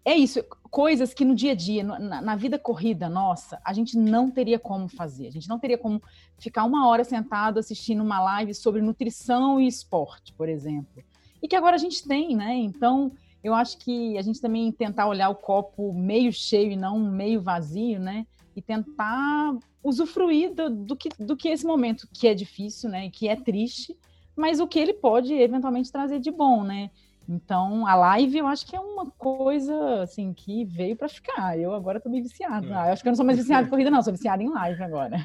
é 0.08 0.16
isso, 0.16 0.41
coisas 0.72 1.14
que 1.14 1.26
no 1.26 1.36
dia 1.36 1.51
a 1.51 1.55
dia, 1.55 1.84
na, 1.84 2.22
na, 2.22 2.36
vida 2.38 2.58
corrida 2.58 3.10
nossa, 3.10 3.60
a 3.62 3.74
gente 3.74 3.97
não 3.97 4.32
teria 4.32 4.58
como 4.58 4.88
fazer. 4.88 5.28
A 5.28 5.32
gente 5.32 5.49
não 5.49 5.60
teria 5.60 5.78
como 5.78 6.01
ficar 6.39 6.64
uma 6.64 6.88
hora 6.88 7.03
sentado 7.03 7.60
assistindo 7.60 8.01
uma 8.01 8.22
live 8.22 8.53
sobre 8.53 8.82
nutrição 8.82 9.60
e 9.60 9.68
esporte, 9.68 10.32
por 10.32 10.47
exemplo. 10.47 11.03
E 11.43 11.47
que 11.49 11.58
agora 11.58 11.76
a 11.76 11.78
gente 11.78 12.08
tem, 12.08 12.38
né? 12.38 12.55
Então, 12.55 13.12
eu 13.43 13.53
acho 13.53 13.78
que 13.80 14.18
a 14.18 14.22
gente 14.22 14.39
também 14.39 14.72
tentar 14.72 15.08
olhar 15.08 15.28
o 15.28 15.36
copo 15.36 15.91
meio 15.91 16.32
cheio 16.32 16.72
e 16.72 16.78
não 16.78 16.97
meio 16.97 17.41
vazio, 17.41 17.99
né? 17.99 18.26
E 18.55 18.62
tentar 18.62 19.58
usufruir 19.84 20.53
do, 20.55 20.70
do 20.70 20.95
que, 20.95 21.10
do 21.20 21.36
que 21.36 21.49
esse 21.49 21.66
momento, 21.66 22.08
que 22.14 22.30
é 22.30 22.34
difícil, 22.34 22.89
né? 22.89 23.10
Que 23.10 23.28
é 23.28 23.36
triste, 23.36 23.93
mas 24.38 24.62
o 24.62 24.68
que 24.68 24.80
ele 24.80 24.93
pode 24.93 25.34
eventualmente 25.34 25.91
trazer 25.91 26.22
de 26.22 26.32
bom, 26.32 26.64
né? 26.64 26.91
Então, 27.28 27.86
a 27.86 27.93
live 27.93 28.38
eu 28.38 28.47
acho 28.47 28.65
que 28.65 28.75
é 28.75 28.80
uma 28.80 29.11
coisa 29.11 30.01
assim 30.01 30.34
que 30.34 30.63
veio 30.63 30.95
para 30.95 31.09
ficar. 31.09 31.59
Eu 31.59 31.73
agora 31.73 31.99
tô 31.99 32.09
meio 32.09 32.23
viciado. 32.23 32.73
Ah, 32.73 32.88
eu 32.88 32.93
acho 32.93 33.01
que 33.01 33.09
eu 33.09 33.11
não 33.11 33.17
sou 33.17 33.25
mais 33.25 33.38
viciado 33.39 33.67
em 33.67 33.69
corrida, 33.69 33.91
não, 33.91 34.01
sou 34.01 34.13
viciado 34.13 34.41
em 34.41 34.49
live 34.49 34.82
agora. 34.82 35.17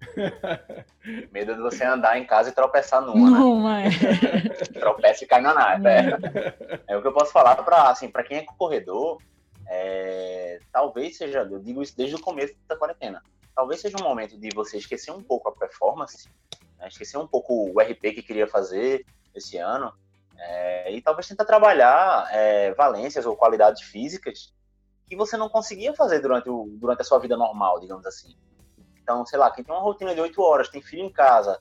Medo 1.30 1.54
de 1.54 1.60
você 1.60 1.84
andar 1.84 2.18
em 2.18 2.24
casa 2.24 2.48
e 2.48 2.52
tropeçar 2.52 3.02
numa, 3.02 3.30
não, 3.30 3.62
né? 3.64 3.90
Tropeça 4.72 5.24
e 5.24 5.26
cai 5.26 5.42
na 5.42 5.52
nave. 5.52 5.86
É. 5.86 6.54
é 6.88 6.96
o 6.96 7.02
que 7.02 7.08
eu 7.08 7.12
posso 7.12 7.30
falar 7.30 7.56
para 7.56 7.90
assim, 7.90 8.10
quem 8.26 8.38
é 8.38 8.44
corredor, 8.56 9.18
é, 9.66 10.58
talvez 10.72 11.18
seja, 11.18 11.40
eu 11.50 11.58
digo 11.58 11.82
isso 11.82 11.96
desde 11.96 12.16
o 12.16 12.20
começo 12.20 12.54
da 12.66 12.76
quarentena, 12.76 13.22
talvez 13.54 13.80
seja 13.80 13.96
um 14.00 14.04
momento 14.04 14.38
de 14.38 14.48
você 14.54 14.78
esquecer 14.78 15.12
um 15.12 15.22
pouco 15.22 15.48
a 15.48 15.52
performance, 15.52 16.28
né, 16.78 16.88
esquecer 16.88 17.18
um 17.18 17.26
pouco 17.26 17.70
o 17.70 17.80
RP 17.80 18.14
que 18.14 18.22
queria 18.22 18.46
fazer 18.46 19.04
esse 19.34 19.58
ano, 19.58 19.92
é, 20.40 20.92
e 20.92 21.02
talvez 21.02 21.28
tentar 21.28 21.44
trabalhar 21.44 22.28
é, 22.32 22.72
valências 22.74 23.26
ou 23.26 23.36
qualidades 23.36 23.82
físicas 23.82 24.52
que 25.06 25.16
você 25.16 25.36
não 25.36 25.48
conseguia 25.48 25.94
fazer 25.94 26.20
durante, 26.20 26.48
o, 26.48 26.66
durante 26.78 27.02
a 27.02 27.04
sua 27.04 27.18
vida 27.18 27.36
normal, 27.36 27.80
digamos 27.80 28.06
assim. 28.06 28.36
Então, 29.02 29.26
sei 29.26 29.38
lá, 29.38 29.50
quem 29.50 29.64
tem 29.64 29.74
uma 29.74 29.82
rotina 29.82 30.14
de 30.14 30.20
8 30.20 30.40
horas, 30.40 30.68
tem 30.68 30.80
filho 30.80 31.04
em 31.04 31.12
casa, 31.12 31.58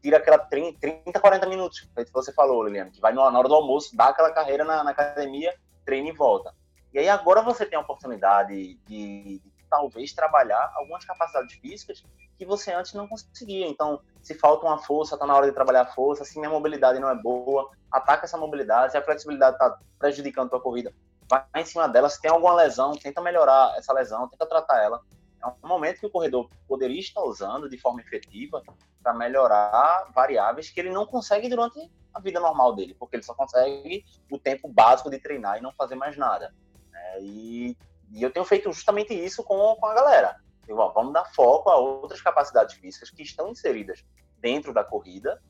tira 0.00 0.18
aquela 0.18 0.38
30, 0.38 0.78
30 0.80 1.20
40 1.20 1.46
minutos, 1.48 1.80
que 1.80 2.12
você 2.12 2.32
falou, 2.32 2.64
Liliana, 2.64 2.90
que 2.90 3.00
vai 3.00 3.12
na 3.12 3.22
hora 3.22 3.48
do 3.48 3.54
almoço, 3.54 3.96
dá 3.96 4.08
aquela 4.08 4.32
carreira 4.32 4.64
na, 4.64 4.84
na 4.84 4.90
academia, 4.90 5.54
treina 5.84 6.08
e 6.08 6.12
volta. 6.12 6.54
E 6.92 6.98
aí 6.98 7.08
agora 7.08 7.42
você 7.42 7.66
tem 7.66 7.78
a 7.78 7.82
oportunidade 7.82 8.54
de, 8.86 9.40
de 9.40 9.52
talvez 9.68 10.12
trabalhar 10.12 10.70
algumas 10.74 11.04
capacidades 11.04 11.54
físicas 11.54 12.04
que 12.38 12.44
você 12.44 12.72
antes 12.72 12.94
não 12.94 13.08
conseguia. 13.08 13.66
Então, 13.66 14.00
se 14.22 14.34
falta 14.34 14.66
uma 14.66 14.78
força, 14.78 15.14
está 15.14 15.26
na 15.26 15.34
hora 15.34 15.46
de 15.46 15.52
trabalhar 15.52 15.82
a 15.82 15.86
força. 15.86 16.24
Se 16.24 16.38
minha 16.38 16.50
mobilidade 16.50 16.98
não 16.98 17.08
é 17.08 17.14
boa, 17.14 17.70
ataca 17.90 18.24
essa 18.24 18.36
mobilidade. 18.36 18.92
Se 18.92 18.98
a 18.98 19.02
flexibilidade 19.02 19.56
está 19.56 19.78
prejudicando 19.98 20.46
a 20.46 20.50
tua 20.50 20.60
corrida, 20.60 20.92
vai 21.28 21.44
em 21.56 21.64
cima 21.64 21.88
dela. 21.88 22.08
Se 22.08 22.20
tem 22.20 22.30
alguma 22.30 22.54
lesão, 22.54 22.92
tenta 22.92 23.20
melhorar 23.20 23.76
essa 23.76 23.92
lesão, 23.92 24.28
tenta 24.28 24.46
tratar 24.46 24.82
ela. 24.82 25.00
É 25.42 25.46
um 25.46 25.68
momento 25.68 26.00
que 26.00 26.06
o 26.06 26.10
corredor 26.10 26.48
poderia 26.68 27.00
estar 27.00 27.22
usando 27.22 27.68
de 27.68 27.76
forma 27.78 28.00
efetiva 28.00 28.62
para 29.02 29.12
melhorar 29.12 30.08
variáveis 30.14 30.70
que 30.70 30.78
ele 30.78 30.90
não 30.90 31.04
consegue 31.04 31.48
durante 31.48 31.90
a 32.14 32.20
vida 32.20 32.38
normal 32.38 32.74
dele, 32.74 32.94
porque 32.94 33.16
ele 33.16 33.22
só 33.24 33.34
consegue 33.34 34.04
o 34.30 34.38
tempo 34.38 34.68
básico 34.68 35.10
de 35.10 35.18
treinar 35.18 35.58
e 35.58 35.60
não 35.60 35.72
fazer 35.72 35.96
mais 35.96 36.16
nada. 36.16 36.54
É, 36.94 37.20
e 37.20 37.76
e 38.12 38.22
eu 38.22 38.30
tenho 38.30 38.44
feito 38.44 38.70
justamente 38.72 39.14
isso 39.14 39.42
com, 39.42 39.74
com 39.76 39.86
a 39.86 39.94
galera. 39.94 40.36
Vamos 40.66 41.12
dar 41.12 41.24
foco 41.24 41.70
a 41.70 41.76
outras 41.76 42.20
capacidades 42.20 42.74
físicas 42.76 43.10
que 43.10 43.22
estão 43.22 43.48
inseridas 43.50 44.04
dentro 44.38 44.72
da 44.72 44.84
corrida, 44.84 45.40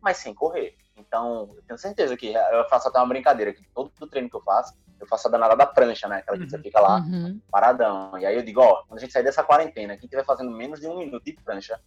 mas 0.00 0.18
sem 0.18 0.34
correr. 0.34 0.76
Então, 0.96 1.54
eu 1.56 1.62
tenho 1.62 1.78
certeza 1.78 2.16
que 2.16 2.32
eu 2.32 2.68
faço 2.68 2.88
até 2.88 2.98
uma 2.98 3.08
brincadeira, 3.08 3.52
que 3.52 3.64
todo 3.74 3.92
o 4.00 4.06
treino 4.06 4.28
que 4.28 4.36
eu 4.36 4.42
faço, 4.42 4.74
eu 5.00 5.06
faço 5.06 5.28
a 5.28 5.30
danada 5.30 5.56
da 5.56 5.66
prancha, 5.66 6.06
né? 6.06 6.18
Aquela 6.18 6.38
que 6.38 6.48
você 6.48 6.56
uhum. 6.56 6.62
fica 6.62 6.80
lá, 6.80 6.98
uhum. 6.98 7.40
paradão. 7.50 8.18
E 8.18 8.26
aí 8.26 8.36
eu 8.36 8.42
digo, 8.42 8.60
ó, 8.60 8.82
quando 8.84 8.98
a 8.98 9.00
gente 9.00 9.12
sair 9.12 9.24
dessa 9.24 9.42
quarentena, 9.42 9.96
quem 9.96 10.04
estiver 10.04 10.24
fazendo 10.24 10.50
menos 10.50 10.80
de 10.80 10.86
um 10.86 10.98
minuto 10.98 11.24
de 11.24 11.32
prancha, 11.32 11.80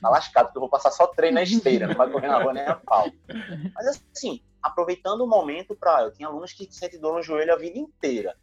tá 0.00 0.08
lascado, 0.08 0.46
porque 0.46 0.58
eu 0.58 0.62
vou 0.62 0.70
passar 0.70 0.90
só 0.90 1.06
treino 1.06 1.36
na 1.36 1.42
esteira, 1.42 1.86
não 1.86 1.94
vai 1.94 2.10
correr 2.10 2.28
na 2.28 2.42
rua 2.42 2.52
nem 2.52 2.64
a 2.64 2.74
pau. 2.76 3.06
Mas 3.74 3.86
assim, 3.86 4.42
aproveitando 4.62 5.22
o 5.22 5.26
momento 5.26 5.74
para. 5.74 6.04
Eu 6.04 6.12
tinha 6.12 6.28
alunos 6.28 6.52
que 6.52 6.72
sentem 6.72 7.00
dor 7.00 7.14
no 7.14 7.22
joelho 7.22 7.52
a 7.52 7.56
vida 7.56 7.78
inteira 7.78 8.34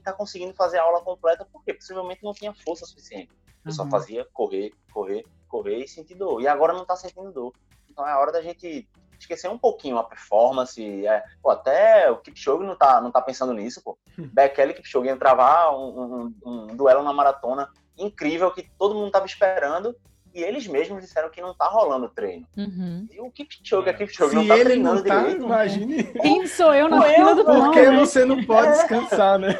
e 0.00 0.02
tá 0.02 0.12
conseguindo 0.12 0.54
fazer 0.54 0.78
a 0.78 0.82
aula 0.82 1.02
completa 1.02 1.46
porque 1.52 1.74
possivelmente 1.74 2.24
não 2.24 2.32
tinha 2.32 2.54
força 2.54 2.86
suficiente. 2.86 3.30
Eu 3.64 3.70
uhum. 3.70 3.72
só 3.72 3.86
fazia 3.86 4.26
correr, 4.32 4.72
correr, 4.92 5.24
correr 5.46 5.84
e 5.84 5.88
sentir 5.88 6.14
dor. 6.14 6.40
E 6.40 6.48
agora 6.48 6.72
não 6.72 6.84
tá 6.84 6.96
sentindo 6.96 7.30
dor. 7.30 7.52
Então 7.88 8.06
é 8.06 8.12
a 8.12 8.18
hora 8.18 8.32
da 8.32 8.40
gente 8.40 8.88
esquecer 9.18 9.48
um 9.48 9.58
pouquinho 9.58 9.98
a 9.98 10.04
performance. 10.04 11.06
É, 11.06 11.22
pô, 11.42 11.50
até 11.50 12.10
o 12.10 12.16
Kipchoge 12.16 12.64
não 12.64 12.74
tá, 12.74 13.00
não 13.00 13.10
tá 13.10 13.20
pensando 13.20 13.52
nisso, 13.52 13.82
pô. 13.82 13.98
Bekele 14.16 14.72
e 14.72 14.74
Kipchoge 14.74 15.08
iam 15.08 15.18
travar 15.18 15.76
um, 15.76 16.00
um, 16.00 16.34
um, 16.46 16.66
duelo 16.68 17.02
na 17.02 17.12
maratona 17.12 17.68
incrível 17.98 18.50
que 18.50 18.70
todo 18.78 18.94
mundo 18.94 19.10
tava 19.10 19.26
esperando 19.26 19.94
e 20.34 20.42
eles 20.42 20.66
mesmos 20.66 21.02
disseram 21.02 21.30
que 21.30 21.40
não 21.40 21.54
tá 21.54 21.66
rolando 21.66 22.08
treino. 22.08 22.46
Uhum. 22.56 23.06
E 23.10 23.20
o 23.20 23.30
Kipchoge, 23.30 23.88
é. 23.88 23.90
a 23.90 23.94
Kipchoge 23.94 24.34
não 24.34 24.46
tá 24.46 24.54
treinando 24.58 24.96
não 24.96 25.04
tá, 25.04 25.18
direito. 25.20 25.44
Imagine. 25.44 26.04
Quem 26.04 26.46
sou 26.46 26.72
eu 26.74 26.88
na 26.88 27.02
fila 27.02 27.34
do 27.34 27.44
pão, 27.44 27.64
Porque 27.64 27.82
né? 27.82 27.98
você 27.98 28.24
não 28.24 28.44
pode 28.44 28.70
descansar, 28.70 29.38
né? 29.38 29.58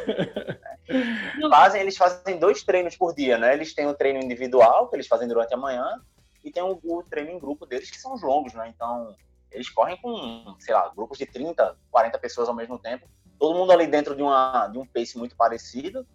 Fazem, 1.49 1.81
eles 1.81 1.97
fazem 1.97 2.37
dois 2.37 2.63
treinos 2.63 2.95
por 2.95 3.13
dia, 3.13 3.37
né? 3.37 3.53
Eles 3.53 3.73
têm 3.73 3.87
o 3.87 3.93
treino 3.93 4.19
individual, 4.21 4.89
que 4.89 4.95
eles 4.95 5.07
fazem 5.07 5.27
durante 5.27 5.53
a 5.53 5.57
manhã, 5.57 6.01
e 6.43 6.51
tem 6.51 6.63
o, 6.63 6.79
o 6.83 7.03
treino 7.03 7.31
em 7.31 7.39
grupo 7.39 7.65
deles, 7.65 7.89
que 7.89 7.99
são 7.99 8.13
os 8.13 8.21
longos, 8.21 8.53
né? 8.53 8.71
Então, 8.73 9.15
eles 9.51 9.69
correm 9.69 9.97
com, 9.97 10.55
sei 10.59 10.73
lá, 10.73 10.91
grupos 10.95 11.17
de 11.17 11.25
30, 11.25 11.77
40 11.89 12.19
pessoas 12.19 12.49
ao 12.49 12.55
mesmo 12.55 12.79
tempo, 12.79 13.07
todo 13.39 13.57
mundo 13.57 13.71
ali 13.71 13.87
dentro 13.87 14.15
de, 14.15 14.21
uma, 14.21 14.67
de 14.67 14.77
um 14.77 14.85
pace 14.85 15.17
muito 15.17 15.35
parecido, 15.35 16.05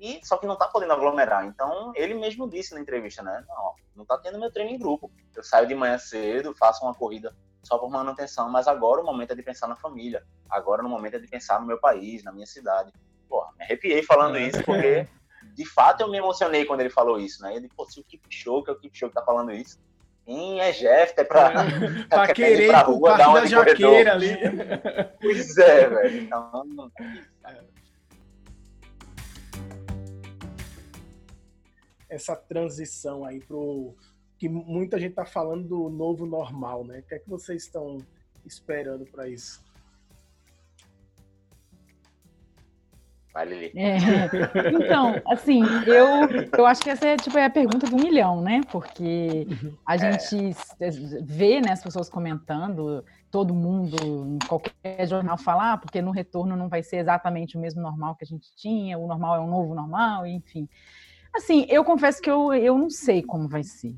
e 0.00 0.18
só 0.24 0.38
que 0.38 0.46
não 0.46 0.56
tá 0.56 0.66
podendo 0.66 0.94
aglomerar. 0.94 1.44
Então, 1.44 1.92
ele 1.94 2.14
mesmo 2.14 2.48
disse 2.48 2.72
na 2.74 2.80
entrevista, 2.80 3.22
né? 3.22 3.44
Não, 3.46 3.74
não 3.96 4.04
tá 4.06 4.16
tendo 4.16 4.40
meu 4.40 4.50
treino 4.50 4.72
em 4.72 4.78
grupo. 4.78 5.10
Eu 5.36 5.44
saio 5.44 5.66
de 5.66 5.74
manhã 5.74 5.98
cedo, 5.98 6.54
faço 6.56 6.84
uma 6.84 6.94
corrida 6.94 7.36
só 7.62 7.76
por 7.76 7.90
manutenção, 7.90 8.48
mas 8.48 8.66
agora 8.66 9.02
o 9.02 9.04
momento 9.04 9.32
é 9.32 9.36
de 9.36 9.42
pensar 9.42 9.68
na 9.68 9.76
família. 9.76 10.24
Agora 10.48 10.82
o 10.82 10.88
momento 10.88 11.16
é 11.16 11.18
de 11.18 11.28
pensar 11.28 11.60
no 11.60 11.66
meu 11.66 11.78
país, 11.78 12.24
na 12.24 12.32
minha 12.32 12.46
cidade. 12.46 12.90
Pô, 13.28 13.44
me 13.58 13.64
arrepiei 13.64 14.02
falando 14.02 14.38
é. 14.38 14.48
isso, 14.48 14.64
porque 14.64 15.06
de 15.54 15.66
fato 15.66 16.00
eu 16.00 16.08
me 16.08 16.16
emocionei 16.16 16.64
quando 16.64 16.80
ele 16.80 16.90
falou 16.90 17.20
isso, 17.20 17.42
né? 17.42 17.54
Ele, 17.54 17.68
pô, 17.76 17.84
se 17.84 18.00
o 18.00 18.04
Show, 18.30 18.64
que 18.64 18.70
é 18.70 18.74
o 18.74 18.78
Show 18.90 19.10
que 19.10 19.14
tá 19.14 19.22
falando 19.22 19.52
isso, 19.52 19.78
quem 20.24 20.60
é 20.60 20.72
Jeff, 20.72 21.12
é 21.16 21.24
pra, 21.24 21.52
é, 21.52 22.04
pra 22.08 22.32
querer 22.32 22.64
ir 22.64 22.68
pra 22.68 22.82
rua, 22.82 23.16
dar 23.18 23.28
uma 23.28 23.40
da 23.42 23.46
jaqueira 23.46 24.12
ali. 24.12 24.36
pois 25.20 25.58
é, 25.58 25.88
velho. 25.88 26.22
Então, 26.22 26.90
essa 32.10 32.36
transição 32.36 33.24
aí 33.24 33.40
pro 33.40 33.94
que 34.38 34.48
muita 34.48 34.98
gente 34.98 35.14
tá 35.14 35.26
falando 35.26 35.68
do 35.68 35.90
novo 35.90 36.24
normal, 36.24 36.82
né? 36.82 37.00
O 37.00 37.02
que 37.02 37.14
é 37.14 37.18
que 37.18 37.28
vocês 37.28 37.64
estão 37.64 37.98
esperando 38.44 39.04
para 39.04 39.28
isso? 39.28 39.62
Vai, 43.32 43.44
Lili. 43.46 43.72
É. 43.76 43.96
Então, 44.72 45.14
assim, 45.26 45.62
eu, 45.86 46.48
eu 46.56 46.66
acho 46.66 46.82
que 46.82 46.90
essa 46.90 47.06
é, 47.06 47.16
tipo, 47.16 47.38
é 47.38 47.44
a 47.44 47.50
pergunta 47.50 47.86
do 47.86 47.96
milhão, 47.96 48.40
né? 48.40 48.60
Porque 48.72 49.46
a 49.86 49.94
é. 49.94 49.98
gente 49.98 50.56
é. 50.80 50.90
vê 51.22 51.60
né, 51.60 51.72
as 51.72 51.82
pessoas 51.82 52.08
comentando, 52.08 53.04
todo 53.30 53.54
mundo, 53.54 53.96
em 54.26 54.38
qualquer 54.48 55.06
jornal 55.06 55.38
falar, 55.38 55.74
ah, 55.74 55.78
porque 55.78 56.02
no 56.02 56.10
retorno 56.10 56.56
não 56.56 56.68
vai 56.68 56.82
ser 56.82 56.96
exatamente 56.96 57.56
o 57.56 57.60
mesmo 57.60 57.80
normal 57.80 58.16
que 58.16 58.24
a 58.24 58.26
gente 58.26 58.48
tinha, 58.56 58.98
o 58.98 59.06
normal 59.06 59.36
é 59.36 59.40
um 59.40 59.48
novo 59.48 59.74
normal, 59.74 60.26
enfim. 60.26 60.68
Assim, 61.34 61.66
eu 61.68 61.84
confesso 61.84 62.20
que 62.20 62.30
eu, 62.30 62.52
eu 62.52 62.76
não 62.76 62.90
sei 62.90 63.22
como 63.22 63.48
vai 63.48 63.62
ser, 63.62 63.94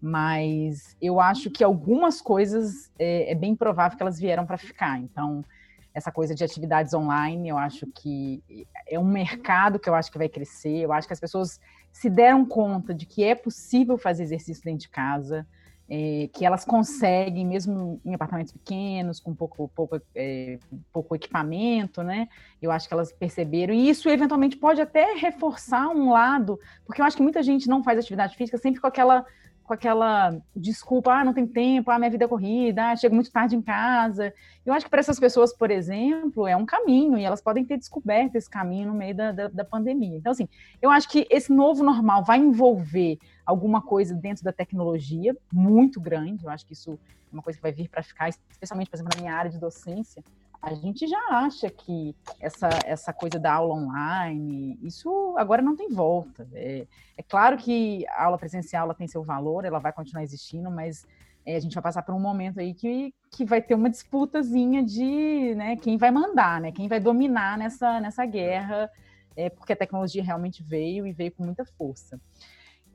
mas 0.00 0.96
eu 1.00 1.20
acho 1.20 1.50
que 1.50 1.64
algumas 1.64 2.20
coisas 2.20 2.90
é, 2.98 3.32
é 3.32 3.34
bem 3.34 3.56
provável 3.56 3.96
que 3.96 4.02
elas 4.02 4.18
vieram 4.18 4.46
para 4.46 4.56
ficar. 4.56 4.98
Então, 4.98 5.44
essa 5.92 6.12
coisa 6.12 6.34
de 6.34 6.44
atividades 6.44 6.92
online, 6.92 7.48
eu 7.48 7.56
acho 7.56 7.86
que 7.86 8.42
é 8.86 8.98
um 8.98 9.04
mercado 9.04 9.78
que 9.78 9.88
eu 9.88 9.94
acho 9.94 10.12
que 10.12 10.18
vai 10.18 10.28
crescer. 10.28 10.76
Eu 10.76 10.92
acho 10.92 11.08
que 11.08 11.14
as 11.14 11.20
pessoas 11.20 11.58
se 11.90 12.10
deram 12.10 12.44
conta 12.44 12.92
de 12.94 13.06
que 13.06 13.24
é 13.24 13.34
possível 13.34 13.96
fazer 13.96 14.22
exercício 14.24 14.62
dentro 14.62 14.80
de 14.80 14.90
casa, 14.90 15.46
é, 15.88 16.28
que 16.32 16.44
elas 16.44 16.64
conseguem, 16.64 17.46
mesmo 17.46 18.00
em 18.04 18.14
apartamentos 18.14 18.52
pequenos, 18.52 19.20
com 19.20 19.34
pouco, 19.34 19.68
pouco, 19.74 20.00
é, 20.14 20.58
pouco 20.92 21.14
equipamento, 21.14 22.02
né? 22.02 22.28
Eu 22.60 22.70
acho 22.70 22.88
que 22.88 22.94
elas 22.94 23.12
perceberam, 23.12 23.72
e 23.72 23.88
isso 23.88 24.08
eventualmente 24.08 24.56
pode 24.56 24.80
até 24.80 25.14
reforçar 25.14 25.88
um 25.88 26.10
lado, 26.10 26.58
porque 26.84 27.00
eu 27.00 27.04
acho 27.04 27.16
que 27.16 27.22
muita 27.22 27.42
gente 27.42 27.68
não 27.68 27.84
faz 27.84 27.98
atividade 27.98 28.36
física 28.36 28.58
sempre 28.58 28.80
com 28.80 28.86
aquela 28.86 29.24
com 29.66 29.74
aquela 29.74 30.38
desculpa, 30.54 31.12
ah, 31.12 31.24
não 31.24 31.34
tem 31.34 31.46
tempo, 31.46 31.90
ah, 31.90 31.98
minha 31.98 32.10
vida 32.10 32.24
é 32.24 32.28
corrida, 32.28 32.90
ah, 32.90 32.96
chego 32.96 33.14
muito 33.14 33.30
tarde 33.30 33.56
em 33.56 33.62
casa. 33.62 34.32
Eu 34.64 34.72
acho 34.72 34.86
que 34.86 34.90
para 34.90 35.00
essas 35.00 35.18
pessoas, 35.18 35.52
por 35.52 35.70
exemplo, 35.70 36.46
é 36.46 36.56
um 36.56 36.64
caminho, 36.64 37.18
e 37.18 37.24
elas 37.24 37.40
podem 37.40 37.64
ter 37.64 37.76
descoberto 37.76 38.36
esse 38.36 38.48
caminho 38.48 38.88
no 38.88 38.94
meio 38.94 39.14
da, 39.14 39.32
da, 39.32 39.48
da, 39.48 39.64
pandemia. 39.64 40.16
Então, 40.16 40.32
assim, 40.32 40.48
eu 40.80 40.90
acho 40.90 41.08
que 41.08 41.26
esse 41.30 41.52
novo 41.52 41.82
normal 41.82 42.24
vai 42.24 42.38
envolver 42.38 43.18
alguma 43.44 43.82
coisa 43.82 44.14
dentro 44.14 44.44
da 44.44 44.52
tecnologia 44.52 45.36
muito 45.52 46.00
grande, 46.00 46.44
eu 46.44 46.50
acho 46.50 46.64
que 46.64 46.72
isso 46.72 46.92
é 46.92 47.34
uma 47.34 47.42
coisa 47.42 47.58
que 47.58 47.62
vai 47.62 47.72
vir 47.72 47.88
para 47.88 48.02
ficar, 48.02 48.28
especialmente, 48.28 48.88
por 48.88 48.96
exemplo, 48.96 49.12
na 49.16 49.20
minha 49.20 49.34
área 49.34 49.50
de 49.50 49.58
docência, 49.58 50.22
a 50.60 50.74
gente 50.74 51.06
já 51.06 51.20
acha 51.30 51.70
que 51.70 52.14
essa, 52.40 52.68
essa 52.84 53.12
coisa 53.12 53.38
da 53.38 53.52
aula 53.52 53.74
online, 53.74 54.78
isso 54.82 55.34
agora 55.38 55.62
não 55.62 55.76
tem 55.76 55.88
volta. 55.88 56.48
É, 56.52 56.86
é 57.16 57.22
claro 57.22 57.56
que 57.56 58.06
a 58.08 58.24
aula 58.24 58.38
presencial 58.38 58.84
ela 58.84 58.94
tem 58.94 59.06
seu 59.06 59.22
valor, 59.22 59.64
ela 59.64 59.78
vai 59.78 59.92
continuar 59.92 60.22
existindo, 60.22 60.70
mas 60.70 61.06
é, 61.44 61.56
a 61.56 61.60
gente 61.60 61.74
vai 61.74 61.82
passar 61.82 62.02
por 62.02 62.14
um 62.14 62.20
momento 62.20 62.58
aí 62.58 62.74
que, 62.74 63.14
que 63.30 63.44
vai 63.44 63.62
ter 63.62 63.74
uma 63.74 63.88
disputazinha 63.88 64.82
de 64.82 65.54
né, 65.54 65.76
quem 65.76 65.96
vai 65.96 66.10
mandar, 66.10 66.60
né, 66.60 66.72
quem 66.72 66.88
vai 66.88 66.98
dominar 66.98 67.56
nessa, 67.56 68.00
nessa 68.00 68.26
guerra, 68.26 68.90
é, 69.36 69.48
porque 69.48 69.72
a 69.72 69.76
tecnologia 69.76 70.22
realmente 70.22 70.62
veio 70.62 71.06
e 71.06 71.12
veio 71.12 71.32
com 71.32 71.44
muita 71.44 71.64
força. 71.64 72.20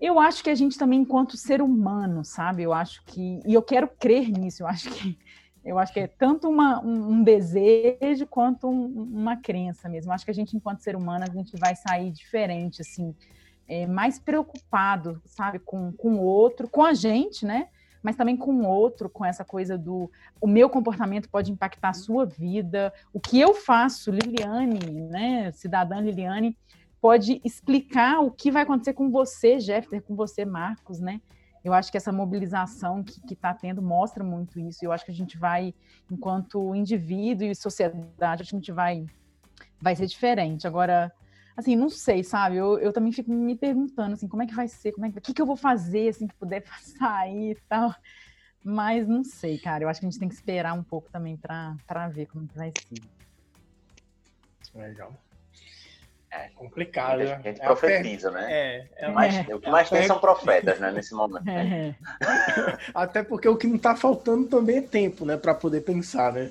Eu 0.01 0.19
acho 0.19 0.43
que 0.43 0.49
a 0.49 0.55
gente 0.55 0.77
também, 0.77 1.01
enquanto 1.01 1.37
ser 1.37 1.61
humano, 1.61 2.25
sabe? 2.25 2.63
Eu 2.63 2.73
acho 2.73 3.03
que. 3.05 3.39
E 3.45 3.53
eu 3.53 3.61
quero 3.61 3.87
crer 3.87 4.29
nisso, 4.29 4.63
eu 4.63 4.67
acho 4.67 4.89
que 4.89 5.15
eu 5.63 5.77
acho 5.77 5.93
que 5.93 5.99
é 5.99 6.07
tanto 6.07 6.49
uma, 6.49 6.83
um, 6.83 7.23
desejo 7.23 8.25
quanto 8.27 8.67
um, 8.67 8.85
uma 9.13 9.37
crença 9.37 9.87
mesmo. 9.87 10.11
Acho 10.11 10.25
que 10.25 10.31
a 10.31 10.33
gente, 10.33 10.55
enquanto 10.55 10.81
ser 10.81 10.95
humano, 10.95 11.25
a 11.27 11.31
gente 11.31 11.55
vai 11.57 11.75
sair 11.75 12.11
diferente, 12.11 12.81
assim, 12.81 13.15
é, 13.67 13.85
mais 13.85 14.17
preocupado, 14.17 15.21
sabe, 15.25 15.59
com, 15.59 15.91
com 15.91 16.15
o 16.15 16.21
outro, 16.21 16.67
com 16.67 16.83
a 16.83 16.93
gente, 16.93 17.45
né? 17.45 17.67
Mas 18.01 18.15
também 18.15 18.35
com 18.35 18.51
o 18.51 18.67
outro, 18.67 19.07
com 19.07 19.23
essa 19.23 19.45
coisa 19.45 19.77
do 19.77 20.09
o 20.39 20.47
meu 20.47 20.67
comportamento 20.67 21.29
pode 21.29 21.51
impactar 21.51 21.89
a 21.89 21.93
sua 21.93 22.25
vida, 22.25 22.91
o 23.13 23.19
que 23.19 23.39
eu 23.39 23.53
faço, 23.53 24.09
Liliane, 24.09 24.79
né, 25.01 25.51
cidadã 25.51 26.01
Liliane, 26.01 26.57
pode 26.99 27.39
explicar 27.45 28.19
o 28.19 28.31
que 28.31 28.51
vai 28.51 28.63
acontecer 28.63 28.93
com 28.93 29.11
você, 29.11 29.59
Jeffter, 29.59 30.01
com 30.01 30.15
você, 30.15 30.43
Marcos, 30.43 30.99
né? 30.99 31.21
Eu 31.63 31.73
acho 31.73 31.91
que 31.91 31.97
essa 31.97 32.11
mobilização 32.11 33.03
que 33.03 33.33
está 33.33 33.53
tendo 33.53 33.81
mostra 33.81 34.23
muito 34.23 34.59
isso. 34.59 34.83
Eu 34.83 34.91
acho 34.91 35.05
que 35.05 35.11
a 35.11 35.15
gente 35.15 35.37
vai, 35.37 35.73
enquanto 36.09 36.73
indivíduo 36.73 37.47
e 37.47 37.55
sociedade, 37.55 38.41
a 38.41 38.45
gente 38.45 38.71
vai, 38.71 39.05
vai 39.79 39.95
ser 39.95 40.07
diferente. 40.07 40.65
Agora, 40.65 41.11
assim, 41.55 41.75
não 41.75 41.89
sei, 41.89 42.23
sabe? 42.23 42.57
Eu, 42.57 42.79
eu 42.79 42.91
também 42.91 43.11
fico 43.11 43.31
me 43.31 43.55
perguntando, 43.55 44.13
assim, 44.13 44.27
como 44.27 44.41
é 44.41 44.47
que 44.47 44.55
vai 44.55 44.67
ser? 44.67 44.91
Como 44.91 45.05
é 45.05 45.11
que, 45.11 45.19
o 45.19 45.21
que, 45.21 45.33
que 45.33 45.41
eu 45.41 45.45
vou 45.45 45.55
fazer, 45.55 46.09
assim, 46.09 46.27
que 46.27 46.35
puder 46.35 46.63
sair 46.81 47.51
e 47.51 47.61
tal? 47.69 47.93
Mas 48.63 49.07
não 49.07 49.23
sei, 49.23 49.59
cara. 49.59 49.83
Eu 49.83 49.89
acho 49.89 49.99
que 49.99 50.05
a 50.05 50.09
gente 50.09 50.19
tem 50.19 50.29
que 50.29 50.35
esperar 50.35 50.73
um 50.73 50.83
pouco 50.83 51.11
também 51.11 51.37
para 51.37 52.07
ver 52.09 52.25
como 52.27 52.47
vai 52.55 52.71
ser. 52.71 53.01
Legal. 54.73 55.13
É 56.31 56.47
complicado. 56.55 57.21
A 57.21 57.25
gente 57.25 57.61
é 57.61 57.65
profetiza, 57.65 58.31
né? 58.31 58.47
É, 58.49 58.87
é, 58.95 59.09
mais, 59.09 59.35
é, 59.35 59.53
o 59.53 59.59
que 59.59 59.69
mais 59.69 59.89
tem 59.89 60.03
são 60.03 60.17
profetas, 60.17 60.79
né, 60.79 60.89
nesse 60.89 61.13
momento. 61.13 61.49
É. 61.49 61.93
Até 62.95 63.21
porque 63.21 63.49
o 63.49 63.57
que 63.57 63.67
não 63.67 63.75
está 63.75 63.97
faltando 63.97 64.47
também 64.47 64.77
é 64.77 64.81
tempo, 64.81 65.25
né, 65.25 65.35
para 65.35 65.53
poder 65.53 65.81
pensar, 65.81 66.31
né? 66.31 66.49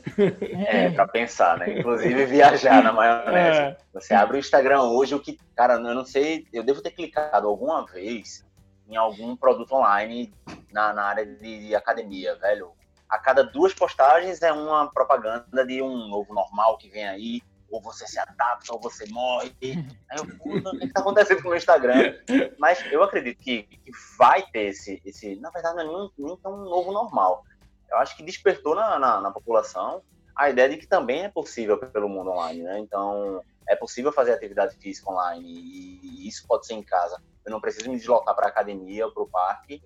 É, 0.68 0.90
para 0.90 1.08
pensar, 1.08 1.56
né? 1.56 1.78
Inclusive 1.78 2.26
viajar 2.26 2.82
na 2.82 2.92
maionese. 2.92 3.60
É. 3.60 3.76
Você 3.94 4.12
abre 4.12 4.36
o 4.36 4.40
Instagram 4.40 4.82
hoje, 4.82 5.14
o 5.14 5.20
que, 5.20 5.38
cara, 5.56 5.74
eu 5.74 5.94
não 5.94 6.04
sei, 6.04 6.46
eu 6.52 6.62
devo 6.62 6.82
ter 6.82 6.90
clicado 6.90 7.48
alguma 7.48 7.86
vez 7.86 8.44
em 8.86 8.96
algum 8.96 9.34
produto 9.34 9.72
online 9.72 10.30
na, 10.70 10.92
na 10.92 11.04
área 11.04 11.24
de, 11.24 11.68
de 11.68 11.74
academia, 11.74 12.36
velho. 12.36 12.72
A 13.08 13.18
cada 13.18 13.42
duas 13.42 13.72
postagens 13.72 14.42
é 14.42 14.52
uma 14.52 14.90
propaganda 14.90 15.64
de 15.64 15.80
um 15.80 16.06
novo 16.06 16.34
normal 16.34 16.76
que 16.76 16.88
vem 16.88 17.08
aí, 17.08 17.42
ou 17.70 17.80
você 17.80 18.06
se 18.06 18.18
adapta, 18.18 18.72
ou 18.72 18.80
você 18.80 19.06
morre. 19.08 19.54
Aí 19.62 20.18
eu, 20.18 20.26
puta, 20.38 20.70
o 20.70 20.78
que 20.78 20.86
está 20.86 21.00
acontecendo 21.00 21.42
com 21.42 21.50
o 21.50 21.56
Instagram? 21.56 22.14
Mas 22.58 22.84
eu 22.90 23.02
acredito 23.02 23.38
que, 23.38 23.62
que 23.62 23.90
vai 24.18 24.42
ter 24.50 24.68
esse, 24.68 25.00
esse. 25.04 25.36
Na 25.36 25.50
verdade, 25.50 25.76
não 25.76 25.82
é 25.82 25.86
nem, 25.86 26.10
nem 26.18 26.36
tão 26.38 26.56
novo 26.56 26.92
normal. 26.92 27.44
Eu 27.90 27.98
acho 27.98 28.16
que 28.16 28.22
despertou 28.22 28.74
na, 28.74 28.98
na, 28.98 29.20
na, 29.20 29.30
população 29.30 30.02
a 30.36 30.48
ideia 30.48 30.68
de 30.68 30.76
que 30.76 30.86
também 30.86 31.24
é 31.24 31.28
possível 31.28 31.76
pelo 31.78 32.08
mundo 32.08 32.30
online, 32.30 32.62
né? 32.62 32.78
Então, 32.78 33.42
é 33.68 33.76
possível 33.76 34.12
fazer 34.12 34.32
atividade 34.32 34.76
física 34.76 35.10
online 35.10 35.44
e, 35.44 36.24
e 36.24 36.28
isso 36.28 36.46
pode 36.46 36.66
ser 36.66 36.74
em 36.74 36.82
casa. 36.82 37.20
Eu 37.44 37.50
não 37.50 37.60
preciso 37.60 37.90
me 37.90 37.96
deslocar 37.96 38.34
para 38.34 38.46
a 38.46 38.48
academia 38.48 39.06
ou 39.06 39.12
para 39.12 39.22
o 39.22 39.28
parque 39.28 39.82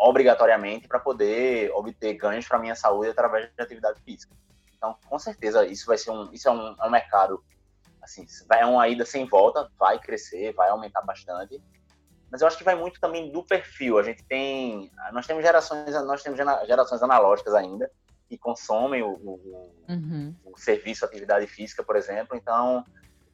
obrigatoriamente 0.00 0.88
para 0.88 0.98
poder 0.98 1.70
obter 1.72 2.14
ganhos 2.14 2.48
para 2.48 2.58
minha 2.58 2.74
saúde 2.74 3.10
através 3.10 3.50
de 3.54 3.62
atividade 3.62 4.00
física. 4.00 4.34
Então, 4.80 4.96
com 5.06 5.18
certeza, 5.18 5.66
isso 5.66 5.84
vai 5.84 5.98
ser 5.98 6.10
um, 6.10 6.32
isso 6.32 6.48
é 6.48 6.50
um, 6.50 6.74
é 6.80 6.86
um 6.86 6.90
mercado, 6.90 7.44
assim, 8.00 8.26
é 8.50 8.64
uma 8.64 8.88
ida 8.88 9.04
sem 9.04 9.26
volta, 9.26 9.70
vai 9.78 9.98
crescer, 9.98 10.54
vai 10.54 10.70
aumentar 10.70 11.02
bastante. 11.02 11.62
Mas 12.32 12.40
eu 12.40 12.46
acho 12.46 12.56
que 12.56 12.64
vai 12.64 12.74
muito 12.74 12.98
também 12.98 13.30
do 13.30 13.44
perfil. 13.44 13.98
A 13.98 14.02
gente 14.02 14.24
tem, 14.24 14.90
nós 15.12 15.26
temos 15.26 15.42
gerações, 15.42 15.92
nós 16.06 16.22
temos 16.22 16.38
gerações 16.66 17.02
analógicas 17.02 17.52
ainda 17.52 17.90
que 18.26 18.38
consomem 18.38 19.02
o, 19.02 19.10
o, 19.10 19.74
uhum. 19.86 20.34
o 20.44 20.56
serviço, 20.56 21.04
atividade 21.04 21.46
física, 21.46 21.82
por 21.82 21.96
exemplo. 21.96 22.34
Então, 22.34 22.82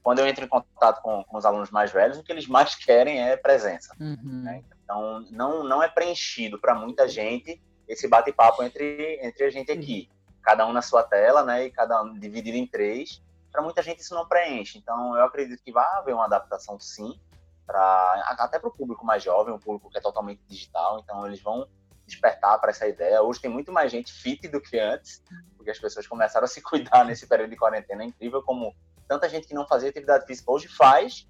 quando 0.03 0.19
eu 0.19 0.27
entro 0.27 0.45
em 0.45 0.49
contato 0.49 1.01
com, 1.01 1.23
com, 1.23 1.37
os 1.37 1.45
alunos 1.45 1.71
mais 1.71 1.93
velhos, 1.93 2.19
o 2.19 2.25
que 2.25 2.33
eles 2.33 2.49
mais 2.49 2.75
querem 2.85 3.23
é 3.23 3.37
presença. 3.37 3.95
Uhum. 4.01 4.43
Né? 4.43 4.65
Então, 4.83 5.25
não, 5.31 5.63
não 5.63 5.81
é 5.81 5.89
preenchido 5.89 6.59
para 6.59 6.75
muita 6.75 7.07
gente 7.07 7.63
esse 7.87 8.09
bate-papo 8.09 8.65
entre, 8.65 9.21
entre 9.23 9.45
a 9.45 9.51
gente 9.51 9.71
aqui. 9.71 10.09
Cada 10.47 10.65
um 10.65 10.73
na 10.73 10.81
sua 10.81 11.03
tela, 11.03 11.43
né? 11.43 11.65
E 11.65 11.73
cada 11.73 12.01
um 12.01 12.17
dividido 12.17 12.57
em 12.57 12.69
três. 12.69 13.21
Para 13.51 13.63
muita 13.63 13.83
gente 13.83 13.99
isso 13.99 14.15
não 14.15 14.29
preenche. 14.29 14.79
Então, 14.79 15.17
eu 15.17 15.25
acredito 15.25 15.61
que 15.61 15.73
vai 15.73 15.85
haver 15.97 16.15
uma 16.15 16.27
adaptação, 16.27 16.79
sim, 16.79 17.19
pra, 17.67 18.37
até 18.39 18.57
para 18.57 18.69
o 18.69 18.73
público 18.73 19.05
mais 19.05 19.25
jovem, 19.25 19.53
um 19.53 19.59
público 19.59 19.91
que 19.91 19.99
é 19.99 20.01
totalmente 20.01 20.41
digital. 20.47 21.01
Então, 21.01 21.27
eles 21.27 21.43
vão 21.43 21.67
despertar 22.07 22.61
para 22.61 22.71
essa 22.71 22.87
ideia. 22.87 23.21
Hoje 23.23 23.41
tem 23.41 23.51
muito 23.51 23.73
mais 23.73 23.91
gente 23.91 24.13
fit 24.13 24.47
do 24.47 24.61
que 24.61 24.79
antes, 24.79 25.21
porque 25.57 25.73
as 25.73 25.81
pessoas 25.81 26.07
começaram 26.07 26.45
a 26.45 26.49
se 26.49 26.63
cuidar 26.63 27.05
nesse 27.05 27.27
período 27.27 27.51
de 27.51 27.57
quarentena. 27.57 28.05
É 28.05 28.07
incrível 28.07 28.41
como 28.41 28.73
tanta 29.09 29.29
gente 29.29 29.49
que 29.49 29.55
não 29.55 29.67
fazia 29.67 29.91
atividade 29.91 30.27
física 30.27 30.53
hoje 30.53 30.69
faz, 30.69 31.29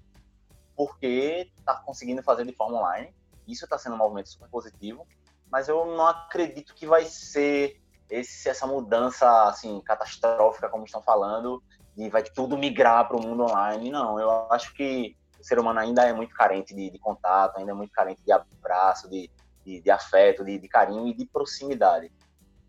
porque 0.75 1.51
está 1.57 1.73
conseguindo 1.77 2.21
fazer 2.21 2.45
de 2.45 2.53
forma 2.53 2.77
online. 2.77 3.15
Isso 3.47 3.63
está 3.63 3.79
sendo 3.79 3.95
um 3.95 3.97
movimento 3.97 4.29
super 4.29 4.47
positivo, 4.47 5.07
mas 5.49 5.67
eu 5.67 5.87
não 5.87 6.05
acredito 6.05 6.75
que 6.75 6.85
vai 6.85 7.05
ser 7.05 7.81
esse, 8.09 8.49
essa 8.49 8.65
mudança 8.65 9.43
assim 9.43 9.81
catastrófica 9.81 10.69
como 10.69 10.85
estão 10.85 11.01
falando 11.01 11.61
e 11.97 12.09
vai 12.09 12.23
tudo 12.23 12.57
migrar 12.57 13.07
para 13.07 13.17
o 13.17 13.21
mundo 13.21 13.43
online. 13.43 13.89
Não, 13.89 14.19
eu 14.19 14.29
acho 14.51 14.73
que 14.73 15.17
o 15.39 15.43
ser 15.43 15.59
humano 15.59 15.79
ainda 15.79 16.03
é 16.03 16.13
muito 16.13 16.33
carente 16.33 16.73
de, 16.75 16.89
de 16.89 16.99
contato, 16.99 17.57
ainda 17.57 17.71
é 17.71 17.75
muito 17.75 17.91
carente 17.91 18.21
de 18.23 18.31
abraço, 18.31 19.09
de, 19.09 19.29
de, 19.65 19.81
de 19.81 19.91
afeto, 19.91 20.45
de, 20.45 20.57
de, 20.59 20.67
carinho 20.67 21.07
e 21.07 21.13
de 21.13 21.25
proximidade. 21.25 22.11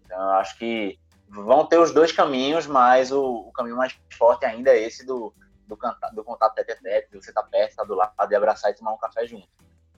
Então, 0.05 0.19
eu 0.19 0.31
acho 0.31 0.57
que 0.59 0.99
vão 1.29 1.67
ter 1.67 1.79
os 1.79 1.93
dois 1.93 2.11
caminhos, 2.11 2.67
mas 2.67 3.13
o, 3.13 3.23
o 3.23 3.53
caminho 3.53 3.77
mais 3.77 3.99
forte 4.17 4.47
ainda 4.47 4.71
é 4.71 4.83
esse 4.83 5.05
do, 5.05 5.33
do, 5.67 5.77
canta, 5.77 6.11
do 6.11 6.25
contato 6.25 6.55
tete 6.55 6.73
a 6.73 6.77
tete, 6.77 7.11
de 7.11 7.23
você 7.23 7.31
estar 7.31 7.43
tá 7.43 7.49
perto, 7.49 7.71
estar 7.71 7.83
tá 7.83 7.89
do 7.89 7.95
lado, 7.95 8.29
de 8.29 8.35
abraçar 8.35 8.71
e 8.71 8.75
tomar 8.75 8.93
um 8.93 8.99
café 8.99 9.27
junto. 9.27 9.47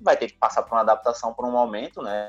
Vai 0.00 0.16
ter 0.16 0.28
que 0.28 0.38
passar 0.38 0.62
por 0.62 0.74
uma 0.74 0.80
adaptação 0.80 1.32
por 1.32 1.44
um 1.44 1.50
momento, 1.50 2.02
né? 2.02 2.26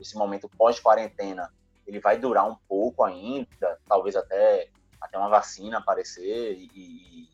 Esse 0.00 0.16
momento 0.16 0.48
pós-quarentena, 0.48 1.52
ele 1.90 1.98
vai 1.98 2.16
durar 2.16 2.48
um 2.48 2.54
pouco 2.68 3.02
ainda, 3.02 3.78
talvez 3.88 4.14
até, 4.14 4.68
até 5.00 5.18
uma 5.18 5.28
vacina 5.28 5.78
aparecer 5.78 6.54
e, 6.56 6.70
e 6.72 7.28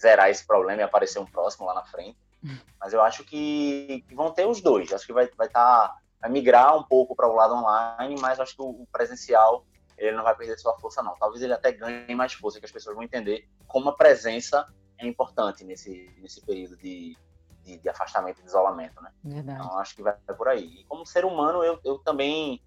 zerar 0.00 0.30
esse 0.30 0.46
problema 0.46 0.80
e 0.80 0.84
aparecer 0.84 1.18
um 1.18 1.26
próximo 1.26 1.66
lá 1.66 1.74
na 1.74 1.84
frente. 1.84 2.18
Mas 2.80 2.94
eu 2.94 3.02
acho 3.02 3.22
que, 3.24 4.02
que 4.08 4.14
vão 4.14 4.32
ter 4.32 4.46
os 4.46 4.62
dois. 4.62 4.90
Acho 4.90 5.06
que 5.06 5.12
vai 5.12 5.28
vai 5.36 5.48
tá, 5.50 5.94
vai 6.18 6.30
migrar 6.30 6.74
um 6.74 6.82
pouco 6.82 7.14
para 7.14 7.28
o 7.28 7.34
lado 7.34 7.54
online, 7.54 8.18
mas 8.18 8.40
acho 8.40 8.56
que 8.56 8.62
o 8.62 8.86
presencial 8.90 9.66
ele 9.98 10.16
não 10.16 10.24
vai 10.24 10.34
perder 10.34 10.58
sua 10.58 10.78
força, 10.78 11.02
não. 11.02 11.14
Talvez 11.16 11.42
ele 11.42 11.52
até 11.52 11.70
ganhe 11.70 12.14
mais 12.14 12.32
força, 12.32 12.58
que 12.58 12.64
as 12.64 12.72
pessoas 12.72 12.94
vão 12.94 13.04
entender 13.04 13.46
como 13.66 13.90
a 13.90 13.94
presença 13.94 14.66
é 14.96 15.06
importante 15.06 15.62
nesse, 15.62 16.10
nesse 16.18 16.40
período 16.40 16.74
de, 16.78 17.14
de, 17.62 17.76
de 17.76 17.88
afastamento 17.90 18.38
e 18.38 18.42
de 18.42 18.48
isolamento, 18.48 18.98
né? 19.02 19.12
Verdade. 19.22 19.60
Então, 19.60 19.78
acho 19.78 19.94
que 19.94 20.02
vai 20.02 20.14
por 20.38 20.48
aí. 20.48 20.80
E 20.80 20.84
como 20.84 21.04
ser 21.04 21.26
humano, 21.26 21.62
eu, 21.62 21.78
eu 21.84 21.98
também 21.98 22.62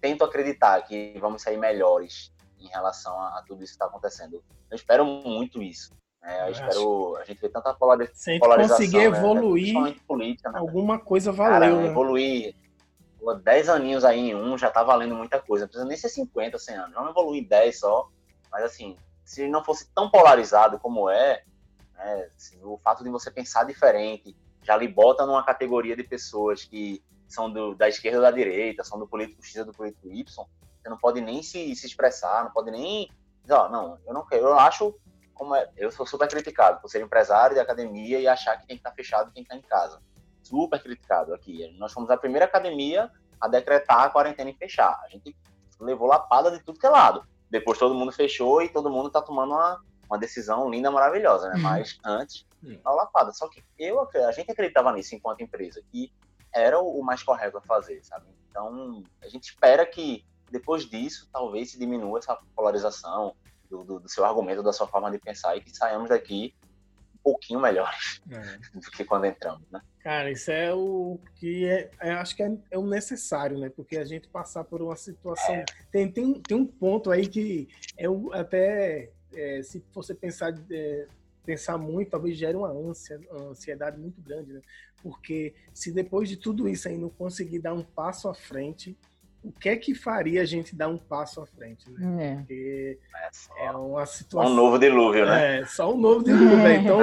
tento 0.00 0.24
acreditar 0.24 0.80
que 0.82 1.16
vamos 1.20 1.42
sair 1.42 1.56
melhores 1.56 2.32
em 2.58 2.68
relação 2.68 3.18
a, 3.20 3.38
a 3.38 3.42
tudo 3.42 3.62
isso 3.62 3.72
que 3.72 3.76
está 3.76 3.86
acontecendo. 3.86 4.42
Eu 4.70 4.76
espero 4.76 5.04
muito 5.04 5.62
isso. 5.62 5.94
Né? 6.22 6.40
Eu, 6.40 6.44
eu 6.46 6.50
espero. 6.52 7.16
A 7.16 7.24
gente 7.24 7.40
vê 7.40 7.48
tanta 7.48 7.74
polarização. 7.74 8.16
Se 8.16 8.30
a 8.30 8.34
gente 8.34 8.68
conseguir 8.68 8.98
né? 8.98 9.04
evoluir, 9.04 10.02
política, 10.06 10.50
né? 10.50 10.58
alguma 10.58 10.98
coisa 10.98 11.32
valeu. 11.32 11.52
Cara, 11.52 11.82
né? 11.82 11.86
Evoluir 11.88 12.54
10 13.42 13.68
aninhos 13.68 14.04
aí 14.04 14.30
em 14.30 14.34
um 14.34 14.56
já 14.56 14.70
tá 14.70 14.82
valendo 14.82 15.14
muita 15.14 15.40
coisa. 15.40 15.64
Não 15.64 15.68
precisa 15.68 15.88
nem 15.88 15.96
ser 15.96 16.08
50, 16.08 16.58
100 16.58 16.76
anos. 16.76 16.94
Não 16.94 17.08
evoluir 17.08 17.42
em 17.42 17.46
10 17.46 17.78
só. 17.78 18.08
Mas 18.50 18.64
assim, 18.64 18.96
se 19.24 19.46
não 19.48 19.64
fosse 19.64 19.88
tão 19.94 20.10
polarizado 20.10 20.78
como 20.78 21.10
é, 21.10 21.42
né, 21.94 22.28
o 22.62 22.78
fato 22.78 23.04
de 23.04 23.10
você 23.10 23.30
pensar 23.30 23.64
diferente 23.64 24.36
já 24.62 24.76
lhe 24.76 24.88
bota 24.88 25.24
numa 25.24 25.42
categoria 25.42 25.96
de 25.96 26.02
pessoas 26.02 26.64
que 26.64 27.02
são 27.28 27.50
do, 27.50 27.74
da 27.74 27.88
esquerda 27.88 28.18
ou 28.18 28.22
da 28.22 28.30
direita, 28.30 28.82
são 28.82 28.98
do 28.98 29.06
político 29.06 29.44
X 29.44 29.56
ou 29.56 29.66
do 29.66 29.72
político 29.72 30.10
Y. 30.10 30.24
Você 30.24 30.88
não 30.88 30.96
pode 30.96 31.20
nem 31.20 31.42
se, 31.42 31.74
se 31.76 31.86
expressar, 31.86 32.44
não 32.44 32.50
pode 32.50 32.70
nem. 32.70 33.10
Ó, 33.50 33.68
não, 33.68 33.98
eu 34.06 34.14
não 34.14 34.26
quero. 34.26 34.46
Eu 34.46 34.58
acho 34.58 34.94
como 35.34 35.54
é, 35.54 35.70
eu 35.76 35.90
sou 35.90 36.06
super 36.06 36.28
criticado 36.28 36.80
por 36.80 36.88
ser 36.88 37.00
empresário 37.00 37.54
de 37.54 37.60
academia 37.60 38.18
e 38.18 38.26
achar 38.26 38.56
que 38.60 38.66
tem 38.66 38.76
que 38.76 38.80
estar 38.80 38.92
fechado 38.92 39.30
e 39.30 39.34
tem 39.34 39.44
que 39.44 39.54
estar 39.54 39.56
em 39.56 39.68
casa 39.68 40.00
super 40.42 40.82
criticado 40.82 41.34
aqui. 41.34 41.74
Nós 41.78 41.92
fomos 41.92 42.10
a 42.10 42.16
primeira 42.16 42.46
academia 42.46 43.10
a 43.40 43.46
decretar 43.46 44.04
a 44.04 44.10
quarentena 44.10 44.50
e 44.50 44.54
fechar. 44.54 45.00
A 45.04 45.08
gente 45.08 45.36
levou 45.78 46.08
lapada 46.08 46.50
de 46.50 46.60
tudo 46.60 46.78
que 46.78 46.86
é 46.86 46.90
lado. 46.90 47.24
Depois 47.50 47.78
todo 47.78 47.94
mundo 47.94 48.12
fechou 48.12 48.62
e 48.62 48.68
todo 48.68 48.90
mundo 48.90 49.08
está 49.08 49.22
tomando 49.22 49.52
uma, 49.52 49.80
uma 50.08 50.18
decisão 50.18 50.68
linda, 50.68 50.90
maravilhosa, 50.90 51.48
né? 51.48 51.56
Uhum. 51.56 51.62
Mas 51.62 51.98
antes, 52.04 52.46
a 52.84 52.90
lapada. 52.90 53.32
Só 53.32 53.48
que 53.48 53.62
eu, 53.78 54.00
a 54.00 54.32
gente 54.32 54.50
acreditava 54.50 54.92
nisso 54.92 55.14
enquanto 55.14 55.42
empresa, 55.42 55.82
que 55.90 56.12
era 56.54 56.80
o 56.80 57.02
mais 57.02 57.22
correto 57.22 57.58
a 57.58 57.60
fazer, 57.60 58.02
sabe? 58.04 58.26
Então, 58.48 59.02
a 59.22 59.28
gente 59.28 59.44
espera 59.44 59.84
que 59.86 60.24
depois 60.50 60.84
disso, 60.84 61.28
talvez 61.32 61.70
se 61.70 61.78
diminua 61.78 62.18
essa 62.18 62.36
polarização 62.54 63.34
do, 63.68 63.84
do, 63.84 64.00
do 64.00 64.08
seu 64.08 64.24
argumento, 64.24 64.62
da 64.62 64.72
sua 64.72 64.86
forma 64.86 65.10
de 65.10 65.18
pensar 65.18 65.56
e 65.56 65.60
que 65.60 65.76
saiamos 65.76 66.08
daqui 66.08 66.54
pouquinho 67.22 67.60
melhores 67.60 68.22
é. 68.30 68.58
do 68.78 68.90
que 68.90 69.04
quando 69.04 69.26
entramos, 69.26 69.68
né? 69.70 69.82
Cara, 70.00 70.30
isso 70.30 70.50
é 70.50 70.72
o 70.72 71.20
que 71.34 71.66
é, 71.66 71.90
é 72.00 72.12
acho 72.12 72.34
que 72.34 72.42
é, 72.42 72.56
é, 72.70 72.78
o 72.78 72.86
necessário, 72.86 73.58
né? 73.58 73.68
Porque 73.68 73.98
a 73.98 74.04
gente 74.04 74.28
passar 74.28 74.64
por 74.64 74.80
uma 74.80 74.96
situação. 74.96 75.54
É. 75.54 75.64
Tem, 75.92 76.10
tem, 76.10 76.40
tem 76.40 76.56
um 76.56 76.66
ponto 76.66 77.10
aí 77.10 77.26
que 77.26 77.68
é 77.96 78.08
o, 78.08 78.32
até 78.32 79.10
se 79.62 79.84
você 79.92 80.14
pensar, 80.14 80.54
é, 80.70 81.06
pensar 81.44 81.76
muito, 81.76 82.10
talvez 82.10 82.36
gere 82.36 82.56
uma 82.56 82.70
ânsia, 82.70 83.20
uma 83.30 83.50
ansiedade 83.50 83.98
muito 83.98 84.20
grande, 84.22 84.52
né? 84.52 84.60
Porque 85.02 85.54
se 85.72 85.92
depois 85.92 86.28
de 86.28 86.36
tudo 86.36 86.68
isso 86.68 86.88
aí 86.88 86.98
não 86.98 87.08
conseguir 87.08 87.60
dar 87.60 87.74
um 87.74 87.82
passo 87.82 88.28
à 88.28 88.34
frente, 88.34 88.96
o 89.42 89.52
que 89.52 89.68
é 89.68 89.76
que 89.76 89.94
faria 89.94 90.42
a 90.42 90.44
gente 90.44 90.74
dar 90.74 90.88
um 90.88 90.98
passo 90.98 91.40
à 91.40 91.46
frente, 91.46 91.88
né? 91.90 92.32
É. 92.32 92.36
Porque 92.36 92.98
é, 93.56 93.66
é 93.66 93.70
uma 93.70 94.04
situação. 94.04 94.52
Um 94.52 94.56
novo 94.56 94.78
dilúvio, 94.78 95.24
né? 95.24 95.60
É, 95.60 95.66
só 95.66 95.94
um 95.94 95.98
novo 95.98 96.24
dilúvio, 96.24 96.56
né? 96.56 96.76
Então, 96.76 96.98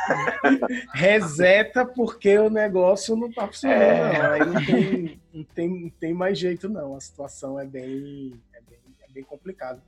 reseta 0.94 1.84
porque 1.84 2.38
o 2.38 2.48
negócio 2.48 3.14
não 3.16 3.30
tá 3.30 3.46
funcionando, 3.46 3.82
é. 3.82 4.18
não. 4.18 4.32
Aí 4.32 4.40
não 4.40 4.64
tem, 4.64 5.20
não, 5.32 5.44
tem, 5.44 5.68
não 5.68 5.90
tem 5.90 6.14
mais 6.14 6.38
jeito, 6.38 6.68
não. 6.68 6.96
A 6.96 7.00
situação 7.00 7.60
é 7.60 7.66
bem, 7.66 8.32
é 8.54 8.60
bem, 8.62 8.78
é 9.02 9.12
bem 9.12 9.22
complicada. 9.22 9.82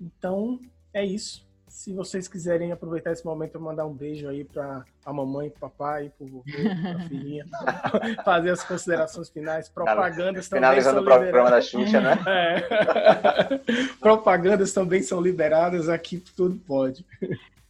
Então, 0.00 0.60
é 0.92 1.04
isso 1.04 1.46
se 1.84 1.92
vocês 1.92 2.26
quiserem 2.26 2.72
aproveitar 2.72 3.12
esse 3.12 3.22
momento 3.26 3.50
para 3.52 3.60
mandar 3.60 3.84
um 3.84 3.92
beijo 3.92 4.26
aí 4.26 4.42
para 4.42 4.86
a 5.04 5.12
mamãe, 5.12 5.50
para 5.50 5.66
o 5.66 5.70
papai, 5.70 6.10
para 6.16 6.26
o 6.26 6.42
filhinha, 7.08 7.44
fazer 8.24 8.52
as 8.52 8.64
considerações 8.64 9.28
finais, 9.28 9.68
propagandas 9.68 10.48
também 10.48 10.62
Finalizando 10.62 11.00
o 11.02 11.04
programa 11.04 11.50
da 11.50 11.60
Xuxa, 11.60 12.00
né? 12.00 12.14
É. 12.26 13.96
propagandas 14.00 14.72
também 14.72 15.02
são 15.02 15.20
liberadas, 15.20 15.90
aqui 15.90 16.16
tudo 16.34 16.56
pode. 16.56 17.04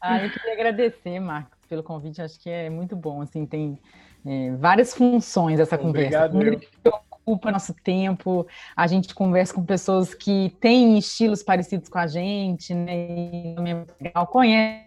Ah, 0.01 0.25
eu 0.25 0.31
queria 0.31 0.53
agradecer, 0.53 1.19
Marcos, 1.19 1.59
pelo 1.69 1.83
convite, 1.83 2.23
acho 2.23 2.39
que 2.39 2.49
é 2.49 2.71
muito 2.71 2.95
bom, 2.95 3.21
assim, 3.21 3.45
tem 3.45 3.77
é, 4.25 4.53
várias 4.53 4.95
funções 4.95 5.59
essa 5.59 5.77
conversa. 5.77 6.27
Obrigado, 6.27 7.05
ocupa 7.25 7.51
nosso 7.51 7.75
tempo, 7.75 8.47
a 8.77 8.87
gente 8.87 9.15
conversa 9.15 9.55
com 9.55 9.65
pessoas 9.65 10.15
que 10.15 10.55
têm 10.61 10.99
estilos 10.99 11.43
parecidos 11.43 11.89
com 11.89 11.99
a 11.99 12.07
gente, 12.07 12.75
né? 12.75 13.87
Legal, 14.01 14.27
conhece. 14.27 14.85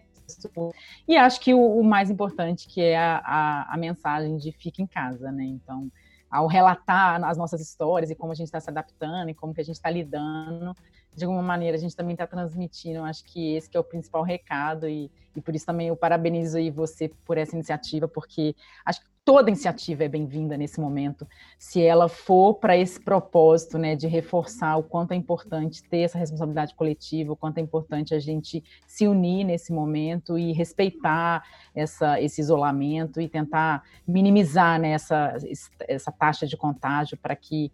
E 1.06 1.16
acho 1.16 1.40
que 1.40 1.52
o, 1.52 1.80
o, 1.80 1.82
mais 1.82 2.10
importante 2.10 2.68
que 2.68 2.80
é 2.80 2.96
a, 2.96 3.16
a, 3.24 3.74
a 3.74 3.76
mensagem 3.76 4.36
de 4.36 4.52
fica 4.52 4.80
em 4.80 4.86
casa, 4.86 5.32
né? 5.32 5.44
Então, 5.44 5.90
ao 6.30 6.46
relatar 6.46 7.22
as 7.24 7.36
nossas 7.36 7.60
histórias 7.60 8.10
e 8.10 8.14
como 8.14 8.32
a 8.32 8.34
gente 8.34 8.46
está 8.46 8.60
se 8.60 8.70
adaptando 8.70 9.30
e 9.30 9.34
como 9.34 9.54
que 9.54 9.60
a 9.60 9.64
gente 9.64 9.76
está 9.76 9.90
lidando, 9.90 10.74
de 11.18 11.24
alguma 11.24 11.42
maneira 11.42 11.76
a 11.76 11.80
gente 11.80 11.96
também 11.96 12.14
está 12.14 12.26
transmitindo, 12.26 13.02
acho 13.02 13.24
que 13.24 13.54
esse 13.54 13.68
que 13.68 13.76
é 13.76 13.80
o 13.80 13.84
principal 13.84 14.22
recado 14.22 14.88
e, 14.88 15.10
e 15.34 15.40
por 15.40 15.54
isso 15.54 15.66
também 15.66 15.88
eu 15.88 15.96
parabenizo 15.96 16.56
aí 16.56 16.70
você 16.70 17.10
por 17.24 17.36
essa 17.36 17.54
iniciativa, 17.54 18.06
porque 18.06 18.54
acho 18.86 19.00
que 19.00 19.06
toda 19.28 19.50
iniciativa 19.50 20.04
é 20.04 20.08
bem-vinda 20.08 20.56
nesse 20.56 20.80
momento, 20.80 21.28
se 21.58 21.82
ela 21.82 22.08
for 22.08 22.54
para 22.54 22.78
esse 22.78 22.98
propósito, 22.98 23.76
né, 23.76 23.94
de 23.94 24.06
reforçar 24.06 24.78
o 24.78 24.82
quanto 24.82 25.12
é 25.12 25.16
importante 25.16 25.82
ter 25.82 25.98
essa 25.98 26.16
responsabilidade 26.16 26.74
coletiva, 26.74 27.34
o 27.34 27.36
quanto 27.36 27.58
é 27.58 27.60
importante 27.60 28.14
a 28.14 28.18
gente 28.18 28.64
se 28.86 29.06
unir 29.06 29.44
nesse 29.44 29.70
momento 29.70 30.38
e 30.38 30.52
respeitar 30.52 31.44
essa, 31.74 32.18
esse 32.18 32.40
isolamento 32.40 33.20
e 33.20 33.28
tentar 33.28 33.82
minimizar 34.06 34.80
né, 34.80 34.92
essa, 34.92 35.36
essa 35.80 36.10
taxa 36.10 36.46
de 36.46 36.56
contágio 36.56 37.18
para 37.18 37.36
que 37.36 37.70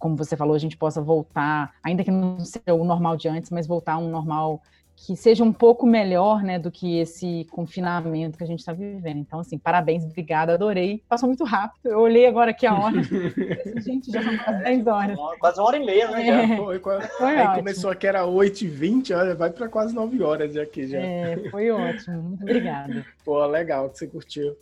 como 0.00 0.16
você 0.16 0.36
falou, 0.36 0.56
a 0.56 0.58
gente 0.58 0.76
possa 0.76 1.00
voltar, 1.00 1.72
ainda 1.84 2.02
que 2.02 2.10
não 2.10 2.40
seja 2.40 2.74
o 2.74 2.84
normal 2.84 3.16
de 3.16 3.28
antes, 3.28 3.50
mas 3.50 3.66
voltar 3.66 3.92
a 3.92 3.98
um 3.98 4.10
normal 4.10 4.60
que 5.06 5.16
seja 5.16 5.42
um 5.42 5.52
pouco 5.52 5.86
melhor, 5.86 6.42
né, 6.42 6.58
do 6.58 6.70
que 6.70 6.98
esse 6.98 7.46
confinamento 7.50 8.36
que 8.36 8.44
a 8.44 8.46
gente 8.46 8.58
está 8.58 8.72
vivendo. 8.72 9.18
Então, 9.18 9.40
assim, 9.40 9.56
parabéns, 9.56 10.04
obrigada, 10.04 10.52
adorei. 10.52 11.02
Passou 11.08 11.26
muito 11.26 11.42
rápido. 11.42 11.86
Eu 11.86 12.00
olhei 12.00 12.26
agora 12.26 12.50
aqui 12.50 12.66
a 12.66 12.74
hora. 12.74 13.02
gente, 13.80 14.12
já 14.12 14.22
são 14.22 14.36
quase 14.36 14.62
10 14.62 14.86
horas. 14.86 15.18
Quase 15.38 15.58
uma 15.58 15.68
hora 15.68 15.76
e 15.78 15.86
meia, 15.86 16.10
né? 16.10 16.28
É. 16.28 16.56
Foi, 16.56 16.78
quase... 16.78 17.08
foi 17.16 17.28
Aí 17.28 17.40
ótimo. 17.40 17.56
começou 17.56 17.90
aqui, 17.90 18.06
era 18.06 18.24
8h20, 18.24 19.16
olha, 19.16 19.34
vai 19.34 19.50
para 19.50 19.68
quase 19.68 19.94
9 19.94 20.22
horas 20.22 20.54
aqui 20.56 20.86
já. 20.86 20.98
É, 20.98 21.48
foi 21.50 21.70
ótimo. 21.70 22.22
Muito 22.22 22.42
obrigada. 22.42 23.06
Pô, 23.24 23.44
legal 23.46 23.88
que 23.88 23.98
você 23.98 24.06
curtiu. 24.06 24.54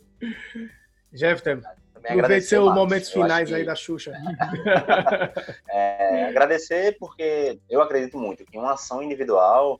Aproveite 2.03 2.45
seus 2.45 2.73
momentos 2.73 3.09
finais 3.09 3.49
que... 3.49 3.55
aí 3.55 3.65
da 3.65 3.75
Xuxa. 3.75 4.13
é, 5.67 6.25
agradecer 6.25 6.97
porque 6.99 7.59
eu 7.69 7.81
acredito 7.81 8.17
muito 8.17 8.45
que 8.45 8.57
uma 8.57 8.73
ação 8.73 9.01
individual 9.03 9.79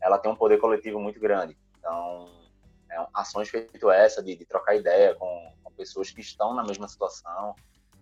ela 0.00 0.18
tem 0.18 0.30
um 0.30 0.36
poder 0.36 0.58
coletivo 0.58 1.00
muito 1.00 1.18
grande. 1.18 1.56
Então, 1.78 2.28
é, 2.90 3.06
ações 3.14 3.48
feito 3.48 3.90
essa 3.90 4.22
de, 4.22 4.36
de 4.36 4.44
trocar 4.44 4.76
ideia 4.76 5.14
com, 5.14 5.52
com, 5.62 5.72
pessoas 5.72 6.10
que 6.10 6.20
estão 6.20 6.54
na 6.54 6.64
mesma 6.64 6.88
situação, 6.88 7.54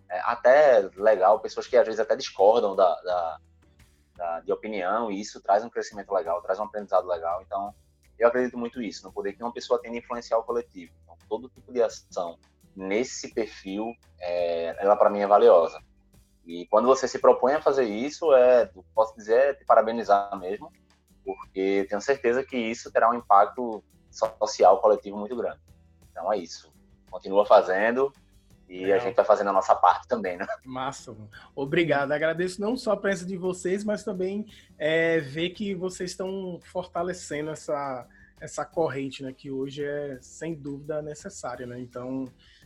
é, 0.09 0.19
até 0.21 0.89
legal, 0.95 1.39
pessoas 1.39 1.67
que 1.67 1.75
às 1.75 1.85
vezes 1.85 1.99
até 1.99 2.15
discordam 2.15 2.75
da, 2.75 2.95
da, 3.01 3.39
da, 4.15 4.39
de 4.41 4.51
opinião, 4.51 5.11
e 5.11 5.19
isso 5.19 5.41
traz 5.41 5.63
um 5.63 5.69
crescimento 5.69 6.13
legal, 6.13 6.41
traz 6.41 6.59
um 6.59 6.63
aprendizado 6.63 7.07
legal. 7.07 7.41
Então, 7.41 7.73
eu 8.17 8.27
acredito 8.27 8.57
muito 8.57 8.79
nisso, 8.79 9.03
no 9.03 9.11
poder 9.11 9.33
que 9.33 9.43
uma 9.43 9.53
pessoa 9.53 9.81
tem 9.81 9.91
de 9.91 9.97
influenciar 9.97 10.37
o 10.37 10.43
coletivo. 10.43 10.93
Então, 11.03 11.17
todo 11.27 11.49
tipo 11.49 11.73
de 11.73 11.81
ação 11.81 12.37
nesse 12.75 13.33
perfil, 13.33 13.93
é, 14.19 14.75
ela 14.83 14.95
para 14.95 15.09
mim 15.09 15.19
é 15.19 15.27
valiosa. 15.27 15.79
E 16.45 16.67
quando 16.67 16.85
você 16.85 17.07
se 17.07 17.19
propõe 17.19 17.53
a 17.53 17.61
fazer 17.61 17.85
isso, 17.85 18.33
é, 18.33 18.69
posso 18.93 19.15
dizer, 19.15 19.37
é 19.37 19.53
te 19.53 19.65
parabenizar 19.65 20.37
mesmo, 20.37 20.71
porque 21.23 21.85
tenho 21.89 22.01
certeza 22.01 22.43
que 22.43 22.57
isso 22.57 22.91
terá 22.91 23.09
um 23.09 23.15
impacto 23.15 23.83
social 24.11 24.79
coletivo 24.79 25.17
muito 25.17 25.35
grande. 25.35 25.59
Então 26.11 26.31
é 26.31 26.37
isso. 26.37 26.71
Continua 27.09 27.45
fazendo 27.45 28.13
e 28.67 28.81
Legal. 28.81 28.97
a 28.97 28.99
gente 28.99 29.15
vai 29.15 29.25
fazendo 29.25 29.49
a 29.49 29.53
nossa 29.53 29.75
parte 29.75 30.07
também, 30.07 30.37
né? 30.37 30.45
Massa. 30.63 31.15
Obrigado. 31.55 32.11
Agradeço 32.11 32.59
não 32.59 32.75
só 32.75 32.93
a 32.93 32.97
presença 32.97 33.27
de 33.27 33.37
vocês, 33.37 33.83
mas 33.83 34.03
também 34.03 34.47
é, 34.77 35.19
ver 35.19 35.51
que 35.51 35.75
vocês 35.75 36.11
estão 36.11 36.59
fortalecendo 36.63 37.51
essa, 37.51 38.07
essa 38.39 38.65
corrente, 38.65 39.21
né? 39.21 39.33
Que 39.33 39.51
hoje 39.51 39.83
é, 39.83 40.17
sem 40.19 40.55
dúvida, 40.55 41.01
necessária, 41.01 41.67
né? 41.67 41.79
Então, 41.79 42.25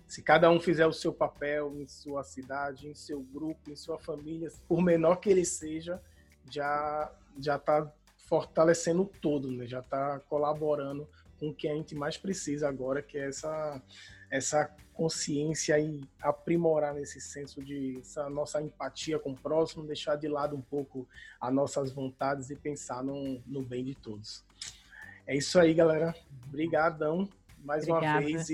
se 0.10 0.24
cada 0.24 0.50
um 0.50 0.60
fizer 0.60 0.88
o 0.88 0.92
seu 0.92 1.14
papel 1.14 1.80
em 1.80 1.88
sua 1.88 2.24
cidade, 2.24 2.88
em 2.88 2.96
seu 2.96 3.22
grupo, 3.22 3.70
em 3.70 3.76
sua 3.76 4.00
família, 4.00 4.52
por 4.68 4.82
menor 4.82 5.18
que 5.18 5.30
ele 5.30 5.46
seja, 5.46 6.02
já 6.50 7.14
já 7.40 7.56
está 7.56 7.90
fortalecendo 8.18 9.06
todo, 9.22 9.52
né? 9.52 9.66
já 9.66 9.80
está 9.80 10.20
colaborando 10.28 11.08
com 11.40 11.50
o 11.50 11.54
que 11.54 11.70
a 11.70 11.76
gente 11.76 11.96
mais 11.96 12.18
precisa 12.18 12.68
agora, 12.68 13.02
que 13.02 13.18
é 13.18 13.28
essa, 13.28 13.82
essa 14.30 14.76
consciência 14.94 15.80
e 15.80 16.04
aprimorar 16.22 16.94
nesse 16.94 17.22
senso 17.22 17.64
de 17.64 18.00
essa 18.00 18.30
nossa 18.30 18.62
empatia 18.62 19.18
com 19.18 19.32
o 19.32 19.38
próximo, 19.38 19.86
deixar 19.86 20.16
de 20.18 20.28
lado 20.28 20.56
um 20.56 20.62
pouco 20.62 21.08
as 21.40 21.54
nossas 21.54 21.92
vontades 21.92 22.50
e 22.50 22.56
pensar 22.56 23.04
no, 23.04 23.40
no 23.46 23.64
bem 23.64 23.86
de 23.86 23.96
todos. 23.96 24.44
É 25.26 25.38
isso 25.38 25.58
aí, 25.58 25.74
galera. 25.74 26.14
Obrigadão 26.48 27.30
mais 27.64 27.88
Obrigada. 27.88 28.20
uma 28.20 28.26
vez. 28.26 28.52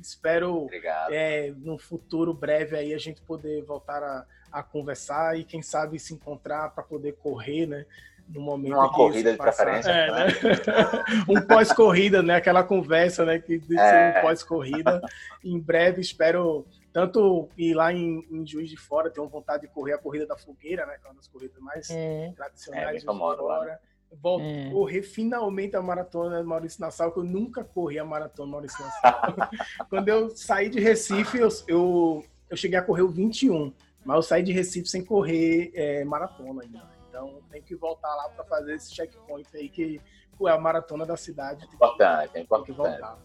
Espero 0.00 0.68
é, 1.10 1.52
no 1.56 1.78
futuro 1.78 2.32
breve 2.32 2.76
aí 2.76 2.94
a 2.94 2.98
gente 2.98 3.20
poder 3.22 3.62
voltar 3.62 4.02
a, 4.02 4.26
a 4.52 4.62
conversar 4.62 5.38
e 5.38 5.44
quem 5.44 5.62
sabe 5.62 5.98
se 5.98 6.14
encontrar 6.14 6.70
para 6.70 6.82
poder 6.82 7.12
correr, 7.14 7.66
né? 7.66 7.86
no 8.28 8.40
momento 8.40 8.74
uma 8.74 8.92
corrida 8.92 9.30
de 9.30 9.38
preferência 9.38 9.88
é, 9.88 10.10
né? 10.10 10.26
um 11.28 11.40
pós-corrida 11.40 12.22
né 12.24 12.34
aquela 12.34 12.64
conversa 12.64 13.24
né 13.24 13.38
que 13.38 13.56
de 13.56 13.78
é. 13.78 14.18
um 14.18 14.22
pós-corrida 14.22 15.00
em 15.44 15.58
breve 15.60 16.00
espero 16.00 16.66
tanto 16.92 17.48
ir 17.56 17.74
lá 17.74 17.92
em, 17.92 18.26
em, 18.28 18.44
Juiz 18.44 18.68
de 18.68 18.76
Fora 18.76 19.10
tenho 19.10 19.28
vontade 19.28 19.62
de 19.62 19.68
correr 19.68 19.92
a 19.92 19.98
corrida 19.98 20.26
da 20.26 20.36
fogueira 20.36 20.84
né 20.86 20.96
que 21.00 21.06
é 21.06 21.10
uma 21.10 21.14
das 21.14 21.28
corridas 21.28 21.60
mais 21.60 21.88
é. 21.88 22.32
tradicionais 22.34 22.96
é, 22.96 22.98
de 22.98 23.04
fora 23.04 23.42
lá, 23.42 23.64
né? 23.64 23.78
Volto, 24.12 24.44
é. 24.44 24.70
correr 24.70 25.02
finalmente 25.02 25.76
a 25.76 25.82
maratona 25.82 26.42
Maurício 26.42 26.80
Nassau, 26.80 27.12
que 27.12 27.18
eu 27.18 27.24
nunca 27.24 27.62
corri 27.64 27.98
a 27.98 28.04
maratona 28.04 28.52
Maurício 28.52 28.82
Nassau. 28.82 29.36
Quando 29.90 30.08
eu 30.08 30.30
saí 30.30 30.68
de 30.68 30.80
Recife, 30.80 31.38
eu, 31.38 31.48
eu, 31.66 32.24
eu, 32.48 32.56
cheguei 32.56 32.78
a 32.78 32.82
correr 32.82 33.02
o 33.02 33.08
21, 33.08 33.72
mas 34.04 34.16
eu 34.16 34.22
saí 34.22 34.42
de 34.42 34.52
Recife 34.52 34.88
sem 34.88 35.04
correr 35.04 35.70
é, 35.74 36.04
maratona 36.04 36.62
ainda. 36.62 36.82
Então 37.08 37.40
tem 37.50 37.62
que 37.62 37.74
voltar 37.74 38.14
lá 38.14 38.28
para 38.28 38.44
fazer 38.44 38.74
esse 38.74 38.94
checkpoint 38.94 39.48
aí 39.56 39.68
que 39.68 40.00
é 40.46 40.50
a 40.50 40.58
maratona 40.58 41.06
da 41.06 41.16
cidade. 41.16 41.64
Importante, 41.72 42.30
é 42.34 42.40
importante. 42.40 42.66
Tem 42.66 42.74
que 42.74 42.82
voltar. 42.82 43.18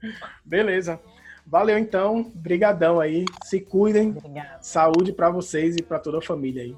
Beleza. 0.44 1.00
Valeu 1.46 1.76
então, 1.76 2.32
brigadão 2.34 3.00
aí. 3.00 3.26
Se 3.44 3.60
cuidem. 3.60 4.10
Obrigada. 4.16 4.62
Saúde 4.62 5.12
para 5.12 5.28
vocês 5.28 5.76
e 5.76 5.82
para 5.82 5.98
toda 5.98 6.18
a 6.18 6.22
família 6.22 6.62
aí. 6.62 6.76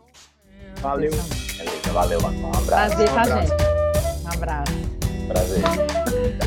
Valeu. 0.81 1.13
Valeu, 1.93 2.21
um 2.21 2.49
abraço. 2.49 2.67
Prazer, 2.67 3.09
tá, 3.09 3.15
um 3.15 3.19
abraço. 3.19 3.49
gente? 3.49 3.63
Um 4.25 4.33
abraço. 4.33 4.73
Prazer. 5.29 6.46